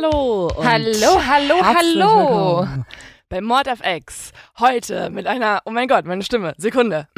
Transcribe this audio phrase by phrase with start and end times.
[0.00, 0.48] Hallo.
[0.62, 2.60] Hallo, hallo, hallo.
[2.60, 2.86] willkommen
[3.28, 4.30] Bei Mord of X.
[4.60, 7.08] Heute mit einer, oh mein Gott, meine Stimme, Sekunde.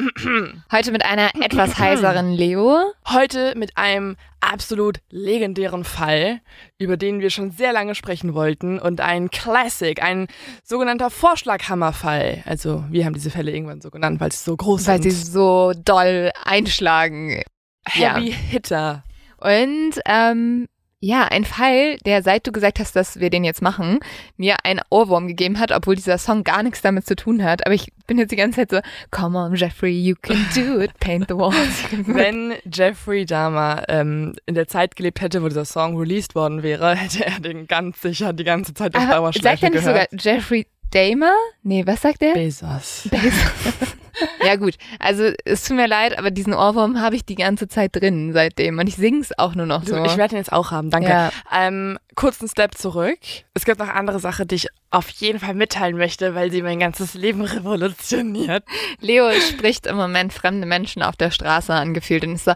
[0.71, 2.91] Heute mit einer etwas heiseren Leo.
[3.07, 6.41] Heute mit einem absolut legendären Fall,
[6.79, 10.25] über den wir schon sehr lange sprechen wollten und ein Classic, ein
[10.63, 12.41] sogenannter Vorschlaghammerfall.
[12.47, 15.31] Also wir haben diese Fälle irgendwann so genannt, weil sie so groß Weil sie sind.
[15.33, 17.43] so doll einschlagen.
[17.87, 19.03] Heavy Hitter.
[19.37, 20.67] Und ähm,
[21.03, 23.99] ja, ein Fall, der seit du gesagt hast, dass wir den jetzt machen,
[24.37, 27.65] mir einen Ohrwurm gegeben hat, obwohl dieser Song gar nichts damit zu tun hat.
[27.65, 30.91] Aber ich bin jetzt die ganze Zeit so, come on, Jeffrey, you can do it,
[30.99, 31.83] paint the walls.
[32.05, 36.95] Wenn Jeffrey Dahmer ähm, in der Zeit gelebt hätte, wo dieser Song released worden wäre,
[36.95, 40.23] hätte er den ganz sicher die ganze Zeit auf Dauerschleife sagt er nicht sogar gehört.
[40.23, 41.33] Jeffrey Dahmer?
[41.63, 42.33] Nee, was sagt er?
[42.33, 43.09] Bezos.
[44.45, 47.95] ja gut, also es tut mir leid, aber diesen Ohrwurm habe ich die ganze Zeit
[47.95, 50.03] drin seitdem und ich sing's auch nur noch Du, so.
[50.05, 51.09] Ich werde den jetzt auch haben, danke.
[51.09, 51.31] Ja.
[51.51, 53.19] Ähm, kurzen Step zurück.
[53.53, 56.79] Es gibt noch andere Sache, die ich auf jeden Fall mitteilen möchte, weil sie mein
[56.79, 58.63] ganzes Leben revolutioniert.
[58.99, 62.55] Leo spricht im Moment fremde Menschen auf der Straße angefühlt und ist so, hi,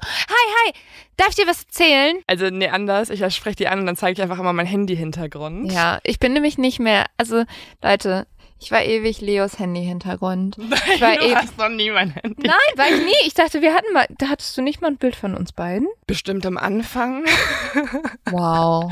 [0.66, 0.74] hi,
[1.18, 2.18] darf ich dir was erzählen?
[2.28, 3.10] Also nee, anders.
[3.10, 5.72] Ich spreche die an und dann zeige ich einfach immer meinen Handy-Hintergrund.
[5.72, 7.44] Ja, ich bin nämlich nicht mehr, also
[7.82, 8.28] Leute,
[8.60, 10.58] ich war ewig Leos Handy-Hintergrund.
[10.96, 12.48] Ich war du hast noch nie mein Handy.
[12.48, 13.12] Nein, war ich nie.
[13.28, 15.88] Ich dachte, wir hatten mal, da hattest du nicht mal ein Bild von uns beiden?
[16.08, 17.26] Bestimmt am Anfang.
[18.32, 18.92] Wow.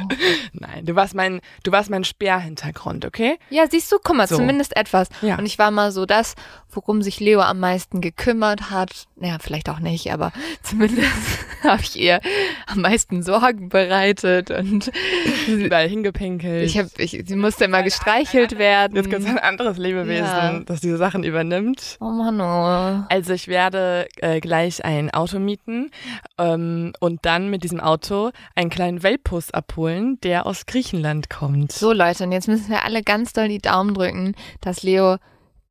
[0.54, 3.38] Nein, du warst mein, du warst mein Sperrhintergrund, okay?
[3.50, 4.36] Ja, siehst du, guck mal, So.
[4.38, 5.08] zumindest etwas.
[5.22, 5.38] Ja.
[5.38, 6.36] Und ich war mal so das,
[6.70, 9.06] worum sich Leo am meisten gekümmert hat.
[9.16, 10.32] Naja, vielleicht auch nicht, aber
[10.62, 11.08] zumindest
[11.64, 12.20] habe ich ihr
[12.68, 14.92] am meisten Sorgen bereitet und
[15.48, 16.64] Überall hingepinkelt.
[16.64, 18.96] ich habe, ich, sie musste immer gestreichelt werden.
[18.96, 20.60] Jetzt es ein anderes Lebewesen, Ja.
[20.66, 21.98] das diese Sachen übernimmt.
[22.00, 23.06] Oh Mann, oh.
[23.10, 25.92] Also ich werde äh, gleich ein Auto mieten
[26.38, 31.72] ähm, und dann mit diesem Auto einen kleinen Welpus abholen, der aus Griechenland kommt.
[31.72, 35.18] So Leute, und jetzt müssen wir alle ganz doll die Daumen drücken, dass Leo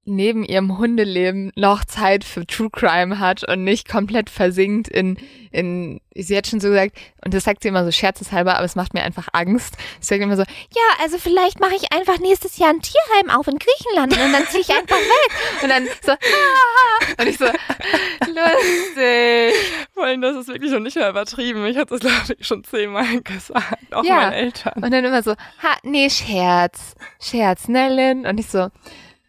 [0.05, 5.17] neben ihrem Hundeleben noch Zeit für True Crime hat und nicht komplett versinkt in,
[5.53, 8.75] in, sie hat schon so gesagt, und das sagt sie immer so scherzeshalber, aber es
[8.75, 9.77] macht mir einfach Angst.
[10.01, 13.47] Sie sagt immer so, ja, also vielleicht mache ich einfach nächstes Jahr ein Tierheim auf
[13.47, 15.63] in Griechenland und dann ziehe ich einfach weg.
[15.63, 19.55] Und dann so, ah, und ich so, lustig.
[19.95, 21.65] Vor allem, das ist wirklich noch nicht mehr übertrieben.
[21.67, 23.93] Ich hatte das, glaube ich, schon zehnmal gesagt.
[23.95, 24.17] Auch Ja.
[24.17, 24.83] meinen Eltern.
[24.83, 28.27] Und dann immer so, ha, nee, Scherz, Scherz, ne, Lynn?
[28.27, 28.69] Und ich so,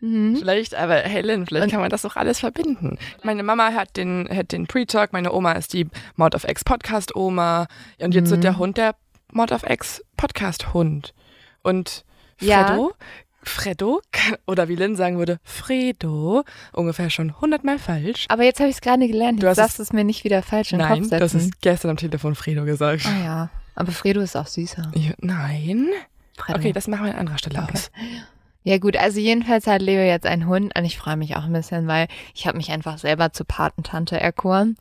[0.04, 0.36] mhm.
[0.38, 2.98] Vielleicht, aber Helen, vielleicht kann man das doch alles verbinden.
[3.24, 7.68] Meine Mama hat den, hat den Pre-Talk, meine Oma ist die Mod of X Podcast-Oma
[8.00, 8.32] und jetzt Mhm.
[8.32, 8.96] wird der Hund der
[9.32, 11.14] Mod of X Podcast-Hund.
[11.64, 12.04] Und
[12.40, 12.66] Ja.
[12.68, 12.92] Freddo,
[13.46, 14.02] Freddo,
[14.48, 18.26] oder wie Lynn sagen würde, Fredo, ungefähr schon hundertmal falsch.
[18.30, 19.42] Aber jetzt habe ich es gerade gelernt.
[19.42, 21.20] Du Jetzt hast darfst du es mir nicht wieder falsch in den Nein, Kopf setzen.
[21.20, 23.06] das ist gestern am Telefon Fredo gesagt.
[23.08, 23.50] Ah ja.
[23.76, 24.92] Aber Fredo ist auch süßer.
[24.94, 25.88] Ich, nein?
[26.38, 26.60] Fredo.
[26.60, 27.72] Okay, das machen wir an anderer Stelle Okay.
[27.74, 27.92] aus.
[28.64, 31.54] Ja gut, also jedenfalls hat Leo jetzt einen Hund und ich freue mich auch ein
[31.54, 34.78] bisschen, weil ich habe mich einfach selber zur Patentante erkoren.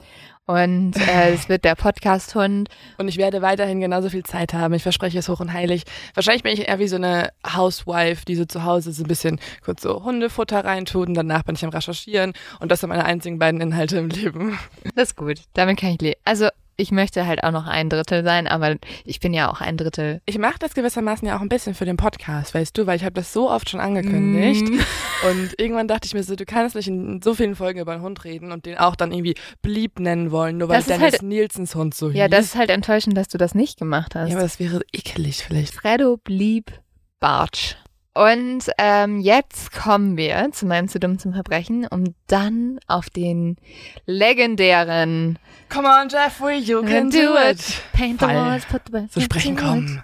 [0.46, 2.69] Und äh, es wird der Podcast-Hund.
[2.99, 4.75] Und ich werde weiterhin genauso viel Zeit haben.
[4.75, 5.84] Ich verspreche es hoch und heilig.
[6.14, 9.40] Wahrscheinlich bin ich eher wie so eine Housewife, die so zu Hause so ein bisschen
[9.64, 12.32] kurz so Hundefutter reintut und danach bin ich am Recherchieren.
[12.61, 14.58] Und das sind meine einzigen beiden Inhalte im Leben.
[14.94, 15.43] Das ist gut.
[15.55, 16.20] Damit kann ich leben.
[16.25, 16.49] Also
[16.82, 20.20] ich möchte halt auch noch ein Drittel sein, aber ich bin ja auch ein Drittel.
[20.26, 23.05] Ich mache das gewissermaßen ja auch ein bisschen für den Podcast, weißt du, weil ich
[23.05, 24.69] habe das so oft schon angekündigt.
[24.69, 24.81] Mm.
[25.31, 28.02] Und irgendwann dachte ich mir so, du kannst nicht in so vielen Folgen über einen
[28.02, 31.23] Hund reden und den auch dann irgendwie Blieb nennen wollen, nur weil Das Dennis halt-
[31.23, 32.31] Nielsens Hund so Ja, hieß.
[32.31, 34.28] das ist halt enttäuschend, dass du das nicht gemacht hast.
[34.31, 35.75] ja, aber das wäre ekelig vielleicht.
[35.75, 36.73] Fredo blieb
[37.20, 37.76] Bartsch.
[38.14, 43.56] Und ähm, jetzt kommen wir zu meinem zu dumm zum Verbrechen, um dann auf den
[44.05, 45.38] legendären
[45.70, 47.82] Come on, Jeffrey, you can do it.
[47.94, 50.03] Paint the walls, put the Zu sprechen kommen.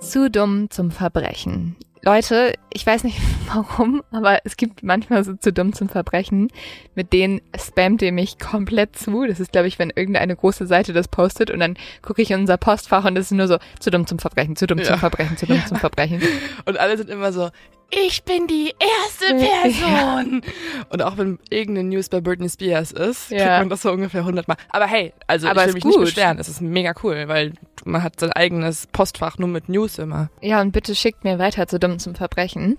[0.00, 1.76] Zu dumm zum Verbrechen.
[2.02, 3.18] Leute, ich weiß nicht
[3.52, 6.48] warum, aber es gibt manchmal so zu dumm zum Verbrechen,
[6.94, 9.26] mit denen spammt ihr mich komplett zu.
[9.26, 12.40] Das ist, glaube ich, wenn irgendeine große Seite das postet und dann gucke ich in
[12.40, 14.84] unser Postfach und es ist nur so zu dumm zum Verbrechen, zu dumm Ja.
[14.84, 15.66] zum Verbrechen, zu dumm Ja.
[15.66, 16.22] zum Verbrechen.
[16.64, 17.50] Und alle sind immer so,
[17.90, 19.62] ich bin die erste Ja.
[19.62, 20.42] Person.
[20.90, 23.58] Und auch wenn irgendeine News bei Britney Spears ist, kriegt Ja.
[23.58, 24.56] man das so ungefähr 100 Mal.
[24.70, 25.92] Aber hey, also Aber ich will mich gut.
[26.00, 26.38] nicht beschweren.
[26.38, 27.52] Es ist mega cool, weil
[27.84, 30.30] man hat sein eigenes Postfach nur mit News immer.
[30.40, 32.78] Ja, und bitte schickt mir weiter zu dumm zum Verbrechen.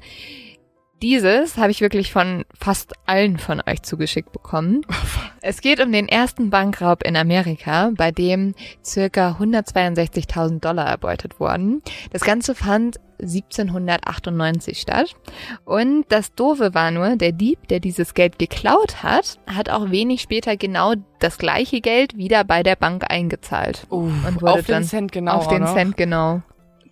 [1.02, 4.82] Dieses habe ich wirklich von fast allen von euch zugeschickt bekommen.
[5.44, 8.54] Es geht um den ersten Bankraub in Amerika, bei dem
[8.86, 11.82] circa 162.000 Dollar erbeutet wurden.
[12.12, 15.16] Das Ganze fand 1798 statt.
[15.66, 20.22] Und das Doofe war nur, der Dieb, der dieses Geld geklaut hat, hat auch wenig
[20.22, 23.88] später genau das gleiche Geld wieder bei der Bank eingezahlt.
[23.90, 25.34] Uh, Und wurde auf dann den Cent genau.
[25.34, 25.66] Auf den.
[25.66, 26.44] Cent genau.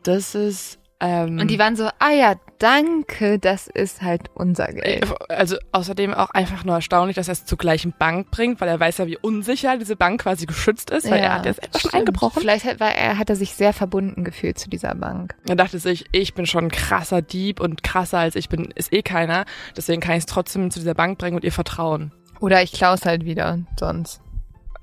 [0.02, 0.80] Das ist.
[1.02, 5.08] Ähm, Und die waren so, ah ja, danke, das ist halt unser Geld.
[5.30, 8.80] also außerdem auch einfach nur erstaunlich, dass er es zur gleichen Bank bringt, weil er
[8.80, 11.94] weiß ja, wie unsicher diese Bank quasi geschützt ist, weil er hat jetzt einfach schon
[11.94, 12.42] eingebrochen.
[12.42, 15.36] Vielleicht hat, war er, hat er sich sehr verbunden gefühlt zu dieser Bank.
[15.48, 18.92] Er dachte sich, ich bin schon ein krasser Dieb und krasser als ich bin, ist
[18.92, 19.46] eh keiner.
[19.78, 22.12] Deswegen kann ich es trotzdem zu dieser Bank bringen und ihr vertrauen.
[22.42, 24.22] Oder ich klaue es halt wieder, sonst.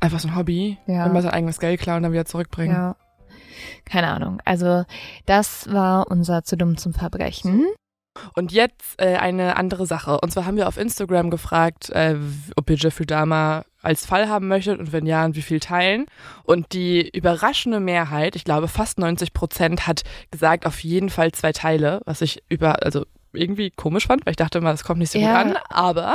[0.01, 0.79] Einfach so ein Hobby.
[0.87, 1.07] Ja.
[1.07, 2.75] Immer sein eigenes Geld klauen und dann wieder zurückbringen.
[2.75, 2.97] Ja.
[3.87, 4.43] Keine Ahnung.
[4.45, 4.85] Also,
[5.25, 7.65] das war unser zu dumm zum Verbrechen.
[8.35, 10.19] Und jetzt äh, eine andere Sache.
[10.21, 12.17] Und zwar haben wir auf Instagram gefragt, äh,
[12.57, 16.07] ob ihr Jeffrey Dahmer als Fall haben möchtet und wenn ja, und wie viel teilen.
[16.43, 21.53] Und die überraschende Mehrheit, ich glaube fast 90 Prozent, hat gesagt, auf jeden Fall zwei
[21.53, 23.05] Teile, was ich über, also
[23.37, 25.43] irgendwie komisch fand, weil ich dachte immer, das kommt nicht so Ja.
[25.43, 25.59] gut an.
[25.71, 26.15] Aber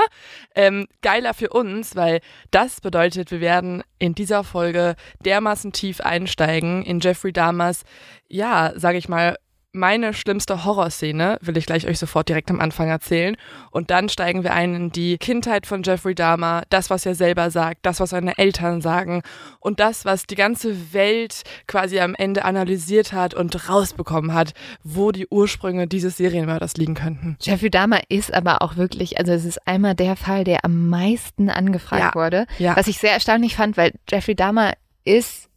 [0.55, 2.19] ähm, geiler für uns, weil
[2.51, 7.83] das bedeutet, wir werden in dieser Folge dermaßen tief einsteigen in Jeffrey Dahmers,
[8.27, 9.37] ja, sage ich mal,
[9.73, 13.37] meine schlimmste Horrorszene will ich gleich euch sofort direkt am Anfang erzählen.
[13.71, 17.51] Und dann steigen wir ein in die Kindheit von Jeffrey Dahmer, das, was er selber
[17.51, 19.21] sagt, das, was seine Eltern sagen
[19.59, 24.53] und das, was die ganze Welt quasi am Ende analysiert hat und rausbekommen hat,
[24.83, 27.37] wo die Ursprünge dieses Serienmörders liegen könnten.
[27.41, 31.49] Jeffrey Dahmer ist aber auch wirklich, also es ist einmal der Fall, der am meisten
[31.49, 32.15] angefragt Ja.
[32.15, 32.45] wurde.
[32.59, 32.75] Ja.
[32.75, 34.73] Was ich sehr erstaunlich fand, weil Jeffrey Dahmer
[35.05, 35.47] ist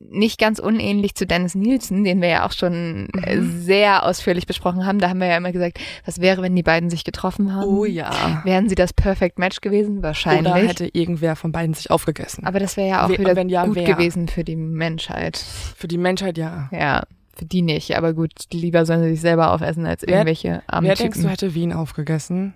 [0.00, 3.60] nicht ganz unähnlich zu Dennis Nielsen, den wir ja auch schon äh, Mhm.
[3.62, 5.00] sehr ausführlich besprochen haben.
[5.00, 7.68] Da haben wir ja immer gesagt, was wäre, wenn die beiden sich getroffen haben?
[7.68, 8.40] Oh ja.
[8.44, 10.02] Wären sie das Perfect Match gewesen?
[10.02, 10.52] Wahrscheinlich.
[10.52, 12.46] Oder hätte irgendwer von beiden sich aufgegessen.
[12.46, 13.84] Aber das wäre ja auch We- wieder ja, gut wer?
[13.84, 15.36] gewesen für die Menschheit.
[15.76, 16.68] Für die Menschheit ja.
[16.72, 17.02] Ja,
[17.36, 17.96] für die nicht.
[17.96, 21.22] Aber gut, lieber sollen sie sich selber aufessen als Wer- irgendwelche armen Wer denkst du
[21.22, 21.30] Typen.
[21.30, 22.54] hätte Wien aufgegessen?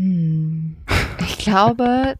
[0.00, 0.76] Hm.
[1.20, 2.14] Ich glaube,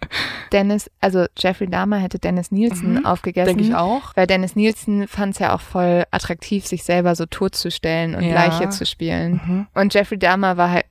[0.52, 3.06] Dennis, also Jeffrey Dahmer hätte Dennis Nielsen Mhm.
[3.06, 3.56] aufgegessen.
[3.56, 4.14] Denke ich auch.
[4.16, 8.34] Weil Dennis Nielsen fand es ja auch voll attraktiv, sich selber so totzustellen und Ja.
[8.34, 9.40] Leiche zu spielen.
[9.44, 9.66] Mhm.
[9.72, 10.84] Und Jeffrey Dahmer war halt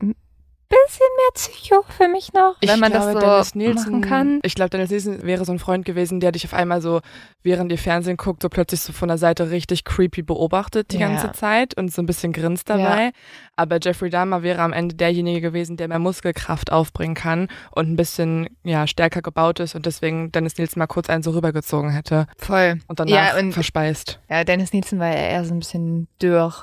[0.69, 4.02] bisschen mehr Psycho für mich noch, Ich wenn man glaube, das so Dennis Nielsen, machen
[4.02, 4.40] kann.
[4.44, 7.02] Ich glaube, Dennis Nielsen wäre so ein Freund gewesen, der dich auf einmal so,
[7.44, 11.07] während ihr Fernsehen guckt, so plötzlich so von der Seite richtig creepy beobachtet die Ja.
[11.07, 13.11] ganze Zeit und so ein bisschen grinst dabei.
[13.56, 17.95] Aber Jeffrey Dahmer wäre am Ende derjenige gewesen, der mehr Muskelkraft aufbringen kann und ein
[17.95, 22.28] bisschen ja stärker gebaut ist und deswegen Dennis Nielsen mal kurz einen so rübergezogen hätte
[22.38, 22.80] Voll.
[22.88, 24.19] und danach Ja, und- verspeist.
[24.30, 26.54] Ja, Dennis Nielsen war ja eher so ein bisschen dürr.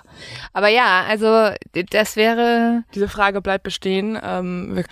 [0.52, 1.50] Aber ja, also
[1.90, 2.84] das wäre.
[2.94, 3.95] Diese Frage bleibt bestehen.
[4.22, 4.84] Ähm, wir-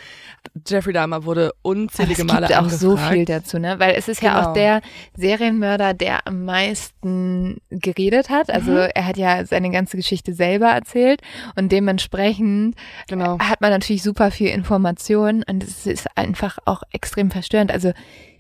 [0.67, 2.81] Jeffrey Dahmer wurde Aber unzählige es Male gibt auch angefragt.
[2.81, 3.79] so viel dazu, ne?
[3.79, 4.49] Weil es ist ja Genau.
[4.51, 4.83] auch der
[5.17, 8.51] Serienmörder, der am meisten geredet hat.
[8.51, 8.89] Also Mhm.
[8.95, 11.23] er hat ja seine ganze Geschichte selber erzählt
[11.57, 12.77] und dementsprechend
[13.09, 13.39] Genau.
[13.39, 17.71] hat man natürlich super viel Information und es ist einfach auch extrem verstörend.
[17.73, 17.93] Also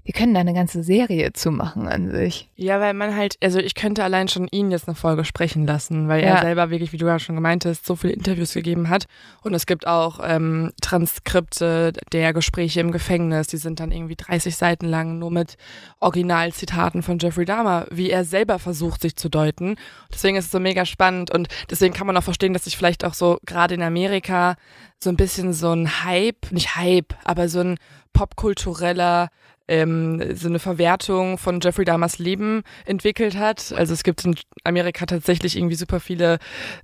[0.05, 2.51] wir können da eine ganze Serie zu machen an sich.
[2.57, 6.09] Ja, weil man halt, also ich könnte allein schon ihn jetzt eine Folge sprechen lassen,
[6.09, 6.35] weil Ja.
[6.37, 9.07] er selber wirklich, wie du ja schon gemeint hast, so viele Interviews gegeben hat.
[9.43, 14.55] Und es gibt auch ähm, Transkripte der Gespräche im Gefängnis, die sind dann irgendwie 30
[14.57, 15.57] Seiten lang, nur mit
[16.01, 19.77] Originalzitaten von Jeffrey Dahmer, wie er selber versucht, sich zu deuten.
[20.13, 23.05] Deswegen ist es so mega spannend und deswegen kann man auch verstehen, dass sich vielleicht
[23.05, 24.57] auch so gerade in Amerika
[25.03, 27.79] so ein bisschen so ein Hype, nicht Hype, aber so ein
[28.13, 29.29] popkultureller
[29.69, 33.73] ähm, so eine Verwertung von Jeffrey Dahmers Leben entwickelt hat.
[33.73, 36.39] Also es gibt in Amerika tatsächlich irgendwie super viele,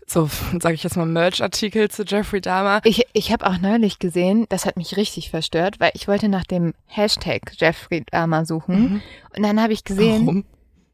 [0.07, 0.29] so
[0.61, 2.81] sage ich jetzt mal, Merch-Artikel zu Jeffrey Dahmer.
[2.85, 6.45] Ich, ich habe auch neulich gesehen, das hat mich richtig verstört, weil ich wollte nach
[6.45, 9.03] dem Hashtag Jeffrey Dahmer suchen.
[9.37, 10.45] Und dann habe ich gesehen, Warum?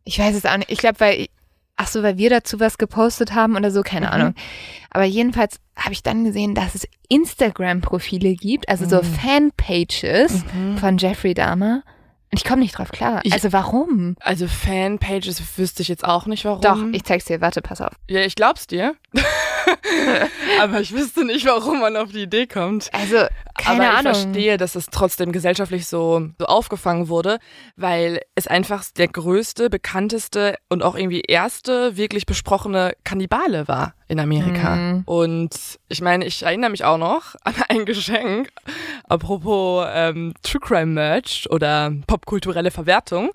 [0.05, 1.27] ich weiß es auch nicht, ich glaube, weil,
[1.77, 4.13] ach so, weil wir dazu was gepostet haben oder so, keine Mhm.
[4.13, 4.35] Ahnung.
[4.91, 9.15] Aber jedenfalls habe ich dann gesehen, dass es Instagram-Profile gibt, also so Mhm.
[9.15, 10.45] Fanpages
[10.81, 11.83] von Jeffrey Dahmer.
[12.33, 13.21] Und ich komme nicht drauf klar.
[13.23, 14.17] Ich- also warum?
[14.21, 16.61] Also Fanpages wüsste ich jetzt auch nicht, warum.
[16.61, 17.93] Doch, ich zeig's dir, warte, pass auf.
[18.09, 18.95] ja, ich glaub's dir.
[20.61, 22.91] Aber ich wüsste nicht, warum man auf die Idee kommt.
[22.93, 23.17] Also,
[23.59, 24.15] keine Aber ich Ahnung.
[24.15, 27.39] verstehe, dass es trotzdem gesellschaftlich so, so aufgefangen wurde,
[27.77, 34.21] weil es einfach der größte, bekannteste und auch irgendwie erste wirklich besprochene Kannibale war in
[34.21, 34.77] Amerika.
[34.77, 35.03] Mhm.
[35.05, 35.57] Und
[35.89, 38.49] ich meine, ich erinnere mich auch noch an ein Geschenk,
[39.09, 43.31] apropos ähm, True Crime Merch oder popkulturelle Verwertung.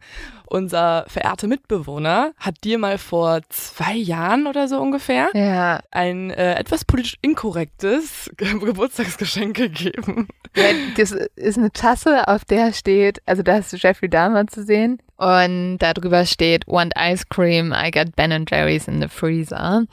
[0.52, 6.56] Unser verehrter Mitbewohner hat dir mal vor zwei Jahren oder so ungefähr Ja, ein äh,
[6.56, 10.28] etwas politisch inkorrektes Ge Geburtstagsgeschenk gegeben.
[10.54, 10.66] Ja,
[10.98, 15.78] das ist eine Tasse, auf der steht, also da ist Jeffrey Dahmer zu sehen und
[15.78, 19.86] darüber steht Want Ice Cream, I got Ben Jerry's in the freezer.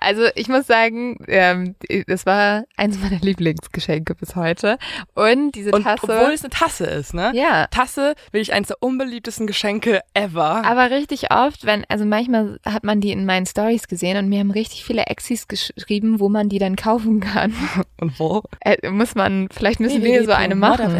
[0.00, 1.74] Also ich muss sagen, ähm,
[2.06, 4.78] das war eins meiner Lieblingsgeschenke bis heute
[5.14, 7.32] und diese Und Tasse, obwohl es eine Tasse ist, ne?
[7.34, 10.64] ja, Tasse wirklich eines der unbeliebtesten Geschenke ever.
[10.64, 14.38] aber richtig oft, wenn, also manchmal hat man die in meinen Stories gesehen und mir
[14.38, 17.52] haben richtig viele Exis geschrieben, wo man die dann kaufen kann.
[18.00, 18.44] Und wo?
[18.60, 20.94] Äh, muss man, vielleicht müssen wir so eine machen.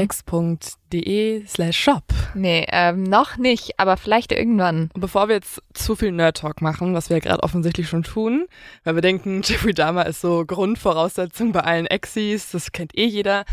[0.91, 2.05] www.modafx.de slash shop.
[2.35, 4.91] Nee, ähm, noch nicht, aber vielleicht irgendwann.
[4.95, 8.47] Bevor wir jetzt zu viel Nerd-Talk machen, was wir ja gerade offensichtlich schon tun,
[8.85, 13.45] weil wir denken, Jeffrey Dahmer ist so Grundvoraussetzung bei allen Exis, das kennt eh jeder,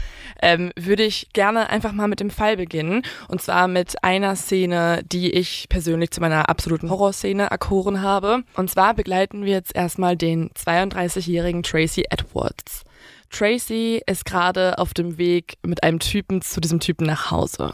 [0.42, 3.04] ähm, würde ich gerne einfach mal mit dem Fall beginnen.
[3.28, 8.44] Und zwar mit einer Szene, die ich persönlich zu meiner absoluten Horrorszene erkoren habe.
[8.56, 12.85] Und zwar begleiten wir jetzt erstmal den 32-jährigen Tracy Edwards.
[13.30, 17.74] Tracy ist gerade auf dem Weg mit einem Typen zu diesem Typen nach Hause.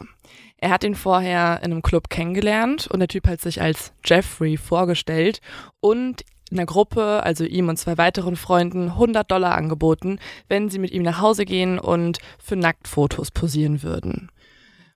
[0.58, 4.56] Er hat ihn vorher in einem Club kennengelernt und der Typ hat sich als Jeffrey
[4.56, 5.40] vorgestellt
[5.80, 10.18] und in der Gruppe, also ihm und zwei weiteren Freunden, 100 Dollar angeboten,
[10.48, 14.30] wenn sie mit ihm nach Hause gehen und für Nacktfotos posieren würden.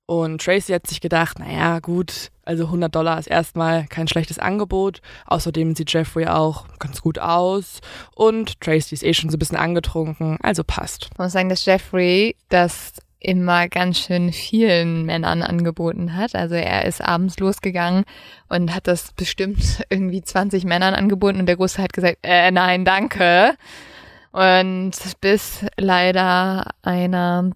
[0.07, 5.01] Und Tracy hat sich gedacht, naja, gut, also 100 Dollar ist erstmal kein schlechtes Angebot.
[5.27, 7.81] Außerdem sieht Jeffrey auch ganz gut aus.
[8.15, 11.09] Und Tracy ist eh schon so ein bisschen angetrunken, also passt.
[11.13, 16.37] Ich muss sagen, dass Jeffrey das immer ganz schön vielen Männern angeboten hat.
[16.37, 18.05] Also er ist abends losgegangen
[18.49, 22.85] und hat das bestimmt irgendwie 20 Männern angeboten und der Große hat gesagt, äh, nein,
[22.85, 23.57] danke.
[24.31, 27.51] Und bis leider einer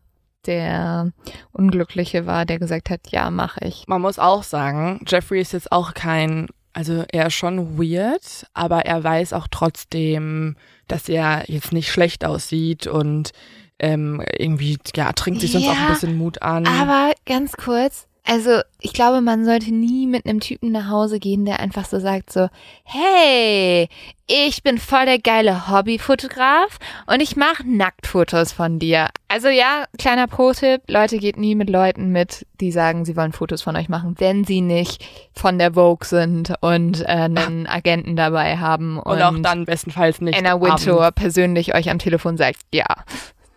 [0.47, 1.12] der
[1.52, 3.85] Unglückliche war, der gesagt hat, ja, mache ich.
[3.87, 8.87] Man muss auch sagen, Jeffrey ist jetzt auch kein, also er ist schon weird, aber
[8.87, 10.56] er weiß auch trotzdem,
[10.88, 13.32] dass er jetzt nicht schlecht aussieht und
[13.78, 16.66] ähm, irgendwie, ja, trinkt sich sonst auch Ja, ein bisschen Mut an.
[16.66, 21.45] Aber ganz kurz, also ich glaube, man sollte nie mit einem Typen nach Hause gehen,
[21.45, 22.49] der einfach so sagt so,
[22.85, 23.89] hey,
[24.27, 29.09] ich bin voll der geile Hobbyfotograf und ich mache Nacktfotos von dir.
[29.29, 33.62] Also ja, kleiner Pro-Tipp, Leute geht nie mit Leuten mit, die sagen, sie wollen Fotos
[33.62, 38.59] von euch machen, wenn sie nicht von der Vogue sind und äh, einen Agenten dabei
[38.59, 40.39] haben und, und auch dann bestenfalls nicht.
[40.39, 40.87] Anna abends.
[40.87, 42.87] Wintour persönlich euch am Telefon sagt, ja,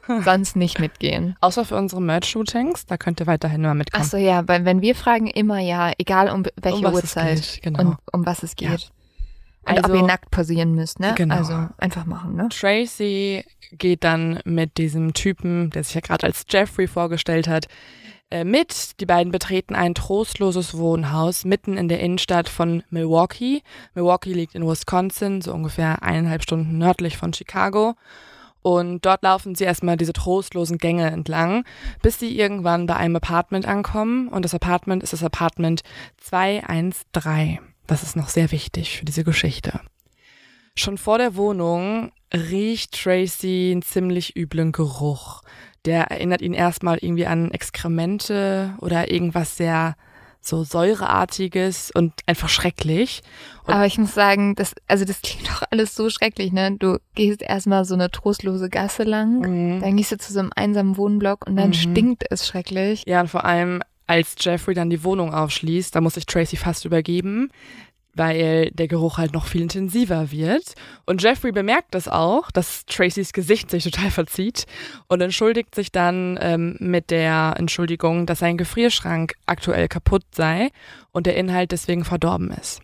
[0.23, 1.35] sonst nicht mitgehen.
[1.41, 4.03] Außer für unsere Merch-Shootings, da könnt ihr weiterhin mal mitkommen.
[4.05, 7.61] Ach so, ja, weil wenn wir fragen, immer ja, egal um welche Um Uhrzeit geht,
[7.63, 7.79] genau.
[7.81, 8.69] und um was es geht.
[8.69, 8.77] Ja.
[9.65, 11.13] Und ob Also- ihr nackt posieren müsst, ne?
[11.15, 11.35] Genau.
[11.35, 12.49] Also einfach machen, ne?
[12.49, 17.67] Tracy geht dann mit diesem Typen, der sich ja gerade als Jeffrey vorgestellt hat,
[18.29, 18.99] äh, mit.
[18.99, 23.61] Die beiden betreten ein trostloses Wohnhaus mitten in der Innenstadt von Milwaukee.
[23.95, 27.95] Milwaukee liegt in Wisconsin, so ungefähr eineinhalb Stunden nördlich von Chicago.
[28.63, 31.65] Und dort laufen sie erstmal diese trostlosen Gänge entlang,
[32.01, 34.29] bis sie irgendwann bei einem Apartment ankommen.
[34.29, 35.83] Und das Apartment ist das Apartment
[36.17, 37.59] 213.
[37.85, 39.81] Das ist noch sehr wichtig für diese Geschichte.
[40.75, 45.41] Schon vor der Wohnung riecht Tracy einen ziemlich üblen Geruch.
[45.85, 49.97] der erinnert ihn erstmal irgendwie an Exkremente oder irgendwas sehr
[50.45, 53.21] so säureartiges und einfach schrecklich.
[53.65, 56.75] Und Aber ich muss sagen, das, also das klingt doch alles so schrecklich, ne?
[56.77, 59.81] Du gehst erstmal so eine trostlose Gasse lang, Mhm.
[59.81, 61.73] dann gehst du zu so einem einsamen Wohnblock und dann Mhm.
[61.73, 63.03] stinkt es schrecklich.
[63.07, 66.83] Ja, und vor allem, als Jeffrey dann die Wohnung aufschließt, da muss sich Tracy fast
[66.85, 67.49] übergeben,
[68.15, 70.73] weil der Geruch halt noch viel intensiver wird.
[71.05, 74.65] Und Jeffrey bemerkt das auch, dass Tracys Gesicht sich total verzieht
[75.07, 80.69] und entschuldigt sich dann ähm, mit der Entschuldigung, dass sein Gefrierschrank aktuell kaputt sei
[81.11, 82.81] und der Inhalt deswegen verdorben ist.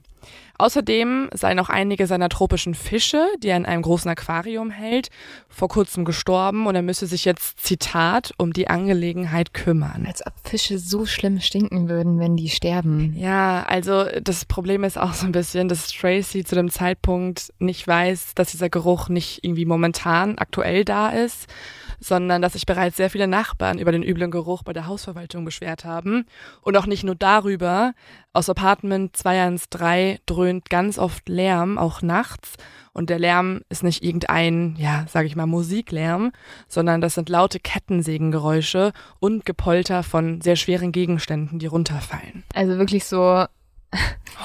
[0.60, 5.10] Außerdem seien auch einige seiner tropischen Fische, die er in einem großen Aquarium hält,
[5.48, 10.06] vor kurzem gestorben und er müsse sich jetzt, Zitat, um die Angelegenheit kümmern.
[10.06, 13.16] Als ob Fische so schlimm stinken würden, wenn die sterben.
[13.18, 17.88] Ja, also das Problem ist auch so ein bisschen, dass Tracy zu dem Zeitpunkt nicht
[17.88, 21.48] weiß, dass dieser Geruch nicht irgendwie momentan aktuell da ist,
[22.00, 25.86] sondern dass sich bereits sehr viele Nachbarn über den üblen Geruch bei der Hausverwaltung beschwert
[25.86, 26.26] haben.
[26.62, 27.94] Und auch nicht nur darüber.
[28.34, 32.56] Aus Apartment 213 dröhnt ganz oft Lärm, auch nachts.
[32.94, 36.32] Und der Lärm ist nicht irgendein, ja, sag ich mal, Musiklärm,
[36.68, 42.44] sondern das sind laute Kettensägengeräusche und Gepolter von sehr schweren Gegenständen, die runterfallen.
[42.54, 43.46] Also wirklich so,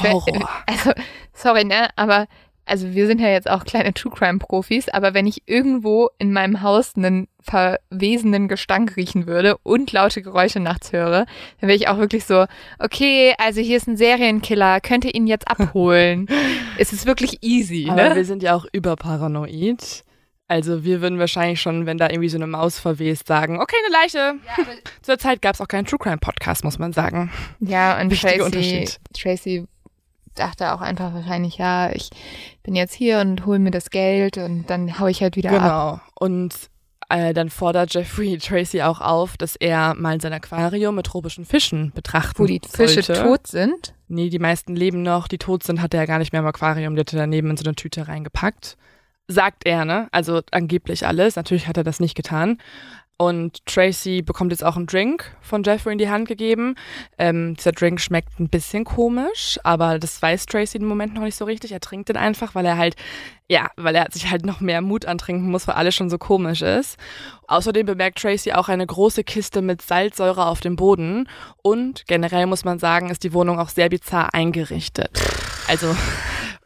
[0.03, 0.49] Horror.
[0.67, 0.93] also
[1.33, 2.27] sorry, ne, aber
[2.67, 6.33] also wir sind ja jetzt auch kleine True Crime Profis, aber wenn ich irgendwo in
[6.33, 11.27] meinem Haus einen verwesenen Gestank riechen würde und laute Geräusche nachts höre,
[11.61, 12.47] dann wäre ich auch wirklich so,
[12.79, 16.27] okay, also hier ist ein Serienkiller, könnt ihr ihn jetzt abholen?
[16.79, 18.17] es ist wirklich easy, Aber ne?
[18.17, 20.05] wir sind ja auch überparanoid.
[20.47, 23.93] Also wir würden wahrscheinlich schon, wenn da irgendwie so eine Maus verwest, sagen, okay, eine
[23.93, 24.35] Leiche.
[25.03, 27.31] Zur Zeit gab es auch keinen True Crime Podcast, muss man sagen.
[27.61, 29.01] Ja, und Wichtiger Tracy, Unterschied.
[29.15, 29.67] Tracy
[30.35, 32.11] dachte auch einfach wahrscheinlich, ja, ich
[32.63, 35.61] bin jetzt hier und hol mir das Geld und dann hau ich halt wieder ab.
[35.61, 36.01] Genau.
[36.15, 36.55] Und
[37.09, 41.93] äh, dann fordert Jeffrey Tracy auch auf, dass er mal sein Aquarium mit tropischen Fischen
[41.95, 43.23] betrachten Wo die Fische sollte.
[43.23, 43.95] tot sind.
[44.09, 45.29] Nee, die meisten leben noch.
[45.29, 46.95] Die tot sind, hat er ja gar nicht mehr im Aquarium.
[46.95, 48.77] Die hat er daneben in so eine Tüte reingepackt.
[49.27, 50.09] Sagt er, ne?
[50.13, 51.37] Also angeblich alles.
[51.37, 52.59] Natürlich hat er das nicht getan.
[53.17, 56.75] Und Tracy bekommt jetzt auch einen Drink von Jeffrey in die Hand gegeben.
[57.17, 61.37] Ähm, dieser Drink schmeckt ein bisschen komisch, aber das weiß Tracy im Moment noch nicht
[61.37, 61.71] so richtig.
[61.71, 62.97] Er trinkt den einfach, weil er halt,
[63.49, 66.63] ja, weil er sich halt noch mehr Mut antrinken muss, weil alles schon so komisch
[66.63, 66.97] ist.
[67.47, 71.29] Außerdem bemerkt Tracy auch eine große Kiste mit Salzsäure auf dem Boden.
[71.63, 75.21] Und generell muss man sagen, ist die Wohnung auch sehr bizarr eingerichtet.
[75.69, 75.95] Also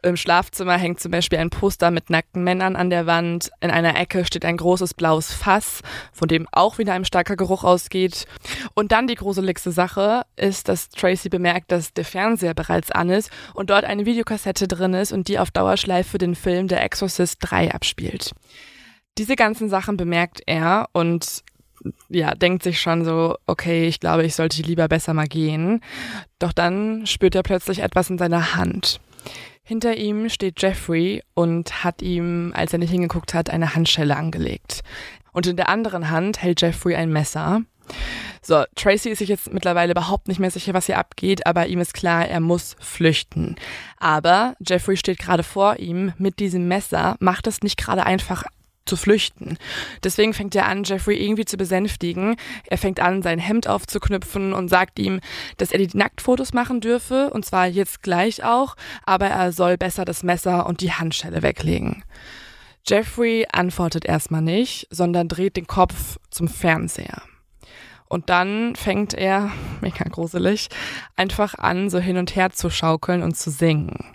[0.01, 3.51] im Schlafzimmer hängt zum Beispiel ein Poster mit nackten Männern an der Wand.
[3.59, 5.81] In einer Ecke steht ein großes blaues Fass,
[6.13, 8.25] von dem auch wieder ein starker Geruch ausgeht.
[8.75, 13.29] Und dann die gruseligste Sache ist, dass Tracy bemerkt, dass der Fernseher bereits an ist
[13.53, 17.73] und dort eine Videokassette drin ist und die auf Dauerschleife den Film Der Exorcist 3
[17.73, 18.31] abspielt.
[19.17, 21.43] Diese ganzen Sachen bemerkt er und
[22.09, 25.81] ja, denkt sich schon so, okay, ich glaube, ich sollte lieber besser mal gehen.
[26.39, 28.99] Doch dann spürt er plötzlich etwas in seiner Hand.
[29.69, 34.81] Hinter ihm steht Jeffrey und hat ihm, als er nicht hingeguckt hat, eine Handschelle angelegt.
[35.31, 37.61] Und in der anderen Hand hält Jeffrey ein Messer.
[38.41, 41.79] So, Tracy ist sich jetzt mittlerweile überhaupt nicht mehr sicher, was hier abgeht, aber ihm
[41.81, 43.57] ist klar, er muss flüchten.
[43.99, 48.45] Aber Jeffrey steht gerade vor ihm mit diesem Messer, macht es nicht gerade einfach
[48.89, 49.57] zu flüchten.
[50.03, 52.35] Deswegen fängt er an, Jeffrey irgendwie zu besänftigen.
[52.65, 55.21] Er fängt an, sein Hemd aufzuknüpfen und sagt ihm,
[55.57, 58.75] dass er die Nacktfotos machen dürfe, und zwar jetzt gleich auch,
[59.05, 62.03] aber er soll besser das Messer und die Handschelle weglegen.
[62.87, 67.21] Jeffrey antwortet erstmal nicht, sondern dreht den Kopf zum Fernseher.
[68.07, 70.69] Und dann fängt er, mega gruselig,
[71.15, 74.11] einfach an, so hin und her zu schaukeln und zu singen.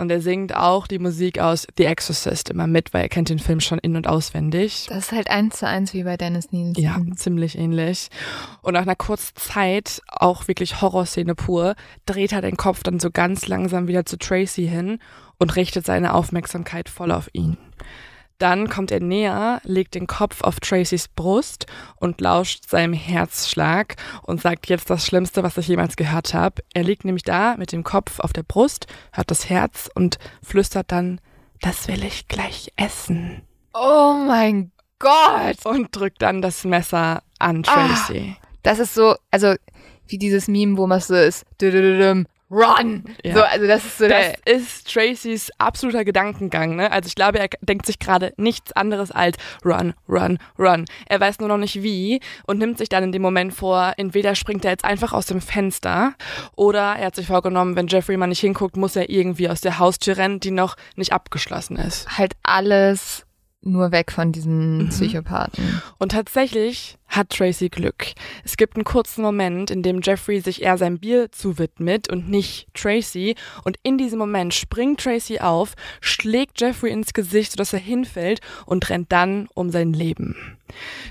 [0.00, 3.38] Und er singt auch die Musik aus The Exorcist immer mit, weil er kennt den
[3.38, 4.86] Film schon in- und auswendig.
[4.88, 6.82] Das ist halt eins zu eins wie bei Dennis Nielsen.
[6.82, 8.08] Ja, ziemlich ähnlich.
[8.62, 11.74] Und nach einer kurzen Zeit, auch wirklich Horrorszene pur,
[12.06, 15.00] dreht er den Kopf dann so ganz langsam wieder zu Tracy hin
[15.36, 17.58] und richtet seine Aufmerksamkeit voll auf ihn.
[18.40, 24.40] Dann kommt er näher, legt den Kopf auf Tracys Brust und lauscht seinem Herzschlag und
[24.40, 26.62] sagt jetzt das Schlimmste, was ich jemals gehört habe.
[26.72, 30.90] Er liegt nämlich da mit dem Kopf auf der Brust, hört das Herz und flüstert
[30.90, 31.20] dann,
[31.60, 33.42] das will ich gleich essen.
[33.74, 35.66] Oh mein Gott!
[35.66, 38.36] Und drückt dann das Messer an Tracy.
[38.62, 39.54] Das ist so, also
[40.06, 41.44] wie dieses Meme, wo man so ist,
[42.50, 43.04] run!
[43.24, 43.34] Ja.
[43.34, 46.76] So, also das ist so Das ist Tracys absoluter Gedankengang.
[46.76, 46.90] Ne?
[46.90, 50.84] Also ich glaube, er denkt sich gerade nichts anderes als run, run, run.
[51.08, 54.34] Er weiß nur noch nicht wie und nimmt sich dann in dem Moment vor, entweder
[54.34, 56.14] springt er jetzt einfach aus dem Fenster
[56.56, 59.78] oder er hat sich vorgenommen, wenn Jeffrey mal nicht hinguckt, muss er irgendwie aus der
[59.78, 62.18] Haustür rennen, die noch nicht abgeschlossen ist.
[62.18, 63.24] halt alles
[63.62, 64.88] nur weg von diesen Mhm.
[64.88, 65.82] Psychopathen.
[65.98, 68.06] Und tatsächlich hat Tracy Glück.
[68.44, 72.68] Es gibt einen kurzen Moment, in dem Jeffrey sich eher seinem Bier zuwidmet und nicht
[72.74, 73.34] Tracy.
[73.64, 78.88] Und in diesem Moment springt Tracy auf, schlägt Jeffrey ins Gesicht, sodass er hinfällt und
[78.88, 80.36] rennt dann um sein Leben.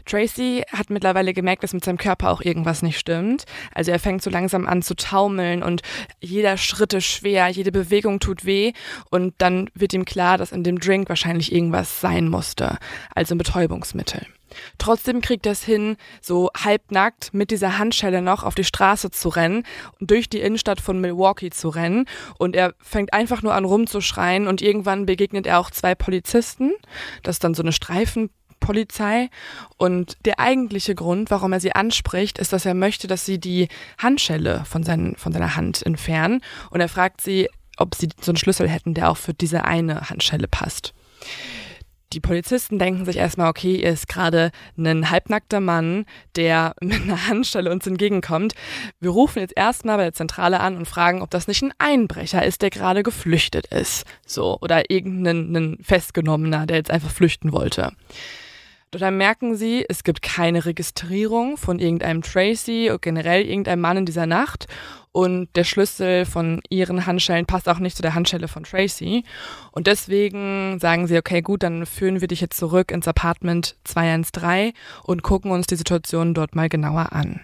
[0.06, 3.46] Tracy hat mittlerweile gemerkt, dass mit seinem Körper auch irgendwas nicht stimmt.
[3.74, 5.82] Also er fängt so langsam an zu taumeln und
[6.22, 8.72] jeder Schritt ist schwer, jede Bewegung tut weh
[9.10, 12.78] und dann wird ihm klar, dass in dem Drink wahrscheinlich irgendwas sein musste,
[13.14, 14.26] also ein Betäubungsmittel.
[14.78, 19.30] Trotzdem kriegt er es hin, so halbnackt mit dieser Handschelle noch auf die Straße zu
[19.30, 19.64] rennen
[20.00, 22.06] und durch die Innenstadt von Milwaukee zu rennen.
[22.38, 26.72] Und er fängt einfach nur an rumzuschreien und irgendwann begegnet er auch zwei Polizisten.
[27.24, 29.30] Das ist dann so eine Streifenpolizei.
[29.78, 33.68] Und der eigentliche Grund, warum er sie anspricht, ist, dass er möchte, dass sie die
[33.98, 36.42] Handschelle von, seinen, von seiner Hand entfernen.
[36.70, 40.10] Und er fragt sie, ob sie so einen Schlüssel hätten, der auch für diese eine
[40.10, 40.94] Handschelle passt.
[42.12, 47.28] Die Polizisten denken sich erstmal, okay, er ist gerade ein halbnackter Mann, der mit einer
[47.28, 48.54] Handschelle uns entgegenkommt.
[49.00, 52.44] Wir rufen jetzt erstmal bei der Zentrale an und fragen, ob das nicht ein Einbrecher
[52.44, 54.06] ist, der gerade geflüchtet ist.
[54.26, 57.92] So, oder irgendein ein Festgenommener, der jetzt einfach flüchten wollte.
[58.92, 63.98] Doch dann merken sie, es gibt keine Registrierung von irgendeinem Tracy oder generell irgendeinem Mann
[63.98, 64.66] in dieser Nacht.
[65.12, 69.24] Und der Schlüssel von ihren Handschellen passt auch nicht zu der Handschelle von Tracy.
[69.72, 74.74] Und deswegen sagen sie, okay, gut, dann führen wir dich jetzt zurück ins Apartment 213
[75.04, 77.42] und gucken uns die Situation dort mal genauer an.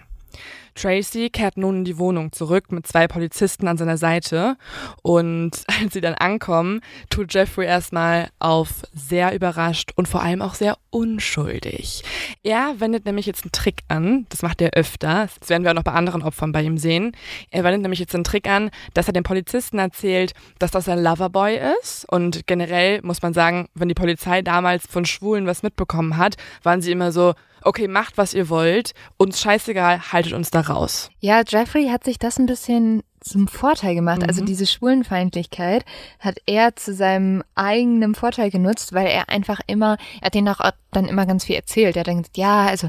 [0.76, 4.56] Tracy kehrt nun in die Wohnung zurück mit zwei Polizisten an seiner Seite
[5.02, 10.54] und als sie dann ankommen, tut Jeffrey erstmal auf sehr überrascht und vor allem auch
[10.54, 12.04] sehr unschuldig.
[12.42, 15.76] Er wendet nämlich jetzt einen Trick an, das macht er öfter, das werden wir auch
[15.76, 17.12] noch bei anderen Opfern bei ihm sehen.
[17.50, 21.02] Er wendet nämlich jetzt einen Trick an, dass er den Polizisten erzählt, dass das ein
[21.02, 26.16] Loverboy ist und generell muss man sagen, wenn die Polizei damals von Schwulen was mitbekommen
[26.16, 30.60] hat, waren sie immer so, okay, macht, was ihr wollt, uns scheißegal, haltet uns da
[30.60, 31.10] raus.
[31.20, 34.22] Ja, Jeffrey hat sich das ein bisschen zum Vorteil gemacht.
[34.26, 34.46] Also Mhm.
[34.46, 35.84] diese Schwulenfeindlichkeit
[36.20, 40.60] hat er zu seinem eigenen Vorteil genutzt, weil er einfach immer, er hat denen auch
[40.92, 41.96] dann immer ganz viel erzählt.
[41.96, 42.88] Er hat dann gesagt, ja, also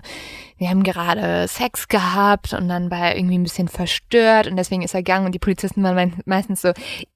[0.57, 4.81] wir haben gerade Sex gehabt und dann war er irgendwie ein bisschen verstört und deswegen
[4.81, 6.71] ist er gegangen und die Polizisten waren mei- meistens so,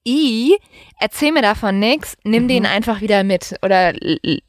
[0.06, 0.56] i,
[1.00, 2.48] erzähl mir davon nix, nimm Mhm.
[2.48, 3.94] den einfach wieder mit oder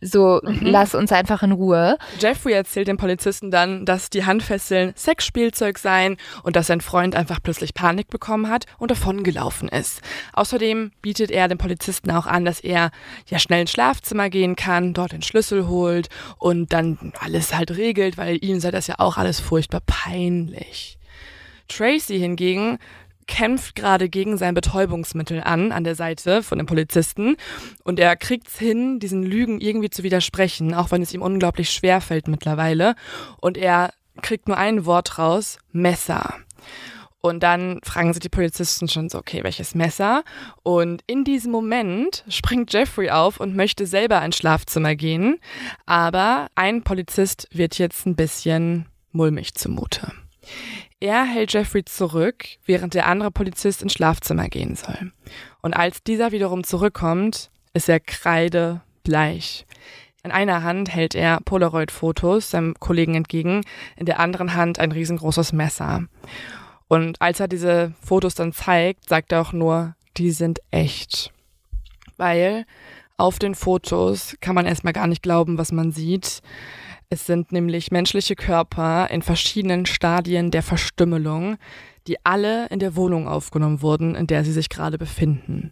[0.01, 1.97] so, lass uns einfach in Ruhe.
[2.19, 7.39] Jeffrey erzählt den Polizisten dann, dass die Handfesseln Sexspielzeug seien und dass sein Freund einfach
[7.41, 10.01] plötzlich Panik bekommen hat und davongelaufen ist.
[10.33, 12.91] Außerdem bietet er den Polizisten auch an, dass er
[13.27, 18.17] ja schnell ins Schlafzimmer gehen kann, dort den Schlüssel holt und dann alles halt regelt,
[18.17, 20.97] weil ihm sei das ja auch alles furchtbar peinlich.
[21.67, 22.77] Tracy hingegen
[23.25, 27.37] kämpft gerade gegen sein Betäubungsmittel an, an der Seite von dem Polizisten.
[27.83, 32.01] Und er kriegt's hin, diesen Lügen irgendwie zu widersprechen, auch wenn es ihm unglaublich schwer
[32.01, 32.95] fällt mittlerweile.
[33.39, 36.35] Und er kriegt nur ein Wort raus, Messer.
[37.25, 40.25] Und dann fragen sich die Polizisten schon so, okay, welches Messer?
[40.61, 45.39] Und in diesem Moment springt Jeffrey auf und möchte selber ins Schlafzimmer gehen.
[45.85, 50.11] Aber ein Polizist wird jetzt ein bisschen mulmig zumute.
[50.99, 55.13] Er hält Jeffrey zurück, während der andere Polizist ins Schlafzimmer gehen soll.
[55.61, 59.65] Und als dieser wiederum zurückkommt, ist er kreidebleich.
[60.25, 63.61] In einer Hand hält er Polaroid-Fotos seinem Kollegen entgegen,
[63.95, 66.03] in der anderen Hand ein riesengroßes Messer.
[66.93, 71.33] Und als er diese Fotos dann zeigt, sagt er auch nur, die sind echt.
[72.17, 72.67] Weil
[73.17, 76.43] auf den Fotos kann man erstmal gar nicht glauben, was man sieht.
[77.09, 81.57] Es sind nämlich menschliche Körper in verschiedenen Stadien der Verstümmelung,
[82.05, 85.71] die alle in der Wohnung aufgenommen wurden, in der sie sich gerade befinden.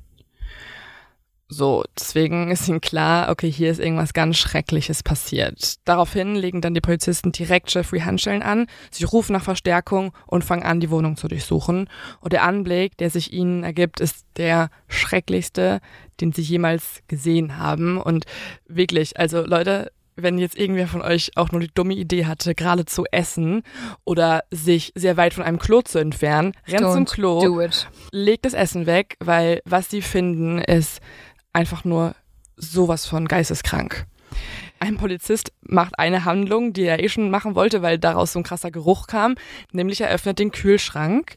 [1.54, 5.76] So, deswegen ist ihnen klar, okay, hier ist irgendwas ganz Schreckliches passiert.
[5.84, 10.64] Daraufhin legen dann die Polizisten direkt Jeffrey Handschellen an, sie rufen nach Verstärkung und fangen
[10.64, 11.90] an, die Wohnung zu durchsuchen.
[12.22, 15.82] Und der Anblick, der sich ihnen ergibt, ist der schrecklichste,
[16.22, 18.00] den sie jemals gesehen haben.
[18.00, 18.24] Und
[18.70, 22.86] wirklich, also Leute, wenn jetzt irgendwer von euch auch nur die dumme Idee hatte, gerade
[22.86, 23.64] zu essen
[24.04, 27.88] oder sich sehr weit von einem Klo zu entfernen, rennt zum Don't Klo, do it.
[28.12, 31.02] legt das Essen weg, weil was sie finden, ist
[31.54, 32.16] einfach nur
[32.56, 34.06] sowas von geisteskrank.
[34.80, 38.44] Ein Polizist macht eine Handlung, die er eh schon machen wollte, weil daraus so ein
[38.44, 39.36] krasser Geruch kam,
[39.72, 41.36] nämlich er öffnet den Kühlschrank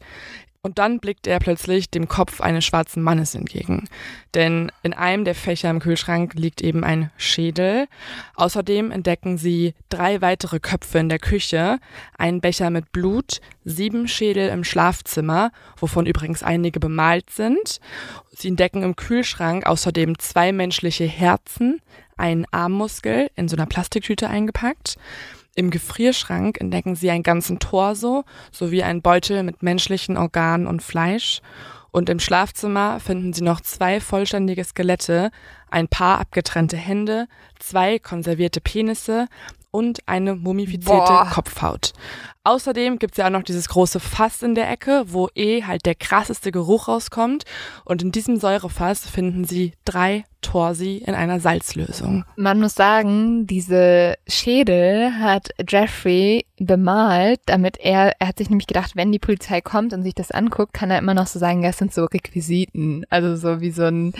[0.64, 3.86] und dann blickt er plötzlich dem Kopf eines schwarzen Mannes entgegen.
[4.32, 7.86] Denn in einem der Fächer im Kühlschrank liegt eben ein Schädel.
[8.34, 11.78] Außerdem entdecken sie drei weitere Köpfe in der Küche,
[12.16, 17.78] einen Becher mit Blut, sieben Schädel im Schlafzimmer, wovon übrigens einige bemalt sind.
[18.32, 21.82] Sie entdecken im Kühlschrank außerdem zwei menschliche Herzen,
[22.16, 24.96] einen Armmuskel in so einer Plastiktüte eingepackt.
[25.54, 31.40] Im Gefrierschrank entdecken sie einen ganzen Torso sowie einen Beutel mit menschlichen Organen und Fleisch.
[31.92, 35.30] Und im Schlafzimmer finden sie noch zwei vollständige Skelette,
[35.70, 37.28] ein paar abgetrennte Hände,
[37.60, 39.28] zwei konservierte Penisse
[39.70, 41.30] und eine mumifizierte Boah.
[41.32, 41.92] Kopfhaut.
[42.44, 45.94] Außerdem gibt's ja auch noch dieses große Fass in der Ecke, wo eh halt der
[45.94, 47.44] krasseste Geruch rauskommt.
[47.84, 52.24] Und in diesem Säurefass finden sie drei Torsi in einer Salzlösung.
[52.36, 58.92] Man muss sagen, diese Schädel hat Jeffrey bemalt, damit er, er hat sich nämlich gedacht,
[58.94, 61.78] wenn die Polizei kommt und sich das anguckt, kann er immer noch so sagen, das
[61.78, 63.06] sind so Requisiten.
[63.08, 64.12] Also so wie so ein,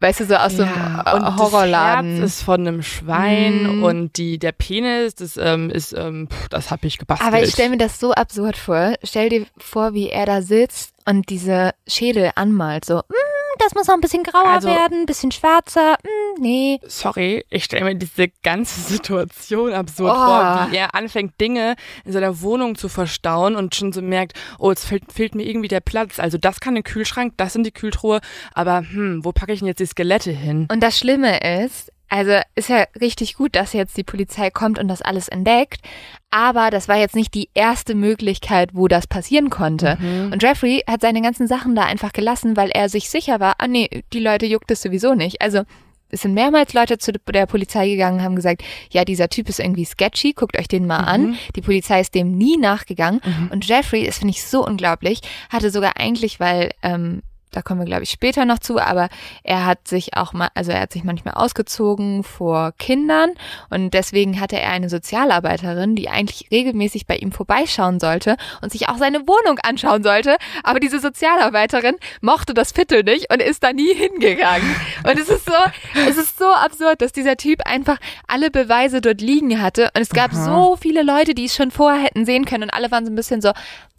[0.00, 2.10] weißt du, so aus so einem und Horrorladen.
[2.10, 3.84] das Herz ist von einem Schwein Mm.
[3.84, 7.28] und die, der Penis, das ähm, ist, ähm, pff, das habe ich gebastelt.
[7.32, 8.94] Aber ich stelle mir das so absurd vor.
[9.02, 12.84] Stell dir vor, wie er da sitzt und diese Schädel anmalt.
[12.84, 15.96] So, mm, das muss noch ein bisschen grauer Also- werden, ein bisschen schwarzer.
[16.02, 16.80] Mm, nee.
[16.86, 20.14] Sorry, ich stelle mir diese ganze Situation absurd Oh.
[20.14, 24.70] vor, wie er anfängt, Dinge in seiner Wohnung zu verstauen und schon so merkt, oh,
[24.70, 26.18] jetzt fehlt, fehlt mir irgendwie der Platz.
[26.18, 28.20] Also das kann ein Kühlschrank, das in die Kühltruhe,
[28.54, 30.66] aber hm, wo packe ich denn jetzt die Skelette hin?
[30.70, 34.86] Und das Schlimme ist, also ist ja richtig gut, dass jetzt die Polizei kommt und
[34.86, 35.80] das alles entdeckt.
[36.30, 39.96] Aber das war jetzt nicht die erste Möglichkeit, wo das passieren konnte.
[40.30, 43.66] Und Jeffrey hat seine ganzen Sachen da einfach gelassen, weil er sich sicher war, ah
[43.66, 45.40] nee, die Leute juckt es sowieso nicht.
[45.40, 45.62] Also
[46.10, 49.86] es sind mehrmals Leute zu der Polizei gegangen, haben gesagt, ja, dieser Typ ist irgendwie
[49.86, 51.38] sketchy, guckt euch den mal an.
[51.56, 53.22] Die Polizei ist dem nie nachgegangen.
[53.50, 57.86] Und Jeffrey, das finde ich so unglaublich, hatte sogar eigentlich, weil, ähm, da kommen wir,
[57.86, 59.08] glaube ich, später noch zu, aber
[59.44, 63.30] er hat sich auch mal, also er hat sich manchmal ausgezogen vor Kindern
[63.70, 68.88] und deswegen hatte er eine Sozialarbeiterin, die eigentlich regelmäßig bei ihm vorbeischauen sollte und sich
[68.88, 73.72] auch seine Wohnung anschauen sollte, aber diese Sozialarbeiterin mochte das Viertel nicht und ist da
[73.72, 74.74] nie hingegangen.
[75.04, 75.52] Und es ist so,
[76.08, 79.90] es ist so absurd, dass dieser Typ einfach alle Beweise dort liegen hatte.
[79.94, 82.90] Und es gab so viele Leute, die es schon vorher hätten sehen können und alle
[82.90, 83.52] waren so ein bisschen so,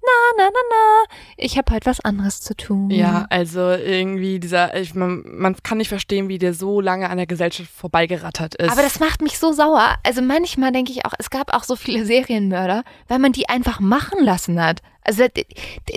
[0.06, 2.90] na, na, na, na, ich habe halt was anderes zu tun.
[2.90, 7.18] Ja, also irgendwie dieser, ich, man, man kann nicht verstehen, wie der so lange an
[7.18, 8.72] der Gesellschaft vorbeigerattert ist.
[8.72, 9.96] Aber das macht mich so sauer.
[10.04, 13.80] Also manchmal denke ich auch, es gab auch so viele Serienmörder, weil man die einfach
[13.80, 14.82] machen lassen hat.
[15.04, 15.30] Also Ja,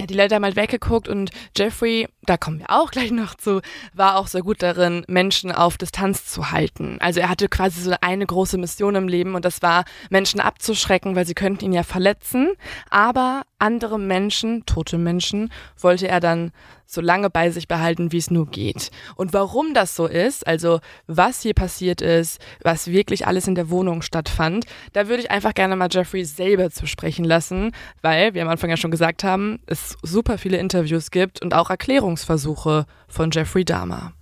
[0.06, 3.60] die Leute haben halt weggeguckt und Jeffrey, da kommen wir auch gleich noch zu,
[3.94, 6.98] war auch sehr gut darin, Menschen auf Distanz zu halten.
[7.00, 11.16] Also er hatte quasi so eine große Mission im Leben und das war, Menschen abzuschrecken,
[11.16, 12.52] weil sie könnten ihn ja verletzen.
[12.90, 16.52] Aber andere Menschen, tote Menschen, wollte er dann
[16.87, 18.90] so lange bei sich behalten, wie es nur geht.
[19.16, 23.70] Und warum das so ist, also was hier passiert ist, was wirklich alles in der
[23.70, 27.72] Wohnung stattfand, da würde ich einfach gerne mal Jeffrey selber zu sprechen lassen,
[28.03, 31.70] weil, wie am Anfang ja schon gesagt haben, es super viele Interviews gibt und auch
[31.70, 34.12] Erklärungsversuche von Jeffrey Dahmer.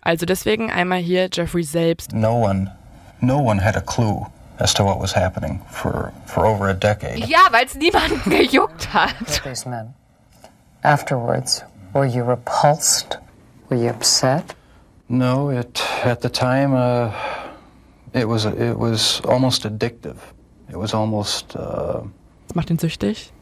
[0.00, 2.12] Also deswegen einmal hier Jeffrey selbst.
[2.12, 2.70] No one,
[3.20, 4.24] no one had a clue
[4.58, 7.18] as to what was happening for, for over a decade.
[7.26, 9.12] ja, weil es niemanden gejuckt hat.
[10.86, 13.18] Afterwards, were you repulsed?
[13.68, 14.54] Were you upset?
[15.08, 17.10] No, it at the time uh,
[18.14, 20.16] it was it was almost addictive.
[20.70, 22.02] It was almost uh,
[22.46, 23.32] Das macht ihn süchtig.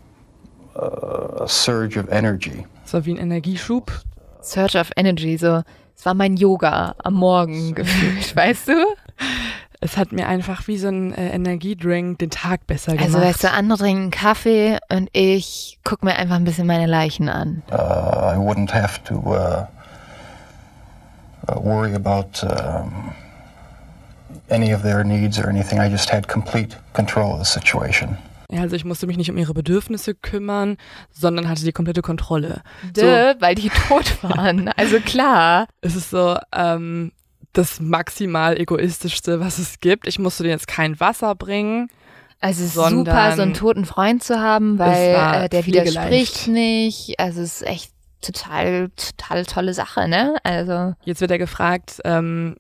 [0.74, 2.66] a surge of energy.
[2.86, 3.92] So wie ein Energieschub.
[4.40, 5.62] Search of Energy, so,
[5.96, 8.72] es war mein Yoga am Morgen gefühlt, weißt du?
[9.80, 13.06] Es hat mir einfach wie so ein äh, Energiedrink den Tag besser gemacht.
[13.06, 17.28] Also weißt du, andere trinken Kaffee und ich guck mir einfach ein bisschen meine Leichen
[17.28, 17.62] an.
[17.70, 19.66] Uh, I wouldn't have to uh,
[21.48, 23.12] uh, worry about um,
[24.50, 25.80] any of their needs or anything.
[25.80, 28.16] I just had complete control of the situation.
[28.50, 30.76] Ja, also ich musste mich nicht um ihre Bedürfnisse kümmern,
[31.10, 32.62] sondern hatte die komplette Kontrolle.
[32.96, 34.68] Dö, weil die tot waren.
[34.76, 35.66] Also klar.
[35.80, 37.12] Es ist so ähm,
[37.56, 40.06] das maximal egoistischste, was es gibt.
[40.06, 41.88] Ich musste denen jetzt kein Wasser bringen.
[42.40, 47.18] Also es ist super, so einen toten Freund zu haben, weil äh, der widerspricht nicht.
[47.18, 50.36] Also es ist echt total, total tolle Sache, ne?
[50.42, 52.56] Also Jetzt wird er gefragt, ähm,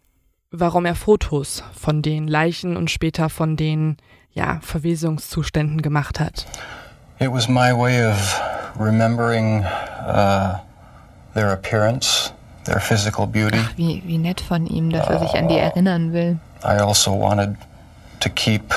[0.50, 3.96] warum er Fotos von den Leichen und später von den
[4.32, 6.46] ja, Verwesungszuständen gemacht hat.
[7.20, 8.40] It was my way of
[8.78, 10.58] remembering uh,
[11.34, 12.32] their appearance,
[12.64, 13.58] their physical beauty.
[13.76, 16.38] wie, wie nett von ihm, dass er sich an die erinnern will.
[16.62, 17.56] I also wanted
[18.20, 18.74] to keep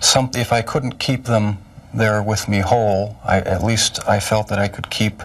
[0.00, 0.30] some.
[0.34, 1.58] If I couldn't keep them
[1.92, 5.22] there with me whole, I, at least I felt that I could keep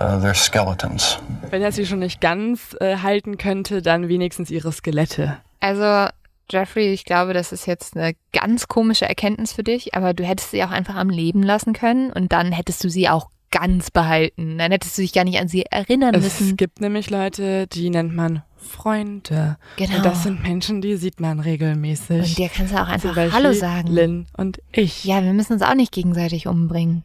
[0.00, 1.18] uh, their skeletons.
[1.50, 5.36] Wenn er sie schon nicht ganz äh, halten könnte, dann wenigstens ihre Skelette.
[5.60, 6.08] Also
[6.50, 10.52] Jeffrey, ich glaube, das ist jetzt eine ganz komische Erkenntnis für dich, aber du hättest
[10.52, 14.58] sie auch einfach am Leben lassen können und dann hättest du sie auch ganz behalten.
[14.58, 16.56] Dann hättest du dich gar nicht an sie erinnern Es müssen.
[16.56, 19.56] gibt nämlich Leute, die nennt man Freunde.
[19.76, 19.96] Genau.
[19.96, 22.18] Und das sind Menschen, die sieht man regelmäßig.
[22.30, 23.88] Und dir kannst du auch einfach Hallo sagen.
[23.88, 25.04] Lynn und ich.
[25.04, 27.04] Ja, wir müssen uns auch nicht gegenseitig umbringen.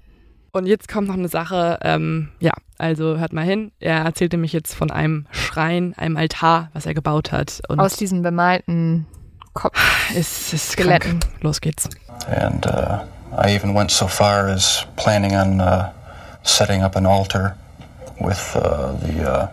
[0.53, 3.71] Und jetzt kommt noch eine Sache, ähm, ja, also hört mal hin.
[3.79, 7.61] Er erzählte mich jetzt von einem Schrein, einem Altar, was er gebaut hat.
[7.69, 9.05] Und Aus diesen bemalten
[9.53, 9.77] Kopf.
[10.15, 11.19] ist, ist Skeletten.
[11.21, 11.33] krank.
[11.41, 11.87] Los geht's.
[12.27, 12.99] And uh,
[13.41, 15.85] I even went so far as planning on uh,
[16.43, 17.55] setting up an altar
[18.19, 19.47] with uh, the uh,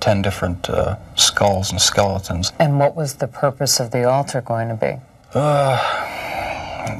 [0.00, 4.68] 10 different uh, skulls and skeletons And what was the purpose of the altar going
[4.68, 4.96] to be?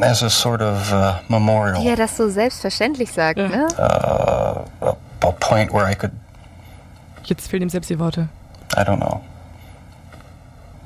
[0.00, 3.48] as a sort of uh, memorial, Wie er das so selbstverständlich sagt, Ja.
[3.48, 3.68] ne?
[3.78, 6.12] a, a point where I could,
[7.24, 8.28] Jetzt fehlen ihm selbst die Worte.
[8.76, 9.22] I don't know.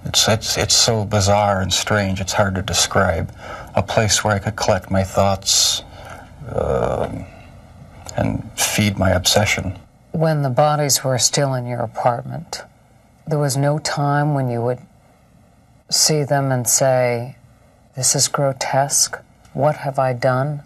[0.04, 3.32] It's, it's, it's so bizarre and strange, it's hard to describe.
[3.74, 5.82] A place where I could collect my thoughts
[6.54, 7.24] um
[8.16, 9.78] and feed my obsession.
[10.12, 12.62] When the bodies were still in your apartment,
[13.26, 14.80] there was no time when you would
[15.90, 17.36] see them and say,
[17.96, 19.18] This is grotesque.
[19.52, 20.62] What have I done?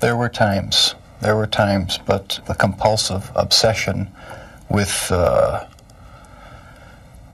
[0.00, 4.08] There were times, there were times, but the compulsive obsession
[4.68, 5.66] with uh,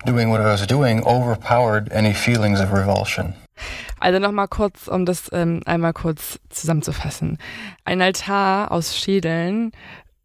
[0.05, 3.35] doing what I was doing overpowered any feelings of revulsion.
[4.03, 7.38] Also nochmal kurz, um das ähm, einmal kurz zusammenzufassen.
[7.85, 9.71] Ein Altar aus Schädeln,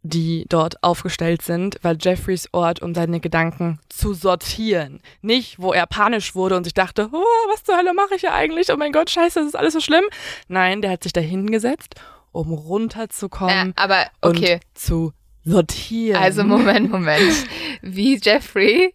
[0.02, 5.02] die dort aufgestellt sind, war Jeffreys Ort, um seine Gedanken zu sortieren.
[5.22, 8.34] Nicht, wo er panisch wurde und sich dachte, oh, was zur Hölle mache ich hier
[8.34, 8.72] eigentlich?
[8.72, 10.06] Oh mein Gott, scheiße, das ist alles so schlimm.
[10.48, 11.96] Nein, der hat sich da hingesetzt,
[12.32, 14.54] um runterzukommen Ja, aber okay.
[14.56, 15.14] und zu
[15.44, 16.22] sortieren.
[16.22, 17.46] Also Moment, Moment.
[17.82, 18.94] Wie Jeffrey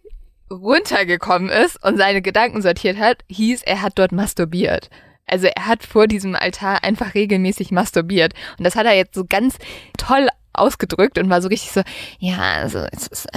[0.53, 4.89] runtergekommen ist und seine Gedanken sortiert hat, hieß, er hat dort masturbiert.
[5.25, 8.33] Also er hat vor diesem Altar einfach regelmäßig masturbiert.
[8.57, 9.57] Und das hat er jetzt so ganz
[9.97, 11.81] toll ausgedrückt und war so richtig so,
[12.19, 13.27] ja, also es ist,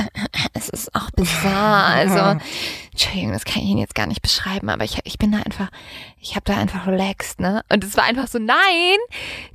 [0.72, 1.84] es ist auch bizarr.
[1.86, 2.40] Also,
[2.92, 5.68] Entschuldigung, das kann ich Ihnen jetzt gar nicht beschreiben, aber ich, ich bin da einfach,
[6.20, 7.62] ich habe da einfach relaxed, ne?
[7.70, 8.56] Und es war einfach so, nein,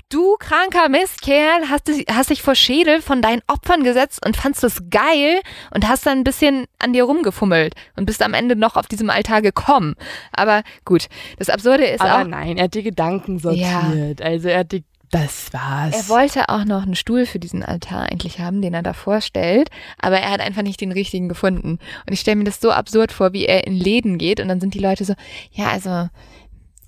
[0.10, 4.62] du kranker Mistkerl, hast, dich- hast dich vor Schädel von deinen Opfern gesetzt und fandst
[4.64, 5.40] das geil
[5.74, 9.10] und hast dann ein bisschen an dir rumgefummelt und bist am Ende noch auf diesem
[9.10, 9.96] Altar gekommen.
[10.34, 11.08] Aber gut,
[11.40, 14.22] das Absurde ist Aber auch, nein, er hat die Gedanken sortiert.
[14.22, 15.94] Also er hat die, das war's.
[15.94, 19.70] er wollte auch noch einen Stuhl für diesen Altar eigentlich haben, den er da vorstellt,
[20.00, 21.80] aber er hat einfach nicht den richtigen gefunden.
[22.08, 24.62] Und ich stelle mir das so absurd vor, wie er in Läden geht und dann
[24.62, 25.14] sind die Leute so,
[25.52, 26.10] ja, also,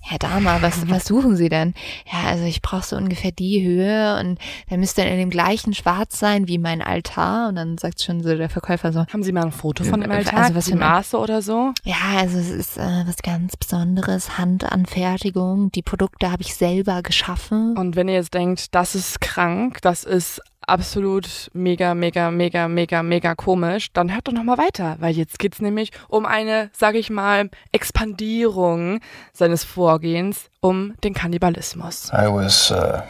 [0.06, 1.72] Herr Dahmer, was, was suchen Sie denn?
[2.12, 4.38] Ja, also ich brauche so ungefähr die Höhe und
[4.68, 7.48] der müsste in dem gleichen Schwarz sein wie mein Altar.
[7.48, 10.10] Und dann sagt schon so der Verkäufer so, Haben Sie mal ein Foto von dem
[10.10, 10.54] Also Altar?
[10.54, 11.72] was die für Maße oder so?
[11.84, 15.72] ja, also es ist äh, was ganz Besonderes, Handanfertigung.
[15.72, 17.76] Die Produkte habe ich selber geschaffen.
[17.76, 23.02] Und wenn ihr jetzt denkt, das ist krank, das ist absolut mega, mega, mega, mega,
[23.02, 26.94] mega komisch, dann hört doch noch mal weiter, weil jetzt geht's nämlich um eine, sag
[26.94, 29.00] ich mal, Expandierung
[29.32, 32.10] seines Vorgehens um den Kannibalismus.
[32.12, 33.00] I was uh,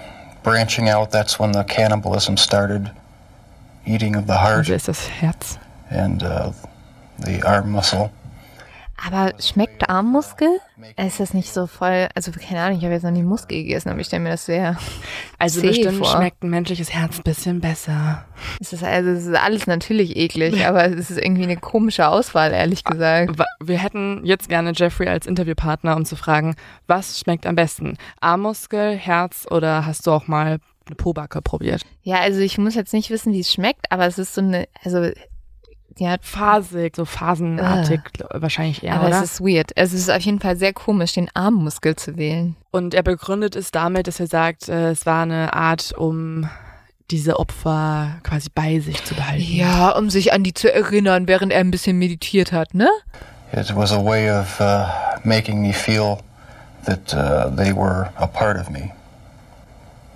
[0.42, 1.10] branching out.
[1.10, 2.90] That's when the cannibalism started,
[3.86, 5.58] eating of the heart Also ist das Herz.
[5.90, 6.52] and uh,
[7.18, 8.10] the arm muscle.
[9.06, 10.60] Aber schmeckt Armmuskel?
[10.96, 13.88] Ist das nicht so voll, also keine Ahnung, ich habe jetzt noch nie Muskel gegessen,
[13.90, 14.76] aber ich stelle mir das sehr,
[15.38, 16.06] Also bestimmt vor.
[16.06, 18.24] schmeckt ein menschliches Herz ein bisschen besser.
[18.60, 22.52] es ist also es ist alles natürlich eklig, aber es ist irgendwie eine komische Auswahl,
[22.52, 23.38] ehrlich gesagt.
[23.38, 26.54] Wa- Wir hätten jetzt gerne Jeffrey als Interviewpartner, um zu fragen,
[26.86, 27.96] was schmeckt am besten?
[28.20, 31.82] Armmuskel, Herz oder hast du auch mal eine Pobacke probiert?
[32.02, 34.68] Ja, also ich muss jetzt nicht wissen, wie es schmeckt, aber es ist so eine,
[34.84, 35.10] also
[35.98, 39.22] ja, Phasig, so phasenartig wahrscheinlich eher, aber oder?
[39.22, 39.70] es ist weird.
[39.76, 42.56] Es ist auf jeden Fall sehr komisch, den Armmuskel zu wählen.
[42.70, 46.48] Und er begründet es damit, dass er sagt, äh, es war eine Art, um
[47.10, 49.42] diese Opfer quasi bei sich zu behalten.
[49.42, 52.88] Ja, um sich an die zu erinnern, während er ein bisschen meditiert hat, ne?
[53.52, 54.86] It was a way of uh,
[55.22, 56.18] making me feel
[56.86, 58.92] that uh, they were a part of me.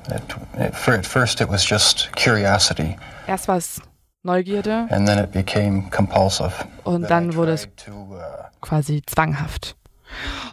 [0.09, 0.23] At,
[0.59, 3.83] at, fir- at first, it was just curiosity, Erst war es
[4.29, 6.53] Neugierde and then it became compulsive.
[6.85, 8.14] und dann wurde es uh,
[8.61, 9.75] quasi zwanghaft.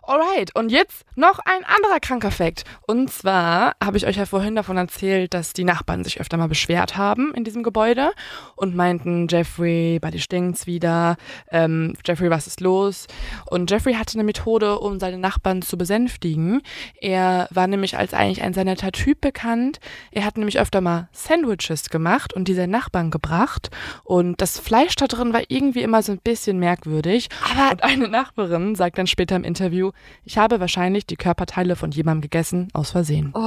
[0.07, 2.63] Alright, und jetzt noch ein anderer kranker Fakt.
[2.85, 6.47] Und zwar habe ich euch ja vorhin davon erzählt, dass die Nachbarn sich öfter mal
[6.47, 8.11] beschwert haben in diesem Gebäude
[8.55, 11.17] und meinten, Jeffrey, bei dir stinkt's wieder.
[11.49, 13.07] Ähm, Jeffrey, was ist los?
[13.49, 16.61] Und Jeffrey hatte eine Methode, um seine Nachbarn zu besänftigen.
[17.01, 19.79] Er war nämlich als eigentlich ein sehr netter Typ bekannt.
[20.11, 23.71] Er hat nämlich öfter mal Sandwiches gemacht und die seinen Nachbarn gebracht.
[24.03, 27.29] Und das Fleisch da drin war irgendwie immer so ein bisschen merkwürdig.
[27.51, 29.91] Aber- und eine Nachbarin sagt dann später im Interview,
[30.23, 33.31] ich habe wahrscheinlich die Körperteile von jemandem gegessen aus Versehen.
[33.33, 33.39] Oh,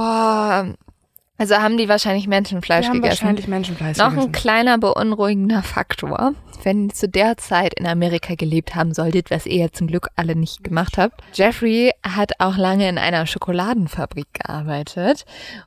[1.41, 3.21] Also haben die wahrscheinlich Menschenfleisch Die haben gegessen.
[3.21, 4.27] wahrscheinlich Menschenfleisch Noch gegessen.
[4.29, 6.33] ein kleiner beunruhigender Faktor.
[6.63, 10.09] Wenn ihr zu der Zeit in Amerika gelebt haben solltet, was ihr ja zum Glück
[10.17, 11.21] alle nicht gemacht habt.
[11.33, 15.25] Jeffrey hat auch lange in einer Schokoladenfabrik gearbeitet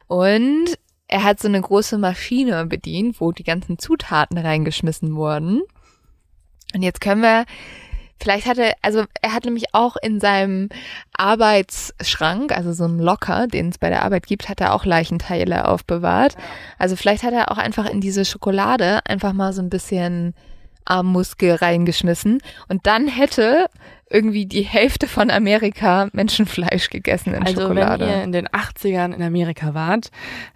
[0.09, 0.67] und
[1.09, 5.63] er hat so eine große Maschine bedient, wo die ganzen Zutaten reingeschmissen wurden.
[6.75, 7.45] Und jetzt können wir,
[8.23, 10.69] vielleicht hatte, also er hat nämlich auch in seinem
[11.17, 15.69] Arbeitsschrank, also so ein Locker, den es bei der Arbeit gibt, hat er auch Leichenteile
[15.69, 16.37] aufbewahrt.
[16.79, 20.35] Also vielleicht hat er auch einfach in diese Schokolade einfach mal so ein bisschen
[20.85, 23.67] Armmuskel reingeschmissen und dann hätte
[24.13, 28.05] irgendwie die Hälfte von Amerika Menschenfleisch gegessen in Also Schokolade.
[28.05, 30.11] wenn ihr in den 80ern in Amerika wart,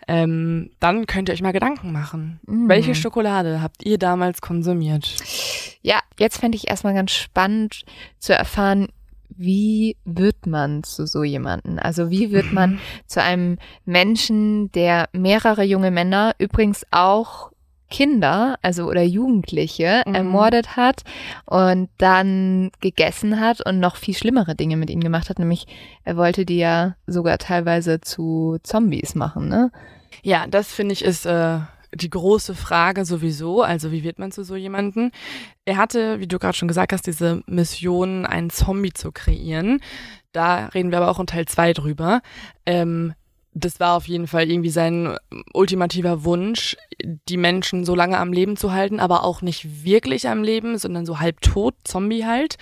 [0.06, 2.38] ähm, dann könnt ihr euch mal Gedanken machen.
[2.46, 2.68] Mm.
[2.68, 5.16] Welche Schokolade habt ihr damals konsumiert?
[5.82, 7.84] Ja, jetzt fände ich erstmal ganz spannend
[8.18, 8.88] zu erfahren,
[9.28, 11.78] wie wird man zu so jemanden?
[11.78, 17.50] Also wie wird man zu einem Menschen, der mehrere junge Männer, übrigens auch
[17.90, 20.14] Kinder, also oder Jugendliche Mhm.
[20.14, 21.02] ermordet hat
[21.44, 25.66] und dann gegessen hat und noch viel schlimmere Dinge mit ihnen gemacht hat, nämlich
[26.04, 29.70] er wollte die ja sogar teilweise zu Zombies machen, ne?
[30.22, 31.58] Ja, das finde ich ist äh,
[31.94, 33.62] die große Frage sowieso.
[33.62, 35.12] Also wie wird man zu so jemanden?
[35.64, 39.80] Er hatte, wie du gerade schon gesagt hast, diese Mission, einen Zombie zu kreieren.
[40.32, 42.20] Da reden wir aber auch in Teil 2 drüber.
[42.66, 43.14] Ähm,
[43.56, 45.16] das war auf jeden Fall irgendwie sein
[45.54, 50.42] ultimativer Wunsch, die Menschen so lange am Leben zu halten, aber auch nicht wirklich am
[50.42, 52.58] Leben, sondern so halb tot, Zombie halt.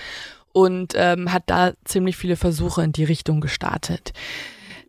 [0.53, 4.12] Und ähm, hat da ziemlich viele Versuche in die Richtung gestartet.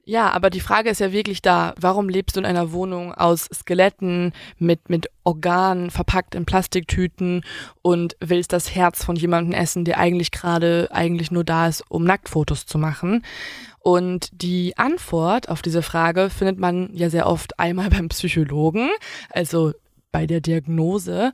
[0.08, 3.50] Ja, aber die Frage ist ja wirklich da, warum lebst du in einer Wohnung aus
[3.52, 7.44] Skeletten mit, mit Organen verpackt in Plastiktüten
[7.82, 12.04] und willst das Herz von jemandem essen, der eigentlich gerade eigentlich nur da ist, um
[12.04, 13.24] Nacktfotos zu machen?
[13.88, 18.90] Und die Antwort auf diese Frage findet man ja sehr oft einmal beim Psychologen,
[19.30, 19.74] also
[20.12, 21.32] bei der Diagnose.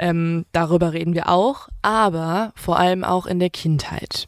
[0.00, 4.26] Ähm, darüber reden wir auch, aber vor allem auch in der Kindheit.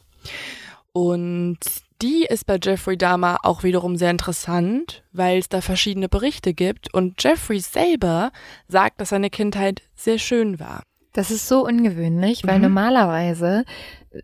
[0.93, 1.57] Und
[2.01, 6.93] die ist bei Jeffrey Dahmer auch wiederum sehr interessant, weil es da verschiedene Berichte gibt
[6.93, 8.31] und Jeffrey selber
[8.69, 10.83] sagt, dass seine Kindheit sehr schön war.
[11.11, 12.63] Das ist so ungewöhnlich, weil Mhm.
[12.63, 13.65] normalerweise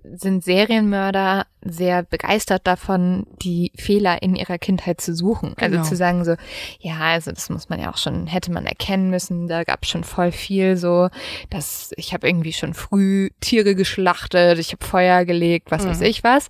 [0.04, 5.54] sind Serienmörder sehr begeistert davon, die Fehler in ihrer Kindheit zu suchen.
[5.58, 5.78] Genau.
[5.80, 6.36] Also zu sagen so,
[6.80, 9.90] ja, also das muss man ja auch schon, hätte man erkennen müssen, da gab es
[9.90, 11.10] schon voll viel so,
[11.50, 16.06] dass ich habe irgendwie schon früh Tiere geschlachtet, ich habe Feuer gelegt, was weiß Mhm.
[16.06, 16.48] ich was.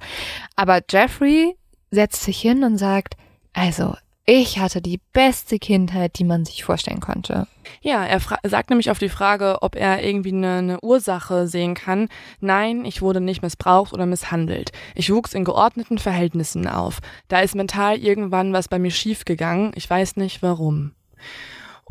[0.55, 1.55] Aber Jeffrey
[1.89, 3.15] setzt sich hin und sagt,
[3.53, 7.47] also ich hatte die beste Kindheit, die man sich vorstellen konnte.
[7.81, 12.07] Ja, er sagt nämlich auf die Frage, ob er irgendwie eine, eine Ursache sehen kann.
[12.39, 14.71] Nein, ich wurde nicht missbraucht oder misshandelt.
[14.95, 16.99] Ich wuchs in geordneten Verhältnissen auf.
[17.27, 19.71] Da ist mental irgendwann was bei mir schiefgegangen.
[19.75, 20.91] Ich weiß nicht warum.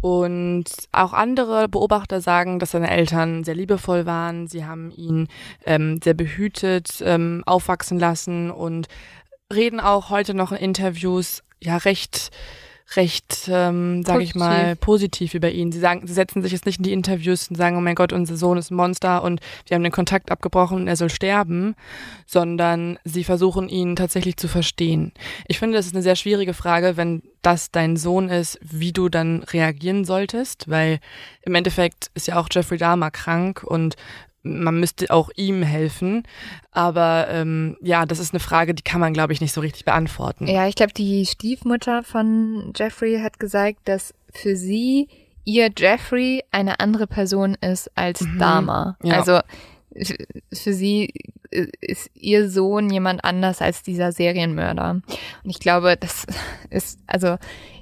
[0.01, 4.47] Und auch andere Beobachter sagen, dass seine Eltern sehr liebevoll waren.
[4.47, 5.29] Sie haben ihn
[5.67, 8.89] ähm, sehr behütet ähm, aufwachsen lassen und
[9.53, 12.31] reden auch heute noch in Interviews ja recht
[12.97, 15.71] recht, ähm, sage ich mal, positiv über ihn.
[15.71, 18.13] Sie sagen, sie setzen sich jetzt nicht in die Interviews und sagen, oh mein Gott,
[18.13, 21.77] unser Sohn ist ein Monster und wir haben den Kontakt abgebrochen und er soll sterben,
[22.27, 25.13] sondern sie versuchen ihn tatsächlich zu verstehen.
[25.47, 29.09] Ich finde, das ist eine sehr schwierige Frage, wenn das dein Sohn ist, wie du
[29.09, 30.99] dann reagieren solltest, weil
[31.43, 33.97] im Endeffekt ist ja auch Jeffrey Dahmer krank und
[34.43, 36.23] man müsste auch ihm helfen.
[36.71, 39.85] Aber ähm, ja, das ist eine Frage, die kann man, glaube ich, nicht so richtig
[39.85, 40.47] beantworten.
[40.47, 45.09] Ja, ich glaube, die Stiefmutter von Jeffrey hat gesagt, dass für sie
[45.45, 48.39] ihr Jeffrey eine andere Person ist als Mhm.
[48.39, 48.97] Dahmer.
[49.03, 49.19] Ja.
[49.19, 49.41] Also
[50.53, 51.13] für sie
[51.81, 55.01] ist ihr Sohn jemand anders als dieser Serienmörder.
[55.43, 56.27] Und ich glaube, das
[56.71, 57.37] ist, also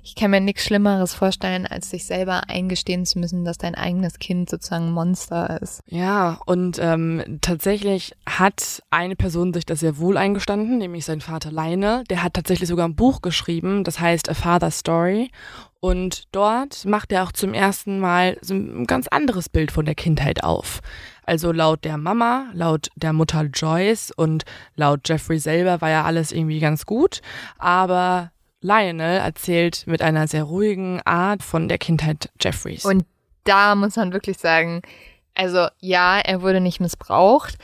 [0.08, 4.18] ich kann mir nichts Schlimmeres vorstellen, als sich selber eingestehen zu müssen, dass dein eigenes
[4.18, 5.82] Kind sozusagen ein Monster ist.
[5.86, 11.52] Ja, und ähm, tatsächlich hat eine Person sich das sehr wohl eingestanden, nämlich sein Vater
[11.52, 12.04] Leine.
[12.08, 15.30] Der hat tatsächlich sogar ein Buch geschrieben, das heißt A Father's Story.
[15.78, 19.94] Und dort macht er auch zum ersten Mal so ein ganz anderes Bild von der
[19.94, 20.80] Kindheit auf.
[21.24, 24.44] Also laut der Mama, laut der Mutter Joyce und
[24.74, 27.20] laut Jeffrey selber war ja alles irgendwie ganz gut.
[27.58, 32.84] Aber Lionel erzählt mit einer sehr ruhigen Art von der Kindheit Jeffreys.
[32.84, 33.04] Und
[33.44, 34.82] da muss man wirklich sagen,
[35.34, 37.56] also ja, er wurde nicht missbraucht,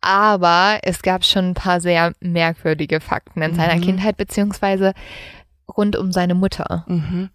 [0.00, 3.80] aber es gab schon ein paar sehr merkwürdige Fakten in seiner Mhm.
[3.82, 4.92] Kindheit, beziehungsweise
[5.76, 6.84] rund um seine Mutter.
[6.88, 7.30] Mhm.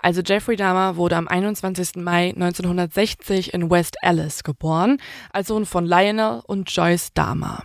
[0.00, 2.02] Also Jeffrey Dahmer wurde am 21.
[2.02, 4.98] Mai 1960 in West Allis geboren,
[5.32, 7.62] als Sohn von Lionel und Joyce Dahmer.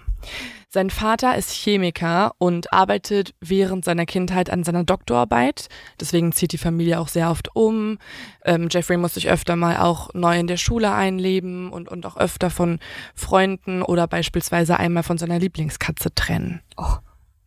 [0.76, 5.70] Sein Vater ist Chemiker und arbeitet während seiner Kindheit an seiner Doktorarbeit.
[6.02, 7.98] Deswegen zieht die Familie auch sehr oft um.
[8.44, 12.18] Ähm, Jeffrey muss sich öfter mal auch neu in der Schule einleben und, und auch
[12.18, 12.80] öfter von
[13.14, 16.60] Freunden oder beispielsweise einmal von seiner Lieblingskatze trennen.
[16.76, 16.98] Oh,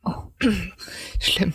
[0.06, 0.14] oh.
[1.20, 1.52] schlimm.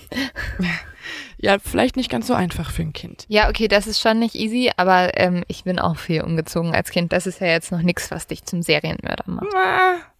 [1.37, 3.25] Ja, vielleicht nicht ganz so einfach für ein Kind.
[3.29, 6.91] Ja, okay, das ist schon nicht easy, aber ähm, ich bin auch viel umgezogen als
[6.91, 7.11] Kind.
[7.11, 9.47] Das ist ja jetzt noch nichts, was dich zum Serienmörder macht.
[9.51, 10.12] Na,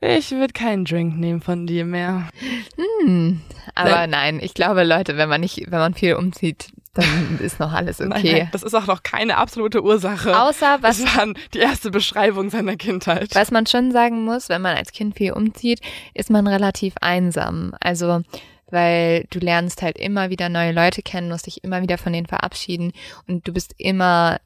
[0.00, 2.28] ich würde keinen Drink nehmen von dir mehr.
[2.76, 3.40] Hm,
[3.74, 7.72] aber nein, ich glaube, Leute, wenn man nicht, wenn man viel umzieht, dann ist noch
[7.72, 8.08] alles okay.
[8.08, 10.38] Nein, nein, das ist auch noch keine absolute Ursache.
[10.40, 13.34] Außer was, das war die erste Beschreibung seiner Kindheit.
[13.34, 15.80] was man schon sagen muss, wenn man als Kind viel umzieht,
[16.14, 17.72] ist man relativ einsam.
[17.80, 18.22] Also,
[18.70, 22.26] weil du lernst halt immer wieder neue Leute kennen, musst dich immer wieder von denen
[22.26, 22.92] verabschieden
[23.26, 24.38] und du bist immer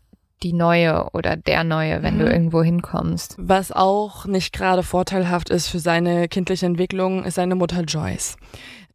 [0.42, 2.30] die Neue oder der Neue, wenn du Mhm.
[2.30, 3.36] irgendwo hinkommst.
[3.38, 8.36] Was auch nicht gerade vorteilhaft ist für seine kindliche Entwicklung, ist seine Mutter Joyce.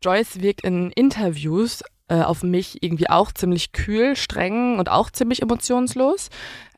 [0.04, 5.42] Joyce wirkt in Interviews äh, auf mich irgendwie auch ziemlich kühl, streng und auch ziemlich
[5.42, 6.30] emotionslos.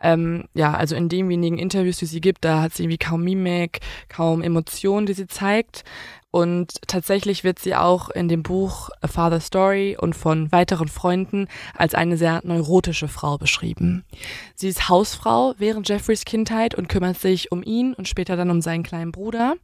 [0.01, 3.23] Ähm, ja, also in den wenigen Interviews, die sie gibt, da hat sie irgendwie kaum
[3.23, 5.83] Mimik, kaum Emotionen, die sie zeigt.
[6.31, 11.47] Und tatsächlich wird sie auch in dem Buch A Father Story und von weiteren Freunden
[11.75, 14.05] als eine sehr neurotische Frau beschrieben.
[14.53, 18.61] Sie ist Hausfrau während Jeffreys Kindheit und kümmert sich um ihn und später dann um
[18.61, 19.55] seinen kleinen Bruder.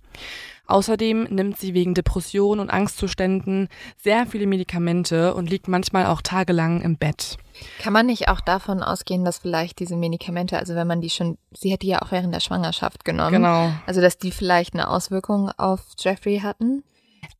[0.66, 3.68] Außerdem nimmt sie wegen Depressionen und Angstzuständen
[4.04, 7.38] sehr viele Medikamente und liegt manchmal auch tagelang im Bett.
[7.82, 11.38] Kann man nicht auch davon ausgehen, dass vielleicht diese Medikamente, also wenn man die schon,
[11.54, 13.72] sie hat die ja auch während der Schwangerschaft genommen, Genau.
[13.86, 16.84] also dass die vielleicht eine Auswirkung auf Jeffrey hatten?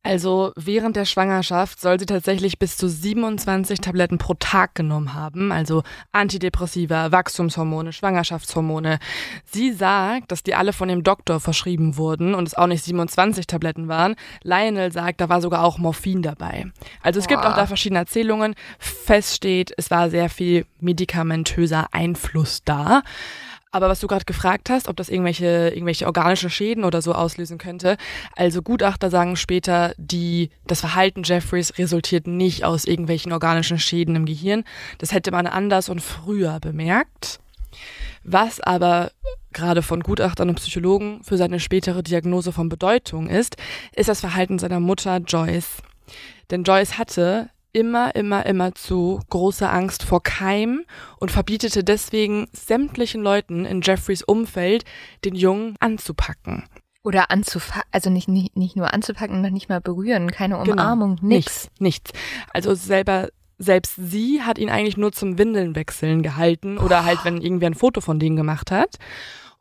[0.06, 5.50] Also während der Schwangerschaft soll sie tatsächlich bis zu 27 Tabletten pro Tag genommen haben,
[5.50, 5.82] also
[6.12, 9.00] Antidepressiva, Wachstumshormone, Schwangerschaftshormone.
[9.44, 13.48] Sie sagt, dass die alle von dem Doktor verschrieben wurden und es auch nicht 27
[13.48, 14.14] Tabletten waren.
[14.44, 16.70] Lionel sagt, da war sogar auch Morphin dabei.
[17.02, 17.50] Also es gibt Boah.
[17.50, 18.54] auch da verschiedene Erzählungen.
[18.78, 23.02] Fest steht, es war sehr viel medikamentöser Einfluss da.
[23.76, 27.58] Aber was du gerade gefragt hast, ob das irgendwelche, irgendwelche organische Schäden oder so auslösen
[27.58, 27.98] könnte.
[28.34, 34.24] Also Gutachter sagen später, die, das Verhalten Jeffreys resultiert nicht aus irgendwelchen organischen Schäden im
[34.24, 34.64] Gehirn.
[34.96, 37.38] Das hätte man anders und früher bemerkt.
[38.24, 39.12] Was aber
[39.52, 43.58] gerade von Gutachtern und Psychologen für seine spätere Diagnose von Bedeutung ist,
[43.94, 45.82] ist das Verhalten seiner Mutter Joyce.
[46.50, 50.84] Denn Joyce hatte immer, immer, immer zu große Angst vor Keim
[51.20, 54.84] und verbietete deswegen sämtlichen Leuten in Jeffreys Umfeld,
[55.26, 56.64] den Jungen anzupacken.
[57.02, 60.72] Oder anzufassen, also nicht, nicht, nicht nur anzupacken, noch nicht mal berühren, keine Genau.
[60.72, 61.20] Umarmung, nix.
[61.20, 62.12] Nichts, nichts.
[62.54, 67.68] Also selber, selbst sie hat ihn eigentlich nur zum Windelnwechseln gehalten oder halt, wenn irgendwer
[67.68, 68.96] ein Foto von denen gemacht hat.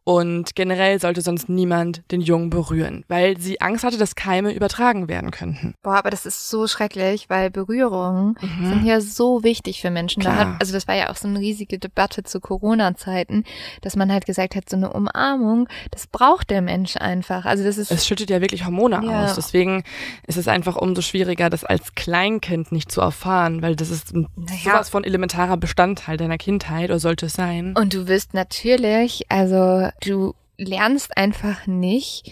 [0.08, 5.08] Und generell sollte sonst niemand den Jungen berühren, weil sie Angst hatte, dass Keime übertragen
[5.08, 5.74] werden könnten.
[5.82, 8.66] Boah, aber das ist so schrecklich, weil Berührungen Mhm.
[8.68, 10.22] sind ja so wichtig für Menschen.
[10.22, 13.46] Da hat, also das war ja auch so eine riesige Debatte zu Corona-Zeiten,
[13.82, 17.46] dass man halt gesagt hat, so eine Umarmung, das braucht der Mensch einfach.
[17.46, 19.24] Also das ist Es schüttet ja wirklich Hormone Ja.
[19.24, 19.34] aus.
[19.34, 19.84] Deswegen
[20.28, 24.28] ist es einfach umso schwieriger, das als Kleinkind nicht zu erfahren, weil das ist ein
[24.36, 24.56] Naja.
[24.66, 27.74] sowas von elementarer Bestandteil deiner Kindheit oder sollte es sein.
[27.76, 32.32] Und du wirst natürlich, also du lernst einfach nicht,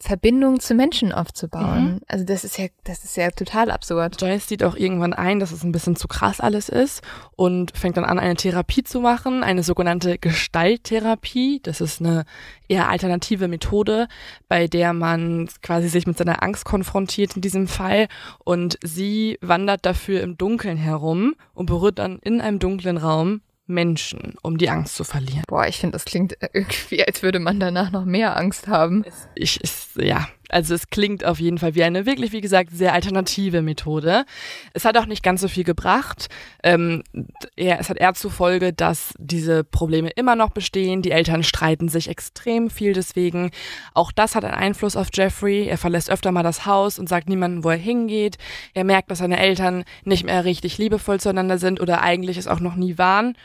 [0.00, 1.84] Verbindungen zu Menschen aufzubauen.
[1.84, 2.00] Mhm.
[2.06, 4.20] Also das ist ja, das ist ja total absurd.
[4.20, 7.02] Joyce sieht auch irgendwann ein, dass es ein bisschen zu krass alles ist
[7.36, 11.60] und fängt dann an, eine Therapie zu machen, eine sogenannte Gestalttherapie.
[11.62, 12.24] Das ist eine
[12.68, 14.08] eher alternative Methode,
[14.48, 18.08] bei der man quasi sich mit seiner Angst konfrontiert in diesem Fall
[18.44, 24.34] und sie wandert dafür im Dunkeln herum und berührt dann in einem dunklen Raum Menschen,
[24.42, 25.44] um die Angst zu verlieren.
[25.46, 29.04] Boah, ich finde, das klingt irgendwie, als würde man danach noch mehr Angst haben.
[29.34, 32.94] Ich, ist, ja, also es klingt auf jeden Fall wie eine wirklich, wie gesagt, sehr
[32.94, 34.24] alternative Methode.
[34.72, 36.28] Es hat auch nicht ganz so viel gebracht.
[36.62, 37.02] Ähm,
[37.56, 41.02] eher, es hat eher zur Folge, dass diese Probleme immer noch bestehen.
[41.02, 43.50] Die Eltern streiten sich extrem viel deswegen.
[43.92, 45.66] Auch das hat einen Einfluss auf Jeffrey.
[45.66, 48.38] Er verlässt öfter mal das Haus und sagt niemandem, wo er hingeht.
[48.72, 52.60] Er merkt, dass seine Eltern nicht mehr richtig liebevoll zueinander sind oder eigentlich es auch
[52.60, 53.36] noch nie waren.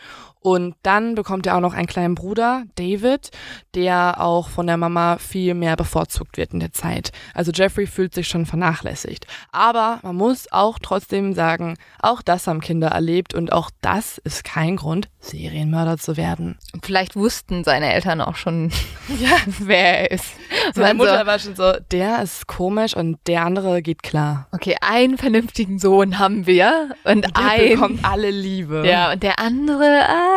[0.44, 3.32] Und dann bekommt er auch noch einen kleinen Bruder, David,
[3.76, 7.14] der auch von der Mama viel mehr bevorzugt wird in der Zeit.
[7.34, 9.26] Also Jeffrey fühlt sich schon vernachlässigt.
[9.54, 14.44] Aber man muss auch trotzdem sagen, auch das haben Kinder erlebt und auch das ist
[14.44, 16.58] kein Grund, Serienmörder zu werden.
[16.82, 18.70] Vielleicht wussten seine Eltern auch schon,
[19.60, 20.34] wer er ist.
[20.74, 24.48] Seine Man Mutter war schon so, der ist komisch und der andere geht klar.
[24.52, 28.84] okay, einen vernünftigen Sohn haben wir und Der ein bekommt alle Liebe.
[28.86, 30.33] Ja, und der andere, ah,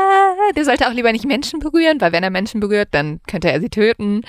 [0.55, 3.61] der sollte auch lieber nicht Menschen berühren, weil wenn er Menschen berührt, dann könnte er
[3.61, 4.23] sie töten.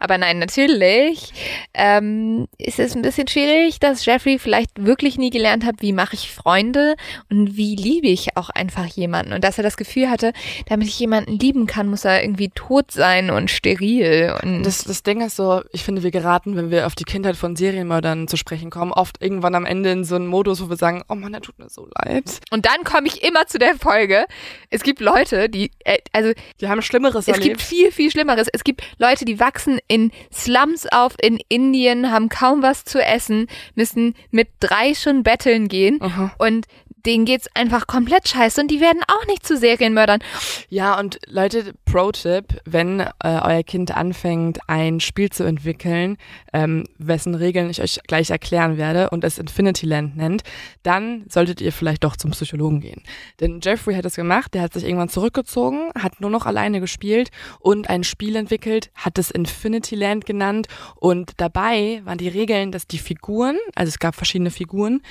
[0.00, 1.32] Aber nein, natürlich.
[1.74, 6.14] Ähm, es ist ein bisschen schwierig, dass Jeffrey vielleicht wirklich nie gelernt hat, wie mache
[6.14, 6.96] ich Freunde
[7.30, 9.32] und wie liebe ich auch einfach jemanden.
[9.32, 10.32] Und dass er das Gefühl hatte,
[10.68, 14.34] damit ich jemanden lieben kann, muss er irgendwie tot sein und steril.
[14.42, 17.36] Und Das, das Ding ist so, ich finde, wir geraten, wenn wir auf die Kindheit
[17.36, 20.76] von Serienmördern zu sprechen kommen, oft irgendwann am Ende in so einen Modus, wo wir
[20.76, 22.40] sagen, oh Mann, der tut mir so leid.
[22.50, 24.26] Und dann komme ich immer zu der Folge.
[24.70, 27.44] Es gibt Leute, die, äh, also Die haben Schlimmeres es erlebt.
[27.58, 28.48] gibt viel, viel Schlimmeres.
[28.52, 33.46] Es gibt Leute, die wachsen in Slums auf in Indien, haben kaum was zu essen,
[33.74, 36.34] müssen mit drei schon betteln gehen Aha.
[36.38, 36.66] und
[37.06, 40.20] denen geht's einfach komplett scheiße und die werden auch nicht zu Serienmördern.
[40.68, 46.18] Ja, und Leute, Pro-Tipp, wenn äh, euer Kind anfängt, ein Spiel zu entwickeln,
[46.52, 50.42] ähm, wessen Regeln ich euch gleich erklären werde und es Infinity Land nennt,
[50.82, 53.02] dann solltet ihr vielleicht doch zum Psychologen gehen.
[53.40, 57.30] Denn Jeffrey hat es gemacht, der hat sich irgendwann zurückgezogen, hat nur noch alleine gespielt
[57.60, 62.86] und ein Spiel entwickelt, hat es Infinity Land genannt und dabei waren die Regeln, dass
[62.86, 65.02] die Figuren, also es gab verschiedene Figuren,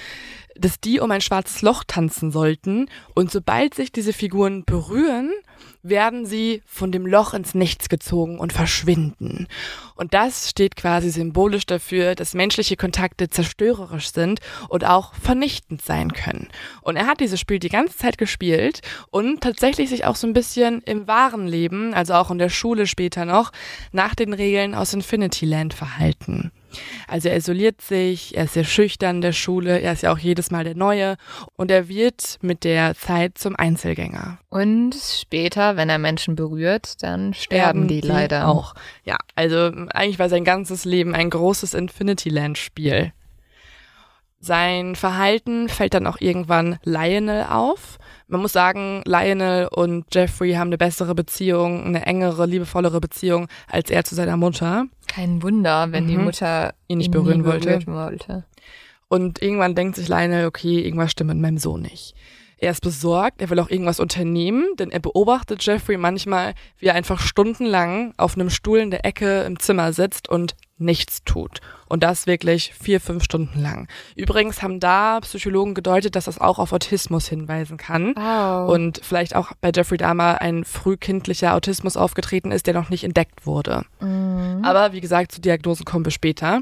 [0.58, 5.32] dass die um ein schwarzes Loch tanzen sollten und sobald sich diese Figuren berühren,
[5.84, 9.48] werden sie von dem Loch ins Nichts gezogen und verschwinden.
[9.96, 16.12] Und das steht quasi symbolisch dafür, dass menschliche Kontakte zerstörerisch sind und auch vernichtend sein
[16.12, 16.50] können.
[16.82, 18.82] Und er hat dieses Spiel die ganze Zeit gespielt
[19.12, 22.88] und tatsächlich sich auch so ein bisschen im wahren Leben, also auch in der Schule
[22.88, 23.52] später noch,
[23.92, 26.52] nach den Regeln aus Infinity Land verhalten.
[27.08, 30.18] Also er isoliert sich, er ist sehr schüchtern in der Schule, er ist ja auch
[30.18, 31.18] jedes Mal der Neue
[31.56, 34.40] und er wird mit der Zeit zum Einzelgänger.
[34.50, 38.74] Und später, wenn er Menschen berührt, dann sterben die, leider auch.
[39.04, 43.12] Ja, also eigentlich war sein ganzes Leben ein großes Infinity Land Spiel.
[44.40, 47.98] Sein Verhalten fällt dann auch irgendwann Lionel auf.
[48.28, 53.90] Man muss sagen, Lionel und Jeffrey haben eine bessere Beziehung, eine engere, liebevollere Beziehung als
[53.92, 54.86] er zu seiner Mutter.
[55.08, 56.24] Kein Wunder, wenn die Mhm.
[56.26, 57.78] Mutter Ihn nicht nie berühren wollte.
[57.78, 58.46] berühren wollte.
[59.08, 62.16] Und irgendwann denkt sich Lionel, okay, irgendwas stimmt mit meinem Sohn nicht.
[62.58, 66.96] Er ist besorgt, er will auch irgendwas unternehmen, denn er beobachtet Jeffrey manchmal, wie er
[66.96, 71.60] einfach stundenlang auf einem Stuhl in der Ecke im Zimmer sitzt und nichts tut.
[71.88, 73.88] Und das wirklich vier, fünf Stunden lang.
[74.16, 78.14] Übrigens haben da Psychologen gedeutet, dass das auch auf Autismus hinweisen kann.
[78.16, 78.70] Wow.
[78.70, 83.46] Und vielleicht auch bei Jeffrey Dahmer ein frühkindlicher Autismus aufgetreten ist, der noch nicht entdeckt
[83.46, 83.86] wurde.
[84.02, 84.62] Mhm.
[84.64, 86.62] Aber wie gesagt, zu Diagnosen kommen wir später.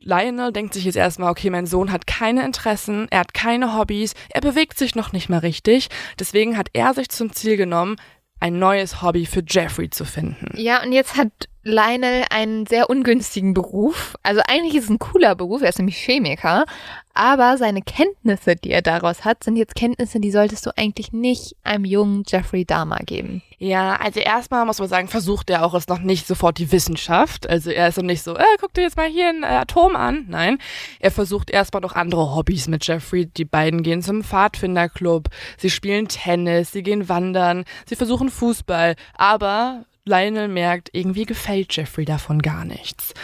[0.00, 4.12] Lionel denkt sich jetzt erstmal, okay, mein Sohn hat keine Interessen, er hat keine Hobbys,
[4.28, 5.88] er bewegt sich noch nicht mal richtig.
[6.18, 7.96] Deswegen hat er sich zum Ziel genommen,
[8.40, 10.52] ein neues Hobby für Jeffrey zu finden.
[10.54, 11.30] Ja, und jetzt hat
[11.64, 14.16] Lionel einen sehr ungünstigen Beruf.
[14.22, 16.66] Also eigentlich ist es ein cooler Beruf, er ist nämlich Chemiker,
[17.14, 21.56] aber seine Kenntnisse, die er daraus hat, sind jetzt Kenntnisse, die solltest du eigentlich nicht
[21.62, 23.42] einem jungen Jeffrey Dahmer geben.
[23.58, 27.48] Ja, also erstmal muss man sagen, versucht er auch es noch nicht sofort die Wissenschaft.
[27.48, 29.96] Also er ist noch nicht so, äh, guck dir jetzt mal hier ein äh, Atom
[29.96, 30.26] an.
[30.28, 30.58] Nein,
[30.98, 33.26] er versucht erstmal noch andere Hobbys mit Jeffrey.
[33.26, 39.84] Die beiden gehen zum Pfadfinderclub, sie spielen Tennis, sie gehen wandern, sie versuchen Fußball, aber
[40.06, 43.14] Lionel merkt, irgendwie gefällt Jeffrey davon gar nichts.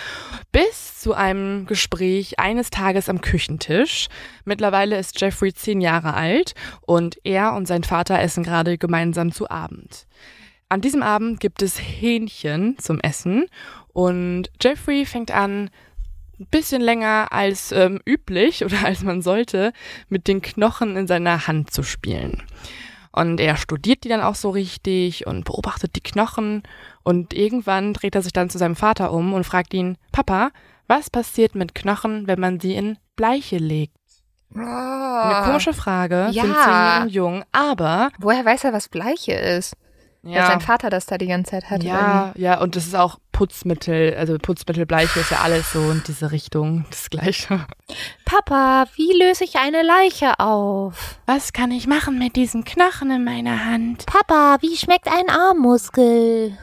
[0.50, 4.08] Bis zu einem Gespräch eines Tages am Küchentisch.
[4.44, 9.50] Mittlerweile ist Jeffrey zehn Jahre alt und er und sein Vater essen gerade gemeinsam zu
[9.50, 10.06] Abend.
[10.70, 13.46] An diesem Abend gibt es Hähnchen zum Essen
[13.92, 15.68] und Jeffrey fängt an,
[16.38, 19.72] ein bisschen länger als ähm, üblich oder als man sollte,
[20.08, 22.42] mit den Knochen in seiner Hand zu spielen.
[23.12, 26.62] Und er studiert die dann auch so richtig und beobachtet die Knochen.
[27.02, 30.50] Und irgendwann dreht er sich dann zu seinem Vater um und fragt ihn, Papa,
[30.86, 33.94] was passiert mit Knochen, wenn man sie in Bleiche legt?
[34.54, 36.42] Eine komische Frage Ja.
[36.42, 39.76] für einen zehnjährigen Jungen, aber Woher weiß er, was Bleiche ist?
[40.22, 41.82] Dass sein Vater das da die ganze Zeit hat.
[41.82, 46.30] Ja, ja, und das ist auch Putzmittel, also Putzmittelbleiche ist ja alles so in diese
[46.30, 47.64] Richtung, das Gleiche.
[48.26, 51.18] Papa, wie löse ich eine Leiche auf?
[51.24, 54.04] Was kann ich machen mit diesen Knochen in meiner Hand?
[54.04, 56.56] Papa, wie schmeckt ein Armmuskel?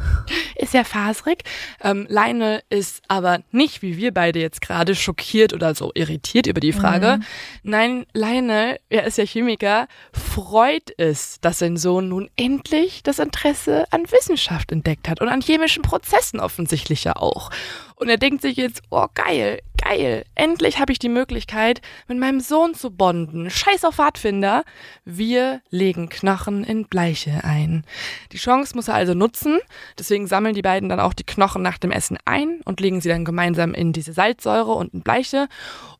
[0.55, 1.43] Ist ja faserig.
[1.81, 6.59] Ähm, Lionel ist aber nicht, wie wir beide jetzt gerade, schockiert oder so irritiert über
[6.59, 7.19] die Frage.
[7.63, 13.85] Nein, Lionel, er ist ja Chemiker, freut es, dass sein Sohn nun endlich das Interesse
[13.91, 17.49] an Wissenschaft entdeckt hat und an chemischen Prozessen offensichtlich ja auch.
[17.95, 22.39] Und er denkt sich jetzt, oh geil, geil, endlich habe ich die Möglichkeit, mit meinem
[22.41, 23.49] Sohn zu bonden.
[23.49, 24.63] Scheiß auf Pfadfinder.
[25.03, 27.83] Wir legen Knochen in Bleiche ein.
[28.33, 29.57] Die Chance muss er also nutzen.
[29.97, 33.09] Deswegen sammeln die beiden dann auch die Knochen nach dem Essen ein und legen sie
[33.09, 35.47] dann gemeinsam in diese Salzsäure und in Bleiche.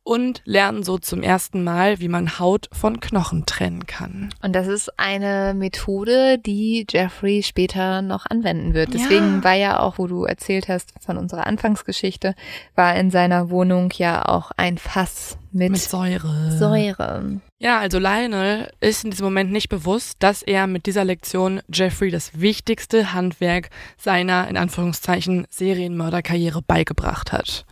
[0.08, 4.30] Und lernen so zum ersten Mal, wie man Haut von Knochen trennen kann.
[4.41, 8.93] Und das ist eine Methode, die Jeffrey später noch anwenden wird.
[8.93, 9.43] Deswegen Ja.
[9.43, 12.36] war ja auch, wo du erzählt hast von unserer Anfangsgeschichte,
[12.74, 16.51] war in seiner Wohnung ja auch ein Fass mit, Mit Säure.
[16.58, 17.41] Säure.
[17.60, 22.12] Ja, also Lionel ist in diesem Moment nicht bewusst, dass er mit dieser Lektion Jeffrey
[22.12, 27.66] das wichtigste Handwerk seiner, in Anführungszeichen, Serienmörderkarriere beigebracht hat.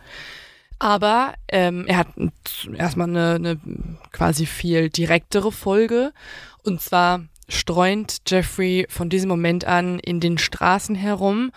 [0.78, 2.08] Aber ähm, er hat
[2.76, 3.60] erstmal eine, eine
[4.12, 6.12] quasi viel direktere Folge.
[6.62, 11.52] Und zwar streunt Jeffrey von diesem Moment an in den Straßen herum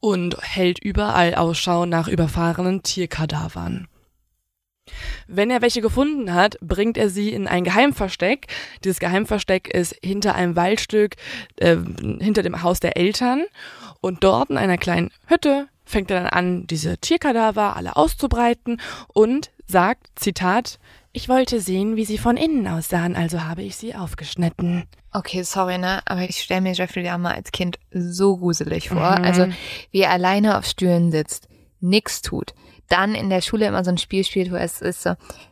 [0.00, 3.88] und hält überall Ausschau nach überfahrenen Tierkadavern.
[5.26, 8.46] Wenn er welche gefunden hat, bringt er sie in ein Geheimversteck.
[8.84, 11.16] Dieses Geheimversteck ist hinter einem Waldstück,
[11.56, 11.76] äh,
[12.20, 13.44] hinter dem Haus der Eltern.
[14.04, 18.78] Und dort in einer kleinen Hütte fängt er dann an, diese Tierkadaver alle auszubreiten
[19.08, 20.78] und sagt, Zitat,
[21.12, 24.84] ich wollte sehen, wie sie von innen aussahen, also habe ich sie aufgeschnitten.
[25.10, 26.02] Okay, sorry, ne?
[26.04, 29.20] Aber ich stelle mir Jeffrey Dahmer als Kind so gruselig vor.
[29.20, 29.24] Mhm.
[29.24, 29.46] Also,
[29.90, 31.48] wie er alleine auf Stühlen sitzt,
[31.80, 32.52] nix tut.
[32.88, 35.10] Dann in der Schule immer so ein Spiel spielt, wo es ist so,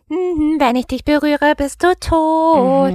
[0.09, 2.93] "Mhm, wenn ich dich berühre, bist du tot.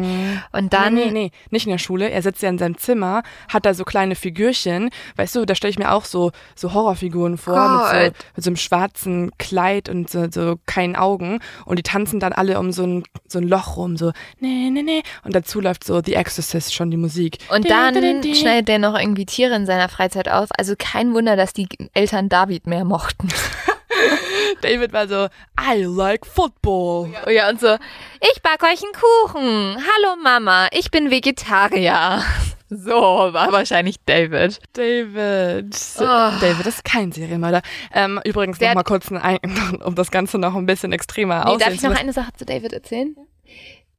[0.52, 2.10] Und dann, nee, nee, nee, nicht in der Schule.
[2.10, 4.90] Er sitzt ja in seinem Zimmer, hat da so kleine Figürchen.
[5.16, 8.50] Weißt du, da stelle ich mir auch so, so Horrorfiguren vor mit so, mit so
[8.52, 11.40] einem schwarzen Kleid und so, so keinen Augen.
[11.66, 14.84] Und die tanzen dann alle um so ein, so ein Loch rum, so, nee, nee,
[14.84, 15.02] nee.
[15.24, 17.40] Und dazu läuft so The Exorcist schon die Musik.
[17.50, 17.96] und dann
[18.36, 20.50] schneidet er noch irgendwie Tiere in seiner Freizeit auf.
[20.58, 23.30] Also kein Wunder, dass die Eltern David mehr mochten.
[24.62, 25.28] David war so,
[25.60, 27.14] I like football.
[27.26, 27.76] Oh ja, und so,
[28.22, 29.78] ich back euch einen Kuchen.
[29.78, 32.22] Hallo Mama, ich bin Vegetarier.
[32.70, 34.60] So war wahrscheinlich David.
[34.74, 35.74] David.
[36.00, 36.02] Oh.
[36.42, 37.62] David ist kein Serienmörder.
[37.94, 39.40] Ähm, übrigens Der noch mal hat- kurz, ein,
[39.86, 42.44] um das Ganze noch ein bisschen extremer Nee, darf aussehen ich noch eine Sache zu
[42.46, 43.16] David erzählen?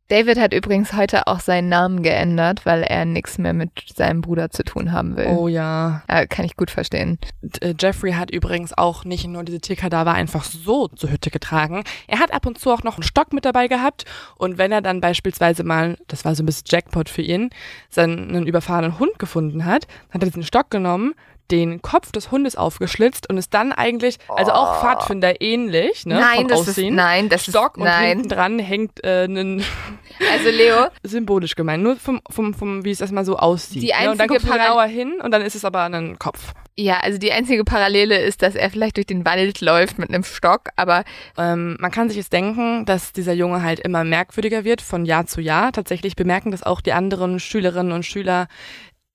[0.09, 4.49] David hat übrigens heute auch seinen Namen geändert, weil er nichts mehr mit seinem Bruder
[4.51, 5.27] zu tun haben will.
[5.27, 6.03] Oh ja.
[6.09, 7.19] Äh, kann ich gut verstehen.
[7.43, 11.85] Und, äh, Jeffrey hat übrigens auch nicht nur diese Tierkadaver einfach so zur Hütte getragen.
[12.07, 14.07] Er hat ab und zu auch noch einen Stock mit dabei gehabt.
[14.37, 17.51] Und wenn er dann beispielsweise mal, das war so ein bisschen Jackpot für ihn,
[17.91, 21.15] seinen einen überfahrenen Hund gefunden hat, dann hat er diesen Stock genommen,
[21.51, 26.17] den Kopf des Hundes aufgeschlitzt und ist dann eigentlich, also auch Pfadfinder ähnlich, ne?
[26.17, 26.21] Oh.
[26.21, 26.95] nein, vom das Aussehen.
[26.95, 28.09] ist nein, das Stock ist und nein.
[28.09, 29.65] hinten dran hängt äh, ein
[30.33, 33.83] Also Leo, symbolisch gemeint, nur vom, vom, vom wie es erstmal so aussieht.
[33.83, 34.11] Die ne?
[34.11, 36.53] Und dann einzige guckst du Paral- genauer hin und dann ist es aber ein Kopf.
[36.77, 40.25] ja, also die einzige Parallele ist, dass er vielleicht durch den Wald läuft mit einem
[40.25, 41.05] Stock, aber
[41.37, 45.27] Ähm, man kann sich jetzt denken, dass dieser Junge halt immer merkwürdiger wird von Jahr
[45.27, 45.71] zu Jahr.
[45.73, 48.49] Tatsächlich bemerken das auch die anderen Schülerinnen und Schüler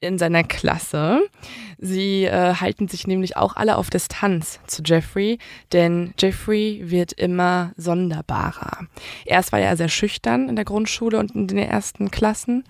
[0.04, 1.22] in seiner Klasse.
[1.78, 5.40] Sie äh, halten sich nämlich auch alle auf Distanz zu Jeffrey,
[5.72, 8.88] denn Jeffrey wird immer sonderbarer.
[9.26, 12.64] Erst war er sehr schüchtern in der Grundschule und in den ersten Klassen.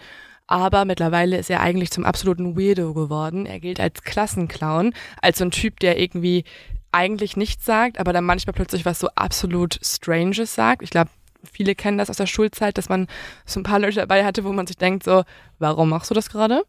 [0.47, 3.45] Aber mittlerweile ist er eigentlich zum absoluten Weirdo geworden.
[3.45, 6.43] Er gilt als Klassenclown, als so ein Typ, der irgendwie
[6.91, 10.83] eigentlich nichts sagt, aber dann manchmal plötzlich was so absolut Stranges sagt.
[10.83, 11.09] Ich glaube,
[11.51, 13.07] viele kennen das aus der Schulzeit, dass man
[13.45, 15.23] so ein paar Leute dabei hatte, wo man sich denkt so,
[15.59, 16.63] warum machst du das gerade?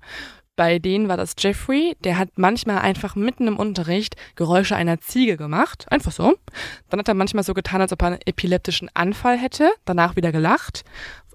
[0.57, 5.37] Bei denen war das Jeffrey, der hat manchmal einfach mitten im Unterricht Geräusche einer Ziege
[5.37, 6.35] gemacht, einfach so.
[6.89, 10.31] Dann hat er manchmal so getan, als ob er einen epileptischen Anfall hätte, danach wieder
[10.31, 10.85] gelacht,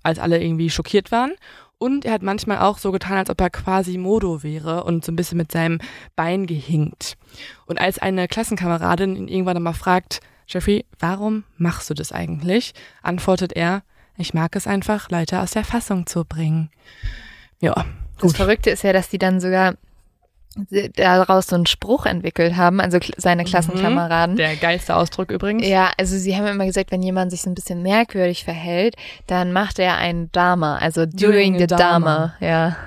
[0.03, 1.33] als alle irgendwie schockiert waren.
[1.77, 5.11] Und er hat manchmal auch so getan, als ob er quasi Modo wäre und so
[5.11, 5.79] ein bisschen mit seinem
[6.15, 7.17] Bein gehinkt.
[7.65, 12.73] Und als eine Klassenkameradin ihn irgendwann einmal fragt, Jeffrey, warum machst du das eigentlich?
[13.01, 13.83] Antwortet er,
[14.17, 16.69] ich mag es einfach, Leute aus der Fassung zu bringen.
[17.61, 17.85] Ja,
[18.19, 18.35] das gut.
[18.37, 19.75] Verrückte ist ja, dass die dann sogar
[20.95, 24.35] daraus so einen Spruch entwickelt haben, also seine Klassenkameraden.
[24.35, 25.65] Der geilste Ausdruck übrigens.
[25.65, 28.95] Ja, also sie haben immer gesagt, wenn jemand sich so ein bisschen merkwürdig verhält,
[29.27, 31.17] dann macht er einen Dharma, also doing,
[31.53, 31.79] Doing the Dharma.
[31.79, 32.35] Dharma.
[32.39, 32.77] Ja.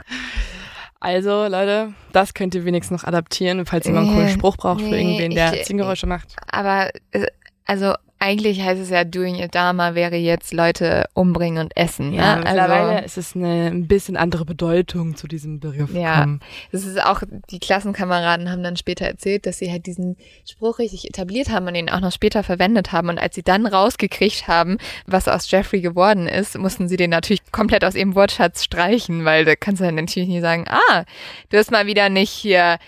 [1.00, 4.56] Also, Leute, das könnt ihr wenigstens noch adaptieren, falls ihr mal einen coolen Äh, Spruch
[4.56, 6.36] braucht für nee, irgendwen, der ich- Ziegengeräusche macht.
[6.50, 7.26] Aber äh,
[7.64, 12.12] also eigentlich heißt es ja, doing a Dharma wäre jetzt Leute umbringen und essen.
[12.12, 12.42] Ja, ne?
[12.44, 16.26] mittlerweile Also, ist es eine ein bisschen andere Bedeutung zu diesem Begriff Ja.
[16.70, 20.16] das ist auch, die Klassenkameraden haben dann später erzählt, dass sie halt diesen
[20.48, 23.08] Spruch richtig etabliert haben und ihn auch noch später verwendet haben.
[23.08, 27.42] Und als sie dann rausgekriegt haben, was aus Jeffrey geworden ist, mussten sie den natürlich
[27.50, 31.04] komplett aus ihrem Wortschatz streichen, weil da kannst du dann natürlich nicht sagen, ah,
[31.50, 32.78] du hast mal wieder nicht hier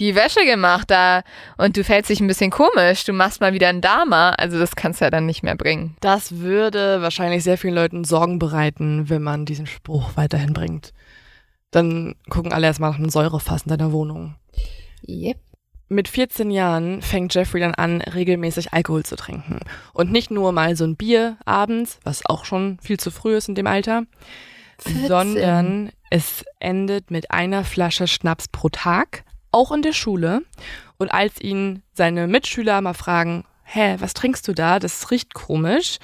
[0.00, 1.22] die Wäsche gemacht da
[1.58, 4.30] und du fällst dich ein bisschen komisch, du machst mal wieder ein Dharma.
[4.30, 5.96] Also das kannst du ja dann nicht mehr bringen.
[6.00, 10.92] Das würde wahrscheinlich sehr vielen Leuten Sorgen bereiten, wenn man diesen Spruch weiterhin bringt.
[11.70, 14.34] Dann gucken alle erstmal nach einem Säurefass in deiner Wohnung.
[15.06, 15.38] Yep.
[15.88, 19.60] mit 14 Jahren fängt Jeffrey dann an, regelmäßig Alkohol zu trinken.
[19.92, 23.48] Und nicht nur mal so ein Bier abends, was auch schon viel zu früh ist
[23.48, 24.04] in dem Alter,
[24.78, 25.08] 14.
[25.08, 30.42] sondern es endet mit einer Flasche Schnaps pro Tag, auch in der Schule.
[30.98, 34.78] Und als ihn seine Mitschüler mal fragen, hä, was trinkst du da?
[34.78, 35.98] Das riecht komisch,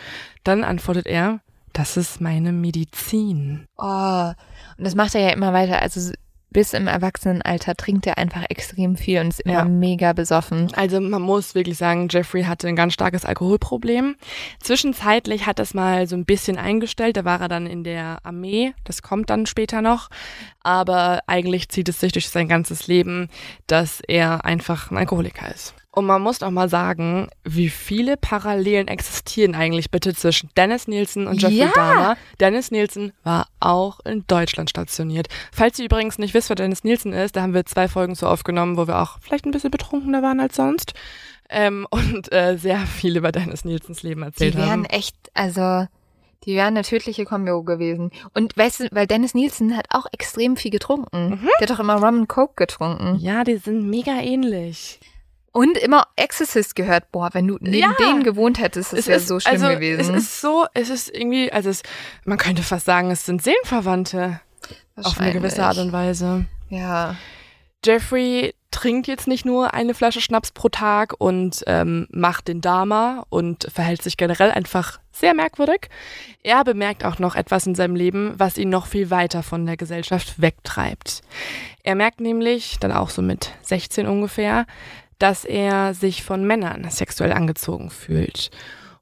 [0.44, 1.40] dann antwortet er,
[1.72, 3.66] das ist meine Medizin.
[3.76, 4.32] Oh,
[4.78, 5.82] und das macht er ja immer weiter.
[5.82, 6.12] Also
[6.56, 9.64] bis im Erwachsenenalter trinkt er einfach extrem viel und ist immer Ja.
[9.66, 10.72] mega besoffen.
[10.74, 14.16] Also man muss wirklich sagen, Jeffrey hatte ein ganz starkes Alkoholproblem.
[14.62, 17.18] Zwischenzeitlich hat das mal so ein bisschen eingestellt.
[17.18, 18.72] Da war er dann in der Armee.
[18.84, 20.08] Das kommt dann später noch.
[20.62, 23.28] Aber eigentlich zieht es sich durch sein ganzes Leben,
[23.66, 25.74] dass er einfach ein Alkoholiker ist.
[25.98, 31.26] Und man muss auch mal sagen, wie viele Parallelen existieren eigentlich bitte zwischen Dennis Nielsen
[31.26, 31.72] und Jeffrey Ja.
[31.74, 32.16] Dahmer.
[32.38, 35.28] Dennis Nielsen war auch in Deutschland stationiert.
[35.52, 38.26] Falls ihr übrigens nicht wisst, wer Dennis Nielsen ist, da haben wir zwei Folgen so
[38.26, 40.92] aufgenommen, wo wir auch vielleicht ein bisschen betrunkener waren als sonst.
[41.48, 44.84] Ähm, und äh, sehr viel über Dennis Nielsens Leben Die erzählt wären haben.
[44.84, 45.86] echt, also
[46.44, 48.10] die wären eine tödliche Kombo gewesen.
[48.34, 51.40] Und weißt du, weil Dennis Nielsen hat auch extrem viel getrunken.
[51.58, 53.16] Der hat doch immer Rum and Coke getrunken.
[53.18, 55.00] Ja, die sind mega ähnlich.
[55.56, 57.10] Und immer Exorcist gehört.
[57.12, 57.94] Boah, wenn du neben Ja.
[57.98, 60.14] denen gewohnt hättest, das wäre so schlimm also, gewesen.
[60.14, 61.82] Es ist so, es ist irgendwie, also es,
[62.26, 64.40] man könnte fast sagen, es sind Seelenverwandte.
[65.02, 66.44] Auf eine gewisse Art und Weise.
[66.68, 67.16] Ja.
[67.82, 73.24] Jeffrey trinkt jetzt nicht nur eine Flasche Schnaps pro Tag und ähm, macht den Dama
[73.30, 75.88] und verhält sich generell einfach sehr merkwürdig.
[76.42, 79.78] Er bemerkt auch noch etwas in seinem Leben, was ihn noch viel weiter von der
[79.78, 81.22] Gesellschaft wegtreibt.
[81.82, 84.66] Er merkt nämlich, dann auch so mit 16 ungefähr,
[85.18, 88.50] dass er sich von Männern sexuell angezogen fühlt.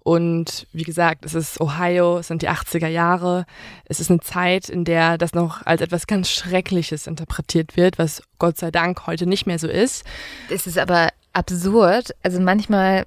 [0.05, 3.47] Und wie gesagt, es ist Ohio, es sind die 80er Jahre.
[3.87, 8.23] Es ist eine Zeit, in der das noch als etwas ganz Schreckliches interpretiert wird, was
[8.39, 10.05] Gott sei Dank heute nicht mehr so ist.
[10.51, 12.15] Es ist aber absurd.
[12.23, 13.07] Also manchmal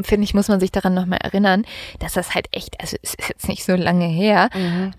[0.00, 1.64] finde ich, muss man sich daran nochmal erinnern,
[1.98, 4.48] dass das halt echt, also es ist jetzt nicht so lange her,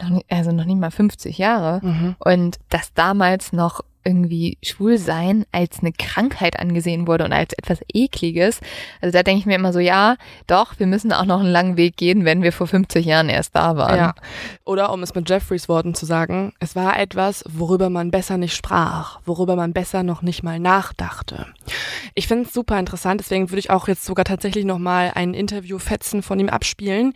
[0.01, 2.15] noch nicht, also noch nicht mal 50 Jahre.
[2.19, 7.79] Und dass damals noch irgendwie schwul sein als eine Krankheit angesehen wurde und als etwas
[7.93, 8.59] ekliges.
[9.01, 10.15] Also da denke ich mir immer so, ja,
[10.47, 13.55] doch, wir müssen auch noch einen langen Weg gehen, wenn wir vor 50 Jahren erst
[13.55, 13.97] da waren.
[13.97, 14.15] Ja.
[14.65, 18.55] Oder um es mit Jeffreys Worten zu sagen, es war etwas, worüber man besser nicht
[18.55, 21.47] sprach, worüber man besser noch nicht mal nachdachte.
[22.15, 26.23] Ich finde es super interessant, deswegen würde ich auch jetzt sogar tatsächlich nochmal ein Interview-Fetzen
[26.23, 27.13] von ihm abspielen,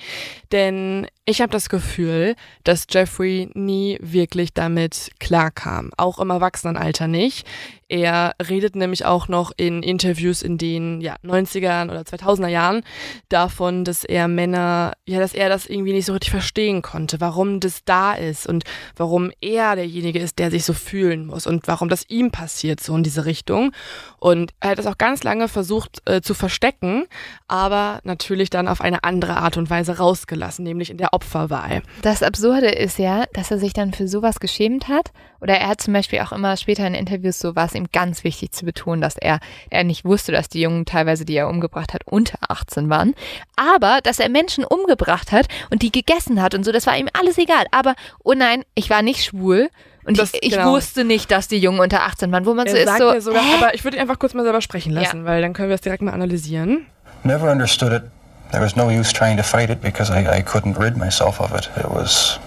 [0.51, 7.45] denn ich habe das Gefühl, dass Jeffrey nie wirklich damit klarkam, auch im Erwachsenenalter nicht.
[7.89, 12.81] Er redet nämlich auch noch in Interviews in den ja, 90ern oder 2000er Jahren
[13.29, 17.61] davon, dass er Männer, ja, dass er das irgendwie nicht so richtig verstehen konnte, warum
[17.61, 18.65] das da ist und
[18.97, 22.93] warum er derjenige ist, der sich so fühlen muss und warum das ihm passiert, so
[22.93, 23.71] in diese Richtung.
[24.19, 27.05] Und er hat das auch ganz lange versucht äh, zu verstecken,
[27.47, 31.83] aber natürlich dann auf eine andere Art und Weise rausgelassen, nämlich in der Opferwahl.
[32.01, 35.11] Das Absurde ist ja, dass er sich dann für sowas geschämt hat.
[35.39, 38.23] Oder er hat zum Beispiel auch immer später in Interviews so war es ihm ganz
[38.23, 41.93] wichtig zu betonen, dass er, er nicht wusste, dass die Jungen teilweise, die er umgebracht
[41.93, 43.15] hat, unter 18 waren.
[43.55, 47.07] Aber, dass er Menschen umgebracht hat und die gegessen hat und so, das war ihm
[47.13, 47.65] alles egal.
[47.71, 49.69] Aber, oh nein, ich war nicht schwul.
[50.05, 50.71] Und Das- ich, ich genau.
[50.71, 53.13] wusste nicht, dass die Jungen unter 18 waren, wo man so Er ist sagt so,
[53.13, 55.25] ja sogar, aber ich würde ihn einfach kurz mal selber sprechen lassen, Ja.
[55.25, 56.85] weil dann können wir es direkt mal analysieren.
[57.23, 58.03] Never understood it.
[58.51, 61.51] There was no use trying to fight it because I, I couldn't rid myself of
[61.53, 61.69] it.
[61.77, 62.39] It was,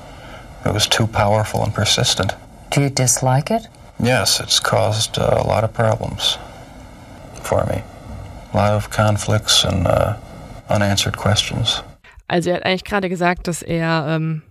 [0.64, 2.34] it was too powerful and persistent.
[2.74, 3.68] Do you dislike it?
[4.02, 6.38] Yes, it's caused uh, a lot of problems
[7.42, 7.82] for me.
[8.52, 10.14] A lot of conflicts and uh,
[10.68, 11.82] unanswered questions.
[12.28, 14.42] Also er hat eigentlich gerade gesagt, dass er, ähm,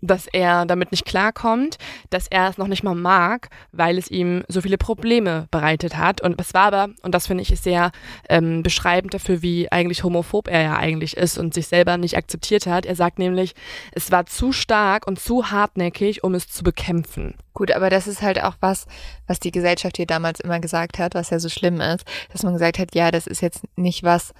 [0.00, 1.76] dass er damit nicht klarkommt,
[2.10, 6.20] dass er es noch nicht mal mag, weil es ihm so viele Probleme bereitet hat.
[6.20, 7.90] Und es war aber, und das finde ich ist sehr
[8.28, 12.66] ähm, beschreibend dafür, wie eigentlich homophob er ja eigentlich ist und sich selber nicht akzeptiert
[12.66, 12.86] hat.
[12.86, 13.54] Er sagt nämlich,
[13.92, 17.34] es war zu stark und zu hartnäckig, um es zu bekämpfen.
[17.52, 18.86] Gut, aber das ist halt auch was,
[19.26, 22.52] was die Gesellschaft hier damals immer gesagt hat, was ja so schlimm ist, dass man
[22.52, 24.32] gesagt hat, ja, das ist jetzt nicht was,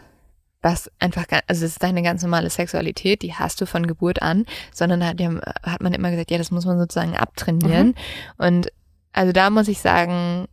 [0.63, 4.45] was einfach, also das ist deine ganz normale Sexualität, die hast du von Geburt an,
[4.73, 5.21] sondern hat,
[5.63, 7.95] hat man immer gesagt, ja, das muss man sozusagen abtrainieren.
[8.37, 8.71] Und
[9.13, 10.47] also da muss ich sagen,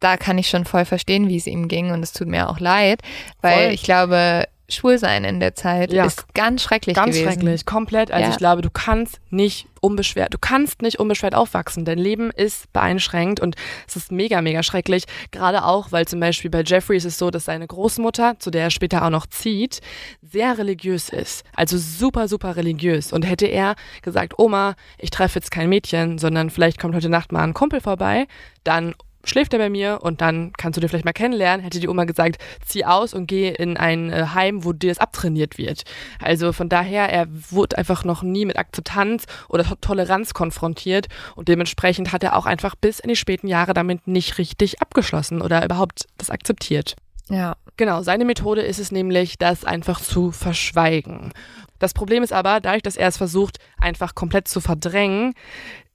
[0.00, 2.60] da kann ich schon voll verstehen, wie es ihm ging und es tut mir auch
[2.60, 3.02] leid,
[3.40, 3.74] weil Voll.
[3.74, 6.04] ich glaube, Schwulsein in der Zeit Ja.
[6.04, 7.24] ist ganz schrecklich Ganz gewesen.
[7.32, 8.10] schrecklich, komplett.
[8.10, 8.30] Also Ja.
[8.32, 11.84] ich glaube, du kannst nicht unbeschwert, du kannst nicht unbeschwert aufwachsen.
[11.84, 13.56] Dein Leben ist beeinschränkt und
[13.86, 15.04] es ist mega, mega schrecklich.
[15.30, 18.64] Gerade auch, weil zum Beispiel bei Jeffrey ist es so, dass seine Großmutter, zu der
[18.64, 19.80] er später auch noch zieht,
[20.20, 21.44] sehr religiös ist.
[21.54, 23.12] Also super, super religiös.
[23.12, 27.32] Und hätte er gesagt, Oma, ich treffe jetzt kein Mädchen, sondern vielleicht kommt heute Nacht
[27.32, 28.26] mal ein Kumpel vorbei,
[28.64, 28.94] dann
[29.28, 32.04] schläft er bei mir und dann kannst du den vielleicht mal kennenlernen, hätte die Oma
[32.04, 35.82] gesagt, zieh aus und geh in ein äh, Heim, wo dir das abtrainiert wird.
[36.20, 42.12] Also von daher, er wurde einfach noch nie mit Akzeptanz oder Toleranz konfrontiert und dementsprechend
[42.12, 46.06] hat er auch einfach bis in die späten Jahre damit nicht richtig abgeschlossen oder überhaupt
[46.16, 46.96] das akzeptiert.
[47.28, 47.56] Ja.
[47.76, 51.32] Genau, seine Methode ist es nämlich, das einfach zu verschweigen.
[51.78, 55.34] Das Problem ist aber, dadurch, dass er es versucht, einfach komplett zu verdrängen,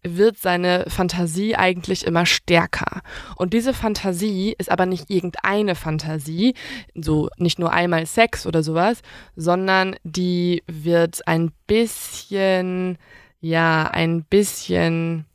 [0.03, 3.01] wird seine Fantasie eigentlich immer stärker.
[3.35, 6.55] Und diese Fantasie ist aber nicht irgendeine Fantasie,
[6.95, 9.01] so nicht nur einmal Sex oder sowas,
[9.35, 12.97] sondern die wird ein bisschen,
[13.39, 15.25] ja, ein bisschen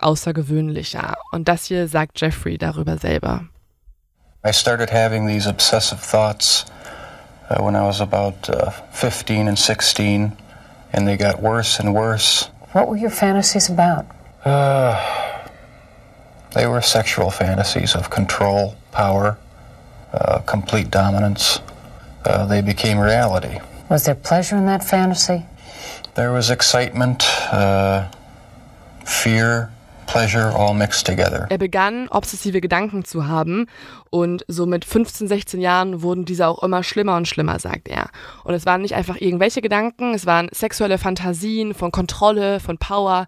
[0.00, 1.14] außergewöhnlicher.
[1.32, 3.44] Und das hier sagt Jeffrey darüber selber.
[4.46, 6.66] I started having these obsessive thoughts
[7.48, 10.32] uh, when I was about uh, 15 and 16,
[10.92, 12.50] and they got worse and worse.
[12.74, 14.04] What were your fantasies about?
[14.44, 14.98] Uh,
[16.56, 19.38] they were sexual fantasies of control, power,
[20.12, 21.60] uh, complete dominance.
[22.24, 23.60] Uh, they became reality.
[23.88, 25.46] Was there pleasure in that fantasy?
[26.16, 27.22] There was excitement,
[27.52, 28.08] uh,
[29.04, 29.70] fear,
[30.08, 31.46] pleasure all mixed together.
[31.52, 33.68] Er begann obsessive Gedanken zu haben
[34.14, 38.10] und so mit 15, 16 Jahren wurden diese auch immer schlimmer und schlimmer, sagt er.
[38.44, 43.26] Und es waren nicht einfach irgendwelche Gedanken, es waren sexuelle Fantasien von Kontrolle, von Power,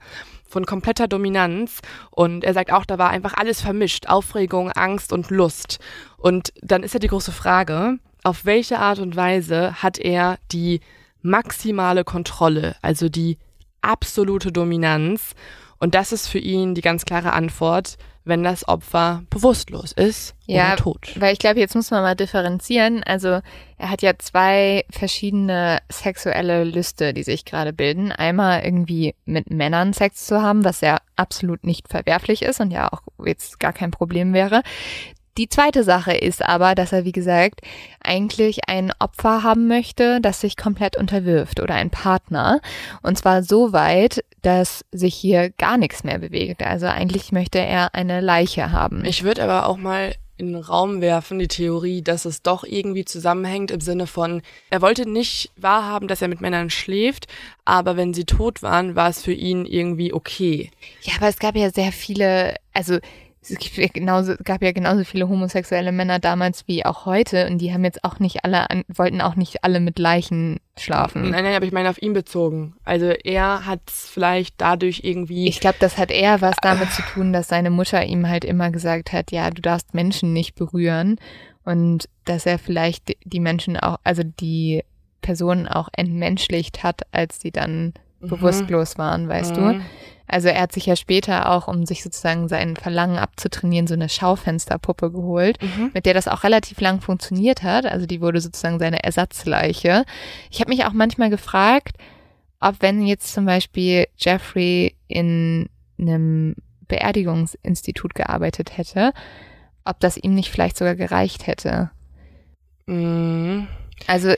[0.49, 1.81] von kompletter Dominanz
[2.13, 5.81] und er sagt auch, da war einfach alles vermischt, Aufregung, Angst und Lust.
[6.19, 10.79] Und dann ist ja die große Frage, auf welche Art und Weise hat er die
[11.21, 13.39] maximale Kontrolle, also die
[13.81, 15.35] absolute Dominanz
[15.79, 17.97] und das ist für ihn die ganz klare Antwort,
[18.27, 21.13] wenn das Opfer bewusstlos ist ja, oder tot.
[21.17, 23.03] Weil ich glaube, jetzt muss man mal differenzieren.
[23.05, 23.41] Also
[23.79, 28.11] er hat ja zwei verschiedene sexuelle Lüste, die sich gerade bilden.
[28.13, 32.93] Einmal irgendwie mit Männern Sex zu haben, was ja absolut nicht verwerflich ist und ja
[32.93, 34.63] auch jetzt gar kein Problem wäre.
[35.39, 37.61] Die zweite Sache ist aber, dass er, wie gesagt,
[38.03, 42.61] eigentlich ein Opfer haben möchte, das sich komplett unterwirft oder ein Partner.
[43.03, 46.63] Und zwar so weit, dass sich hier gar nichts mehr bewegt.
[46.63, 49.05] Also eigentlich möchte er eine Leiche haben.
[49.05, 53.05] Ich würde aber auch mal in den Raum werfen, die Theorie, dass es doch irgendwie
[53.05, 57.27] zusammenhängt im Sinne von, er wollte nicht wahrhaben, dass er mit Männern schläft,
[57.65, 60.71] aber wenn sie tot waren, war es für ihn irgendwie okay.
[61.03, 62.99] Ja, aber es gab ja sehr viele, also
[63.51, 67.59] es gibt ja genauso, gab ja genauso viele homosexuelle Männer damals wie auch heute und
[67.59, 71.31] die haben jetzt auch nicht alle, an, wollten auch nicht alle mit Leichen schlafen.
[71.31, 72.75] Nein, nein, aber ich meine auf ihn bezogen.
[72.85, 75.49] Also er hat vielleicht dadurch irgendwie.
[75.49, 78.71] Ich glaube, das hat eher was damit zu tun, dass seine Mutter ihm halt immer
[78.71, 81.17] gesagt hat, ja, du darfst Menschen nicht berühren
[81.65, 84.83] und dass er vielleicht die Menschen auch, also die
[85.21, 88.29] Personen auch entmenschlicht hat, als sie dann mhm.
[88.29, 89.61] bewusstlos waren, weißt mhm.
[89.61, 89.81] du?
[90.29, 94.09] Also er hat sich ja später auch, um sich sozusagen sein Verlangen abzutrainieren, so eine
[94.09, 95.91] Schaufensterpuppe geholt, mhm.
[95.95, 97.87] mit der das auch relativ lang funktioniert hat.
[97.87, 100.05] Also die wurde sozusagen seine Ersatzleiche.
[100.51, 101.97] Ich habe mich auch manchmal gefragt,
[102.61, 105.69] ob wenn jetzt zum Beispiel Jeffrey in
[105.99, 106.57] einem
[106.89, 109.13] Beerdigungsinstitut gearbeitet hätte,
[109.85, 111.91] ob das ihm nicht vielleicht sogar gereicht hätte.
[112.87, 113.69] Mhm.
[114.07, 114.35] Also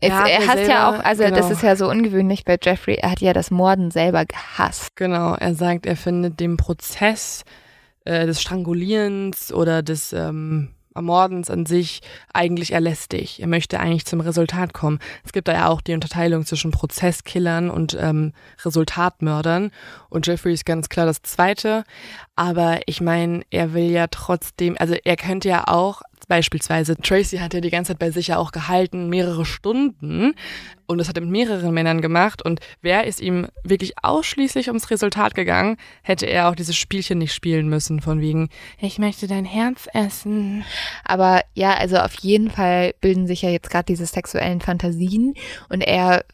[0.00, 1.36] es, er, er hasst ja auch, also genau.
[1.36, 4.94] das ist ja so ungewöhnlich bei Jeffrey, er hat ja das Morden selber gehasst.
[4.96, 7.44] Genau, er sagt, er findet den Prozess
[8.04, 12.00] äh, des Strangulierens oder des ähm, Ermordens an sich
[12.32, 13.40] eigentlich erlästig.
[13.40, 14.98] Er möchte eigentlich zum Resultat kommen.
[15.24, 18.32] Es gibt da ja auch die Unterteilung zwischen Prozesskillern und ähm,
[18.64, 19.70] Resultatmördern.
[20.16, 21.84] Und Jeffrey ist ganz klar das Zweite.
[22.36, 27.54] Aber ich meine, er will ja trotzdem, also er könnte ja auch Beispielsweise Tracy hat
[27.54, 30.34] ja die ganze Zeit bei sich ja auch gehalten, mehrere Stunden.
[30.86, 32.42] Und das hat er mit mehreren Männern gemacht.
[32.42, 37.32] Und wäre es ihm wirklich ausschließlich ums Resultat gegangen, hätte er auch dieses Spielchen nicht
[37.32, 38.48] spielen müssen, von wegen,
[38.80, 40.64] ich möchte dein Herz essen.
[41.04, 45.34] Aber ja, also auf jeden Fall bilden sich ja jetzt gerade diese sexuellen Fantasien.
[45.68, 46.24] Und er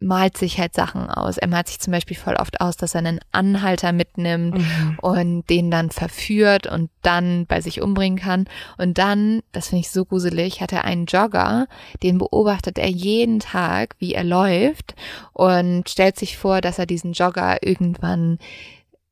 [0.00, 1.38] malt sich halt Sachen aus.
[1.38, 4.98] Er malt sich zum Beispiel voll oft aus, dass er einen Anhalter mitnimmt mhm.
[5.00, 8.46] und den dann verführt und dann bei sich umbringen kann.
[8.76, 11.66] Und dann, das finde ich so gruselig, hat er einen Jogger,
[12.02, 14.94] den beobachtet er jeden Tag, wie er läuft
[15.32, 18.38] und stellt sich vor, dass er diesen Jogger irgendwann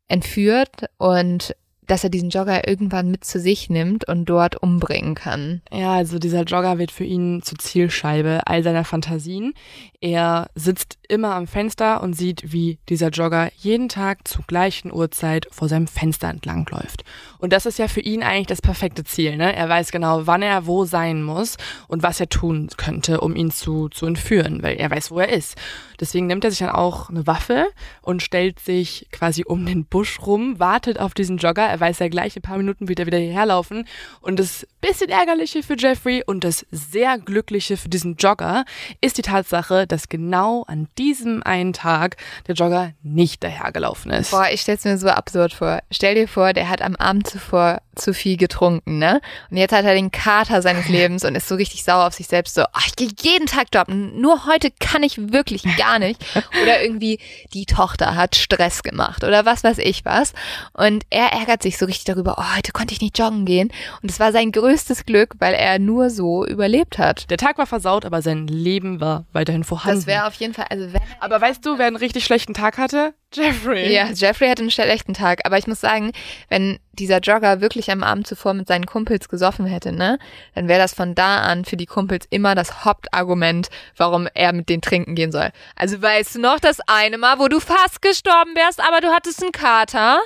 [0.09, 1.57] entführt und
[1.87, 5.63] dass er diesen Jogger irgendwann mit zu sich nimmt und dort umbringen kann.
[5.73, 9.55] Ja, also dieser Jogger wird für ihn zur Zielscheibe all seiner Fantasien.
[10.01, 15.47] Er sitzt immer am Fenster und sieht, wie dieser Jogger jeden Tag zur gleichen Uhrzeit
[15.51, 17.05] vor seinem Fenster entlangläuft.
[17.39, 19.37] Und das ist ja für ihn eigentlich das perfekte Ziel.
[19.37, 19.55] Ne?
[19.55, 21.57] Er weiß genau, wann er wo sein muss
[21.89, 25.31] und was er tun könnte, um ihn zu, zu entführen, weil er weiß, wo er
[25.31, 25.57] ist.
[25.99, 27.69] Deswegen nimmt er sich dann auch eine Waffe
[28.03, 32.09] und stellt sich quasi um den Busch rum, wartet auf diesen Jogger, er weiß ja
[32.09, 33.87] gleich, in ein paar Minuten wird er wieder hierher laufen.
[34.21, 38.65] Und das bisschen ärgerliche für Jeffrey und das sehr glückliche für diesen Jogger
[39.01, 42.17] ist die Tatsache, dass genau an diesem einen Tag
[42.47, 44.31] der Jogger nicht dahergelaufen ist.
[44.31, 45.81] Boah, ich stell's mir so absurd vor.
[45.91, 49.21] Stell dir vor, der hat am Abend zuvor zu viel getrunken, ne?
[49.51, 52.27] Und jetzt hat er den Kater seines Lebens und ist so richtig sauer auf sich
[52.27, 56.25] selbst, so, ach, ich gehe jeden Tag jobben, nur heute kann ich wirklich gar nicht.
[56.63, 57.19] Oder irgendwie
[57.53, 60.33] die Tochter hat Stress gemacht oder was weiß ich was.
[60.73, 63.73] Und er ärgert sich so richtig darüber, oh, heute konnte ich nicht joggen gehen.
[64.03, 67.31] Und es war sein größtes Glück, weil er nur so überlebt hat.
[67.31, 69.99] Der Tag war versaut, aber sein Leben war weiterhin vorhanden.
[69.99, 72.79] Das wäre auf jeden Fall, also wenn aber weißt du, wer einen richtig schlechten Tag
[72.79, 73.15] hatte?
[73.33, 73.93] Jeffrey.
[73.93, 75.45] Ja, Jeffrey hatte einen schlechten Tag.
[75.45, 76.13] Aber ich muss sagen,
[76.49, 80.19] wenn dieser Jogger wirklich am Abend zuvor mit seinen Kumpels gesoffen hätte, ne,
[80.55, 84.69] dann wäre das von da an für die Kumpels immer das Hauptargument, warum er mit
[84.69, 85.51] denen trinken gehen soll.
[85.75, 89.43] Also weißt du noch das eine Mal, wo du fast gestorben wärst, aber du hattest
[89.43, 90.21] einen Kater?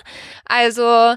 [0.44, 1.16] Also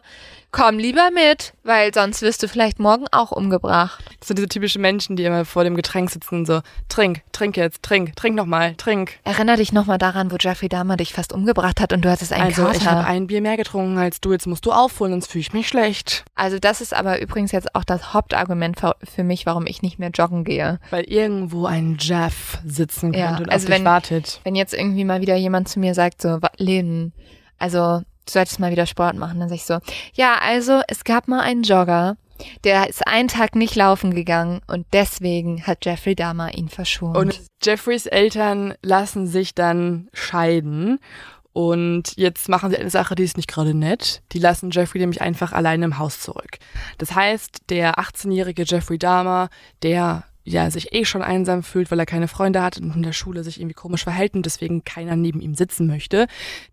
[0.54, 4.02] komm lieber mit, weil sonst wirst du vielleicht morgen auch umgebracht.
[4.20, 7.58] Das sind diese typischen Menschen, die immer vor dem Getränk sitzen und so, trink, trink
[7.58, 9.20] jetzt, trink, trink nochmal, trink.
[9.26, 12.44] Erinner dich nochmal daran, wo Jeffrey Dahmer dich fast umgebracht hat und du hattest einen
[12.44, 12.78] Also Kater.
[12.78, 15.52] ich habe ein Bier mehr getrunken als du, jetzt musst du aufholen, sonst fühle ich
[15.54, 16.24] mich schlecht.
[16.36, 20.12] also das ist aber übrigens jetzt auch das Hauptargument für, mich, warum ich nicht mehr
[20.14, 20.80] joggen gehe.
[20.92, 24.40] Weil irgendwo ein Jeff sitzen könnte Ja, und also auf dich wenn- wartet.
[24.44, 27.12] Wenn jetzt irgendwie mal wieder jemand zu mir sagt, so, Leben,
[27.58, 29.80] also du solltest mal wieder Sport machen, dann sag ich so,
[30.14, 32.18] ja, also es gab mal einen Jogger,
[32.64, 37.18] der ist einen Tag nicht laufen gegangen und deswegen hat Jeffrey Dahmer ihn verschont.
[37.18, 41.00] Und Jeffreys Eltern lassen sich dann scheiden.
[41.54, 44.24] Und jetzt machen sie eine Sache, die ist nicht gerade nett.
[44.32, 46.58] Die lassen Jeffrey nämlich einfach alleine im Haus zurück.
[46.98, 49.50] Das heißt, der 18-jährige Jeffrey Dahmer,
[49.84, 53.14] der ja sich eh schon einsam fühlt, weil er keine Freunde hat und in der
[53.14, 56.28] Schule sich irgendwie komisch verhält und deswegen keiner neben ihm sitzen möchte,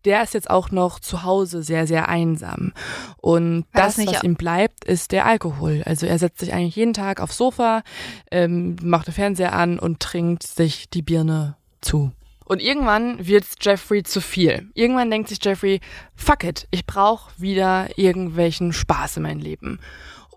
[0.05, 2.73] der ist jetzt auch noch zu Hause sehr, sehr einsam.
[3.19, 5.83] Und War das, was ihm bleibt, ist der Alkohol.
[5.87, 7.83] Also er setzt sich eigentlich jeden Tag aufs Sofa,
[8.31, 12.13] ähm, macht den Fernseher an und trinkt sich die Birne zu.
[12.51, 14.69] Und irgendwann wird Jeffrey zu viel.
[14.75, 15.81] Irgendwann denkt sich Jeffrey,
[16.17, 19.79] fuck it, ich brauche wieder irgendwelchen Spaß in meinem Leben.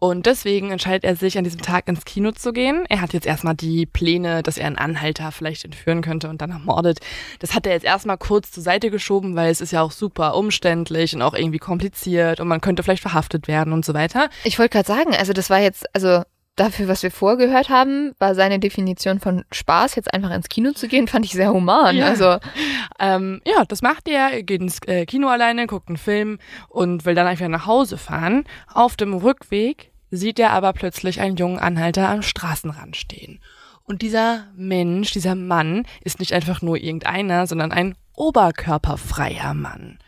[0.04, 2.84] Und deswegen entscheidet er sich, an diesem Tag ins Kino zu gehen.
[2.90, 6.52] Er hat jetzt erstmal die Pläne, dass er einen Anhalter vielleicht entführen könnte und dann
[6.52, 7.00] ermordet.
[7.40, 10.36] Das hat er jetzt erstmal kurz zur Seite geschoben, weil es ist ja auch super
[10.36, 14.28] umständlich und auch irgendwie kompliziert und man könnte vielleicht verhaftet werden und so weiter.
[14.44, 16.24] ich wollte gerade sagen, also das war jetzt, also
[16.58, 20.90] dafür, was wir vorgehört haben, war seine Definition von Spaß, jetzt einfach ins Kino zu
[20.90, 21.96] gehen, fand ich sehr human.
[21.96, 22.08] Ja.
[22.08, 22.40] Also
[23.00, 27.06] Ähm, ja, das macht er, er geht ins äh, Kino alleine, guckt einen Film und
[27.06, 28.44] will dann einfach nach Hause fahren.
[28.68, 33.40] Auf dem Rückweg sieht er aber plötzlich einen jungen Anhalter am Straßenrand stehen.
[33.86, 40.00] Und dieser Mensch, dieser Mann, ist nicht einfach nur irgendeiner, sondern ein oberkörperfreier Mann.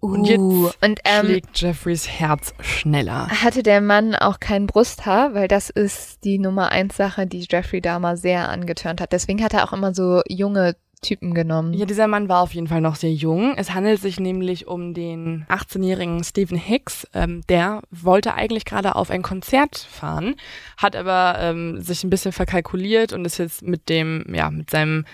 [0.00, 3.28] Und jetzt Uh, und, ähm, schlägt Jeffreys Herz schneller.
[3.28, 7.82] hatte der Mann auch kein Brusthaar, weil das ist die Nummer eins Sache, die Jeffrey
[7.82, 9.12] Dahmer sehr angetörnt hat.
[9.12, 11.72] Deswegen hat er auch immer so junge Typen genommen.
[11.72, 13.54] Ja, dieser Mann war auf jeden Fall noch sehr jung.
[13.56, 17.06] Es handelt sich nämlich um den 18-jährigen Stephen Hicks.
[17.14, 20.36] Ähm, der wollte eigentlich gerade auf ein Konzert fahren,
[20.76, 25.04] hat aber ähm, sich ein bisschen verkalkuliert und ist jetzt mit dem, ja, mit seinem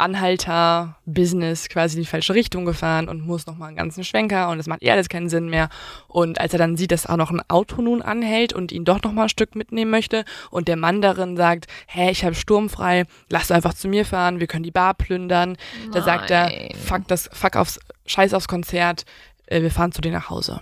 [0.00, 4.66] Anhalter-Business quasi in die falsche Richtung gefahren und muss nochmal einen ganzen Schwenker und es
[4.66, 5.68] macht eh alles keinen Sinn mehr.
[6.08, 9.02] Und als er dann sieht, dass auch noch ein Auto nun anhält und ihn doch
[9.02, 13.50] nochmal ein Stück mitnehmen möchte und der Mann darin sagt, hä, ich habe sturmfrei, lass
[13.50, 15.56] einfach zu mir fahren, wir können die Bar plündern.
[15.92, 16.70] Da sagt er, Nein.
[16.74, 19.04] fuck das, fuck aufs, scheiß aufs Konzert,
[19.46, 20.60] äh, wir fahren zu dir nach Hause.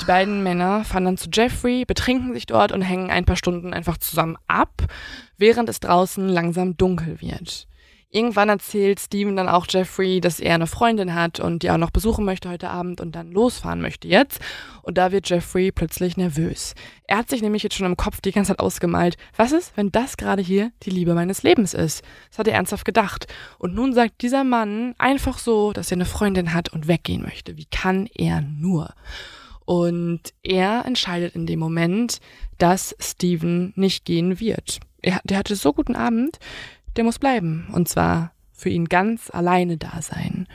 [0.00, 3.74] Die beiden Männer fahren dann zu Jeffrey, betrinken sich dort und hängen ein paar Stunden
[3.74, 4.82] einfach zusammen ab,
[5.36, 7.66] während es draußen langsam dunkel wird.
[8.14, 11.90] Irgendwann erzählt Steven dann auch Jeffrey, dass er eine Freundin hat und die auch noch
[11.90, 14.38] besuchen möchte heute Abend und dann losfahren möchte jetzt.
[14.82, 16.76] Und da wird Jeffrey plötzlich nervös.
[17.08, 19.90] Er hat sich nämlich jetzt schon im Kopf die ganze Zeit ausgemalt, was ist, wenn
[19.90, 22.04] das gerade hier die Liebe meines Lebens ist?
[22.28, 23.26] Das hat er ernsthaft gedacht.
[23.58, 27.56] Und nun sagt dieser Mann einfach so, dass er eine Freundin hat und weggehen möchte.
[27.56, 28.94] Wie kann er nur?
[29.64, 32.20] Und er entscheidet in dem Moment,
[32.58, 34.78] dass Steven nicht gehen wird.
[35.02, 36.38] Er, der hatte so guten Abend,
[36.96, 37.68] der muss bleiben.
[37.72, 40.46] Und zwar für ihn ganz alleine da sein.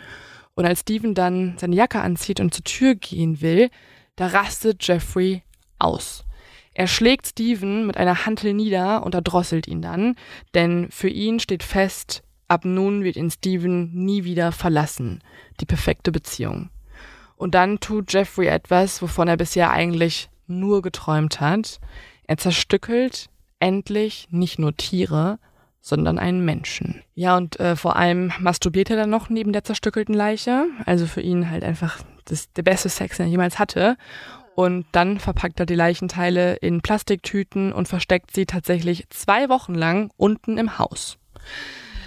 [0.55, 3.69] Und als Steven dann seine Jacke anzieht und zur Tür gehen will,
[4.15, 5.43] da rastet Jeffrey
[5.77, 6.25] aus.
[6.73, 10.15] Er schlägt Steven mit einer Hantel nieder und erdrosselt ihn dann,
[10.53, 15.21] denn für ihn steht fest, ab nun wird ihn Steven nie wieder verlassen.
[15.59, 16.69] Die perfekte Beziehung.
[17.35, 21.79] Und dann tut Jeffrey etwas, wovon er bisher eigentlich nur geträumt hat.
[22.23, 25.39] Er zerstückelt endlich nicht nur Tiere,
[25.81, 27.01] sondern einen Menschen.
[27.15, 30.65] Ja, und äh, vor allem masturbiert er dann noch neben der zerstückelten Leiche.
[30.85, 33.97] Also für ihn halt einfach das, der beste Sex, den er jemals hatte.
[34.55, 40.11] Und dann verpackt er die Leichenteile in Plastiktüten und versteckt sie tatsächlich zwei Wochen lang
[40.17, 41.17] unten im Haus.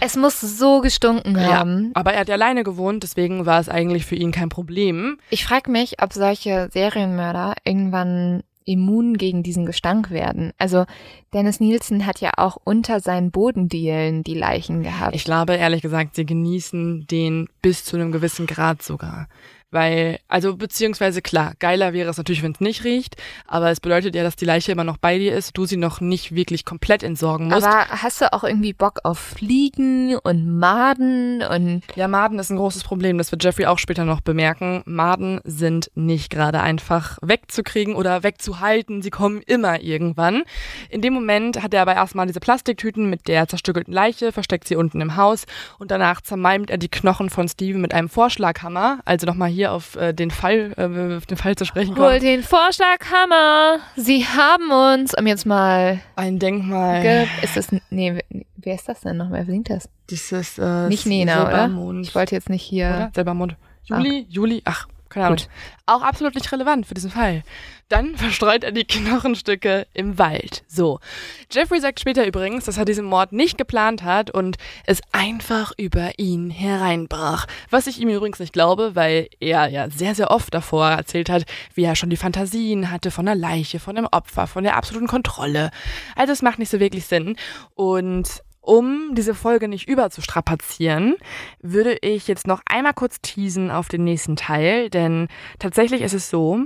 [0.01, 1.85] Es muss so gestunken haben.
[1.85, 5.19] Ja, aber er hat ja alleine gewohnt, deswegen war es eigentlich für ihn kein Problem.
[5.31, 10.53] Ich frage mich, ob solche Serienmörder irgendwann immun gegen diesen Gestank werden.
[10.59, 10.85] Also
[11.33, 15.15] Dennis Nielsen hat ja auch unter seinen Bodendielen die Leichen gehabt.
[15.15, 19.29] Ich glaube, ehrlich gesagt, sie genießen den bis zu einem gewissen Grad sogar.
[19.73, 23.17] Weil, also beziehungsweise klar, geiler wäre es natürlich, wenn es nicht riecht,
[23.47, 26.03] aber es bedeutet ja, dass die Leiche immer noch bei dir ist, du sie noch
[26.03, 27.67] nicht wirklich komplett entsorgen musst.
[27.67, 31.83] Aber hast du auch irgendwie Bock auf Fliegen und Maden und.
[31.97, 34.83] Ja, Maden ist ein großes Problem, das wird Jeffrey auch später noch bemerken.
[34.85, 40.43] Maden sind nicht gerade einfach wegzukriegen oder wegzuhalten, sie kommen immer irgendwann.
[40.91, 44.77] In dem Moment hat er aber erstmal diese Plastiktüten mit der zerstückelten Leiche, versteckt sie
[44.77, 45.47] unten im Haus
[45.79, 49.73] und danach zermalmt er die Knochen von Steven mit einem Vorschlaghammer, also nochmal hier hier
[49.73, 52.11] auf äh, den Fall, äh, auf den Fall zu sprechen kommen.
[52.11, 53.79] Hol den Vorschlaghammer.
[53.97, 57.29] Sie haben uns, um jetzt mal ein Denkmal.
[57.43, 58.19] Ist das nee,
[58.57, 59.31] wer ist das denn noch?
[59.31, 59.89] Wer singt das?
[60.11, 62.01] Dieses äh, nicht Nena, oder?
[62.01, 62.89] Ich wollte jetzt nicht hier.
[62.89, 63.11] Oder?
[63.15, 63.57] Silbermond.
[63.85, 64.33] Juli, ach.
[64.33, 65.39] Juli, ach, keine Ahnung.
[65.39, 65.49] Gut.
[65.87, 67.43] Auch absolut nicht relevant für diesen Fall.
[67.89, 70.65] Dann verstreut er die Knochenstücke im Wald.
[70.67, 71.01] So.
[71.51, 74.57] Jeffrey sagt später übrigens, dass er diesen Mord nicht geplant hat und
[74.87, 77.47] es einfach über ihn hereinbrach.
[77.71, 81.45] Was ich ihm übrigens nicht glaube, weil er ja sehr, sehr oft davor erzählt hat,
[81.75, 85.09] wie er schon die Fantasien hatte von der Leiche, von dem Opfer, von der absoluten
[85.09, 85.71] Kontrolle.
[86.17, 87.37] Also es macht nicht so wirklich Sinn.
[87.75, 91.17] Und um diese Folge nicht überzustrapazieren,
[91.61, 95.29] würde ich jetzt noch einmal kurz teasen auf den nächsten Teil, denn
[95.59, 96.61] tatsächlich ist es so,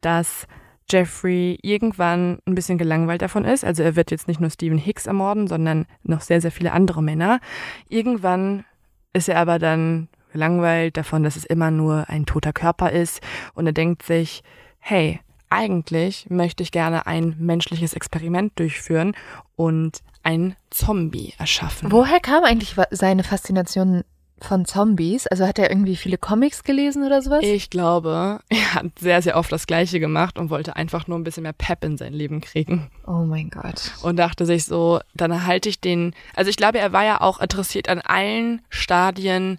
[0.00, 0.46] dass
[0.90, 3.64] Jeffrey irgendwann ein bisschen gelangweilt davon ist.
[3.64, 7.02] Also er wird jetzt nicht nur Stephen Hicks ermorden, sondern noch sehr, sehr viele andere
[7.02, 7.40] Männer.
[7.88, 8.64] Irgendwann
[9.12, 13.20] ist er aber dann gelangweilt davon, dass es immer nur ein toter Körper ist
[13.54, 14.42] und er denkt sich,
[14.78, 19.14] hey, eigentlich möchte ich gerne ein menschliches Experiment durchführen
[19.56, 21.92] und ein Zombie erschaffen.
[21.92, 24.02] Woher kam eigentlich seine Faszination
[24.40, 25.26] von Zombies?
[25.26, 27.42] Also hat er irgendwie viele Comics gelesen oder sowas?
[27.42, 31.24] Ich glaube, er hat sehr, sehr oft das Gleiche gemacht und wollte einfach nur ein
[31.24, 32.90] bisschen mehr Pep in sein Leben kriegen.
[33.06, 33.92] Oh mein Gott.
[34.02, 36.14] Und dachte sich so, dann erhalte ich den.
[36.34, 39.58] Also ich glaube, er war ja auch interessiert an allen Stadien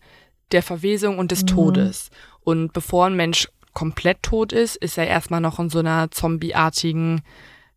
[0.52, 1.48] der Verwesung und des mhm.
[1.48, 2.10] Todes.
[2.42, 7.22] Und bevor ein Mensch komplett tot ist, ist er erstmal noch in so einer zombieartigen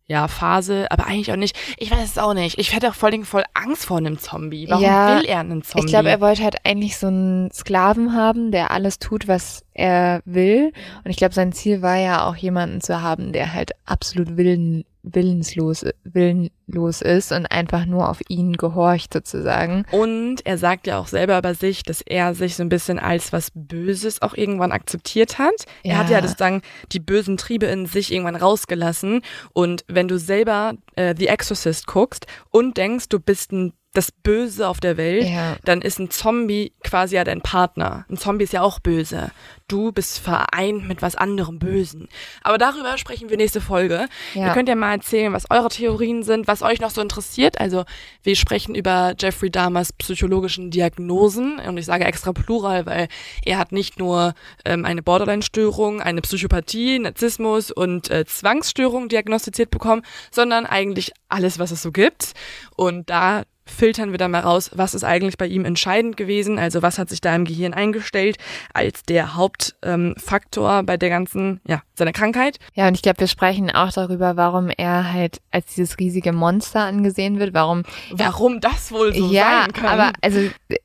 [0.09, 1.55] ja, Phase, aber eigentlich auch nicht.
[1.77, 2.57] Ich weiß es auch nicht.
[2.57, 4.65] Ich hätte auch voll, voll Angst vor einem Zombie.
[4.67, 5.85] Warum ja, will er einen Zombie?
[5.85, 10.21] Ich glaube, er wollte halt eigentlich so einen Sklaven haben, der alles tut, was er
[10.25, 10.73] will.
[11.03, 14.83] Und ich glaube, sein Ziel war ja auch jemanden zu haben, der halt absolut willen,
[15.03, 19.85] willenslos, willenlos ist und einfach nur auf ihn gehorcht sozusagen.
[19.91, 23.31] Und er sagt ja auch selber über sich, dass er sich so ein bisschen als
[23.31, 25.65] was Böses auch irgendwann akzeptiert hat.
[25.83, 25.93] Ja.
[25.93, 26.61] Er hat ja sozusagen
[26.91, 29.21] die bösen Triebe in sich irgendwann rausgelassen.
[29.53, 34.67] Und wenn du selber äh, The Exorcist guckst und denkst, du bist ein das Böse
[34.67, 35.55] auf der Welt, ja.
[35.65, 38.05] dann ist ein Zombie quasi ja dein Partner.
[38.07, 39.31] Ein Zombie ist ja auch böse.
[39.67, 42.07] Du bist vereint mit was anderem Bösen.
[42.43, 44.07] Aber darüber sprechen wir nächste Folge.
[44.35, 44.47] Ja.
[44.47, 47.59] Ihr könnt ja mal erzählen, was eure Theorien sind, was euch noch so interessiert.
[47.59, 47.83] Also
[48.21, 51.59] wir sprechen über Jeffrey Dahmers psychologischen Diagnosen.
[51.59, 53.07] Und ich sage extra Plural, weil
[53.43, 54.33] er hat nicht nur
[54.65, 61.71] ähm, eine Borderline-Störung, eine Psychopathie, Narzissmus und äh, Zwangsstörung diagnostiziert bekommen, sondern eigentlich alles, was
[61.71, 62.33] es so gibt.
[62.75, 66.81] Und da filtern wir dann mal raus, was ist eigentlich bei ihm entscheidend gewesen, also
[66.81, 68.37] was hat sich da im Gehirn eingestellt
[68.73, 72.57] als der Hauptfaktor ähm, bei der ganzen, ja, seiner Krankheit.
[72.73, 76.81] Ja, und ich glaube, wir sprechen auch darüber, warum er halt als dieses riesige Monster
[76.81, 77.83] angesehen wird, warum.
[78.11, 79.99] Warum das wohl so ja, sein kann.
[79.99, 80.39] aber also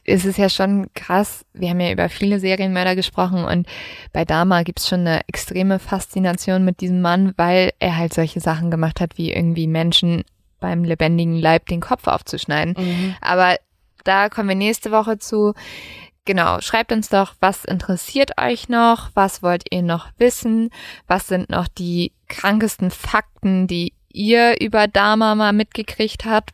[0.04, 3.66] es ist ja schon krass, wir haben ja über viele Serienmörder gesprochen und
[4.12, 8.70] bei Dama gibt's schon eine extreme Faszination mit diesem Mann, weil er halt solche Sachen
[8.70, 10.24] gemacht hat, wie irgendwie Menschen
[10.64, 12.74] beim lebendigen Leib den Kopf aufzuschneiden.
[12.78, 13.14] Mhm.
[13.20, 13.56] Aber
[14.02, 15.52] da kommen wir nächste Woche zu.
[16.24, 19.10] Genau, schreibt uns doch, was interessiert euch noch?
[19.12, 20.70] Was wollt ihr noch wissen?
[21.06, 26.52] Was sind noch die krankesten Fakten, die ihr über Dama mal mitgekriegt habt?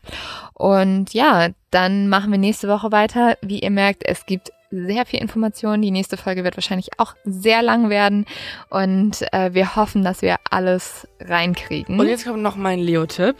[0.53, 3.37] Und ja, dann machen wir nächste Woche weiter.
[3.41, 5.81] Wie ihr merkt, es gibt sehr viel Information.
[5.81, 8.25] Die nächste Folge wird wahrscheinlich auch sehr lang werden
[8.69, 11.99] und äh, wir hoffen, dass wir alles reinkriegen.
[11.99, 13.35] Und jetzt kommt noch mein Leo-Tipp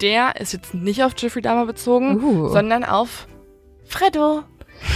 [0.00, 2.48] der ist jetzt nicht auf Jeffrey Dahmer bezogen, uh.
[2.48, 3.26] sondern auf
[3.84, 4.42] Freddo.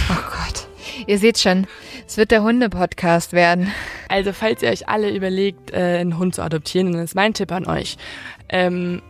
[0.09, 0.67] Oh Gott.
[1.07, 1.67] Ihr seht schon,
[2.07, 3.71] es wird der Hunde-Podcast werden.
[4.09, 7.51] Also, falls ihr euch alle überlegt, äh, einen Hund zu adoptieren, dann ist mein Tipp
[7.51, 7.97] an euch.
[8.49, 9.01] Ähm,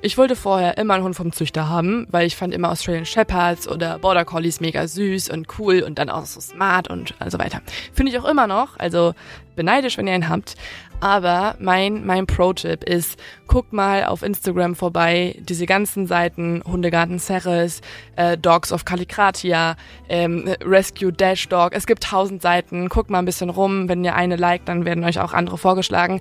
[0.00, 3.66] ich wollte vorher immer einen Hund vom Züchter haben, weil ich fand immer Australian Shepherds
[3.68, 7.62] oder Border Collies mega süß und cool und dann auch so smart und so weiter.
[7.92, 8.78] Finde ich auch immer noch.
[8.78, 9.14] Also
[9.56, 10.54] beneidisch, wenn ihr einen habt.
[11.00, 17.80] Aber mein, mein Pro-Tipp ist, guckt mal auf Instagram vorbei, diese ganzen Seiten, Hundegarten Ceres,
[18.16, 19.76] äh, Dogs of Callicratia,
[20.08, 24.16] ähm, Rescue Dash Dog, es gibt tausend Seiten, guckt mal ein bisschen rum, wenn ihr
[24.16, 26.20] eine liked, dann werden euch auch andere vorgeschlagen.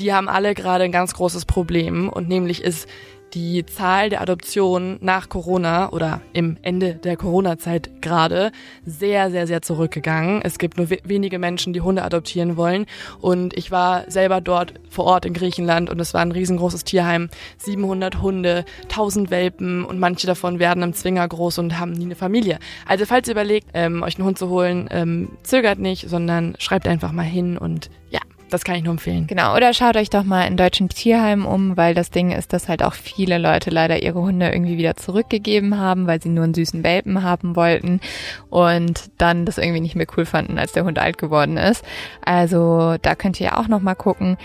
[0.00, 2.08] Die haben alle gerade ein ganz großes Problem.
[2.08, 2.88] Und nämlich ist
[3.34, 8.52] die Zahl der Adoptionen nach Corona oder im Ende der Corona-Zeit gerade
[8.84, 10.42] sehr, sehr, sehr zurückgegangen.
[10.42, 12.86] Es gibt nur wenige Menschen, die Hunde adoptieren wollen.
[13.20, 17.28] Und ich war selber dort vor Ort in Griechenland und es war ein riesengroßes Tierheim.
[17.58, 22.16] 700 Hunde, 1000 Welpen und manche davon werden im Zwinger groß und haben nie eine
[22.16, 22.58] Familie.
[22.86, 26.86] Also falls ihr überlegt, ähm, euch einen Hund zu holen, ähm, zögert nicht, sondern schreibt
[26.86, 28.20] einfach mal hin und ja,
[28.50, 29.26] das kann ich nur empfehlen.
[29.26, 32.68] Genau, oder schaut euch doch mal in deutschen Tierheimen um, weil das Ding ist, dass
[32.68, 36.54] halt auch viele Leute leider ihre Hunde irgendwie wieder zurückgegeben haben, weil sie nur einen
[36.54, 38.00] süßen Welpen haben wollten
[38.48, 41.84] und dann das irgendwie nicht mehr cool fanden, als der Hund alt geworden ist.
[42.22, 44.36] Also da könnt ihr auch noch mal gucken.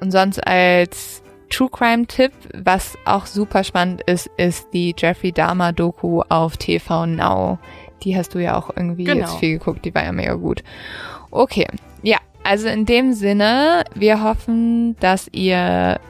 [0.00, 1.22] Und sonst als
[1.52, 7.06] True Crime Tipp, was auch super spannend ist, ist die Jeffrey Dahmer Doku auf TV
[7.06, 7.58] Now.
[8.02, 9.20] Die hast du ja auch irgendwie genau.
[9.20, 10.64] jetzt viel geguckt, die war ja mega gut.
[11.30, 11.66] Okay,
[12.44, 16.00] also in dem Sinne, wir hoffen, dass ihr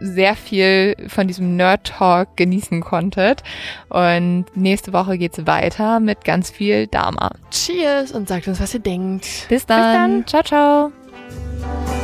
[0.00, 3.42] sehr viel von diesem Nerd Talk genießen konntet.
[3.88, 7.32] Und nächste Woche geht's weiter mit ganz viel Dharma.
[7.50, 9.26] Cheers und sagt uns, was ihr denkt.
[9.48, 10.24] Bis dann.
[10.24, 10.42] Bis dann.
[10.42, 11.97] Ciao, ciao.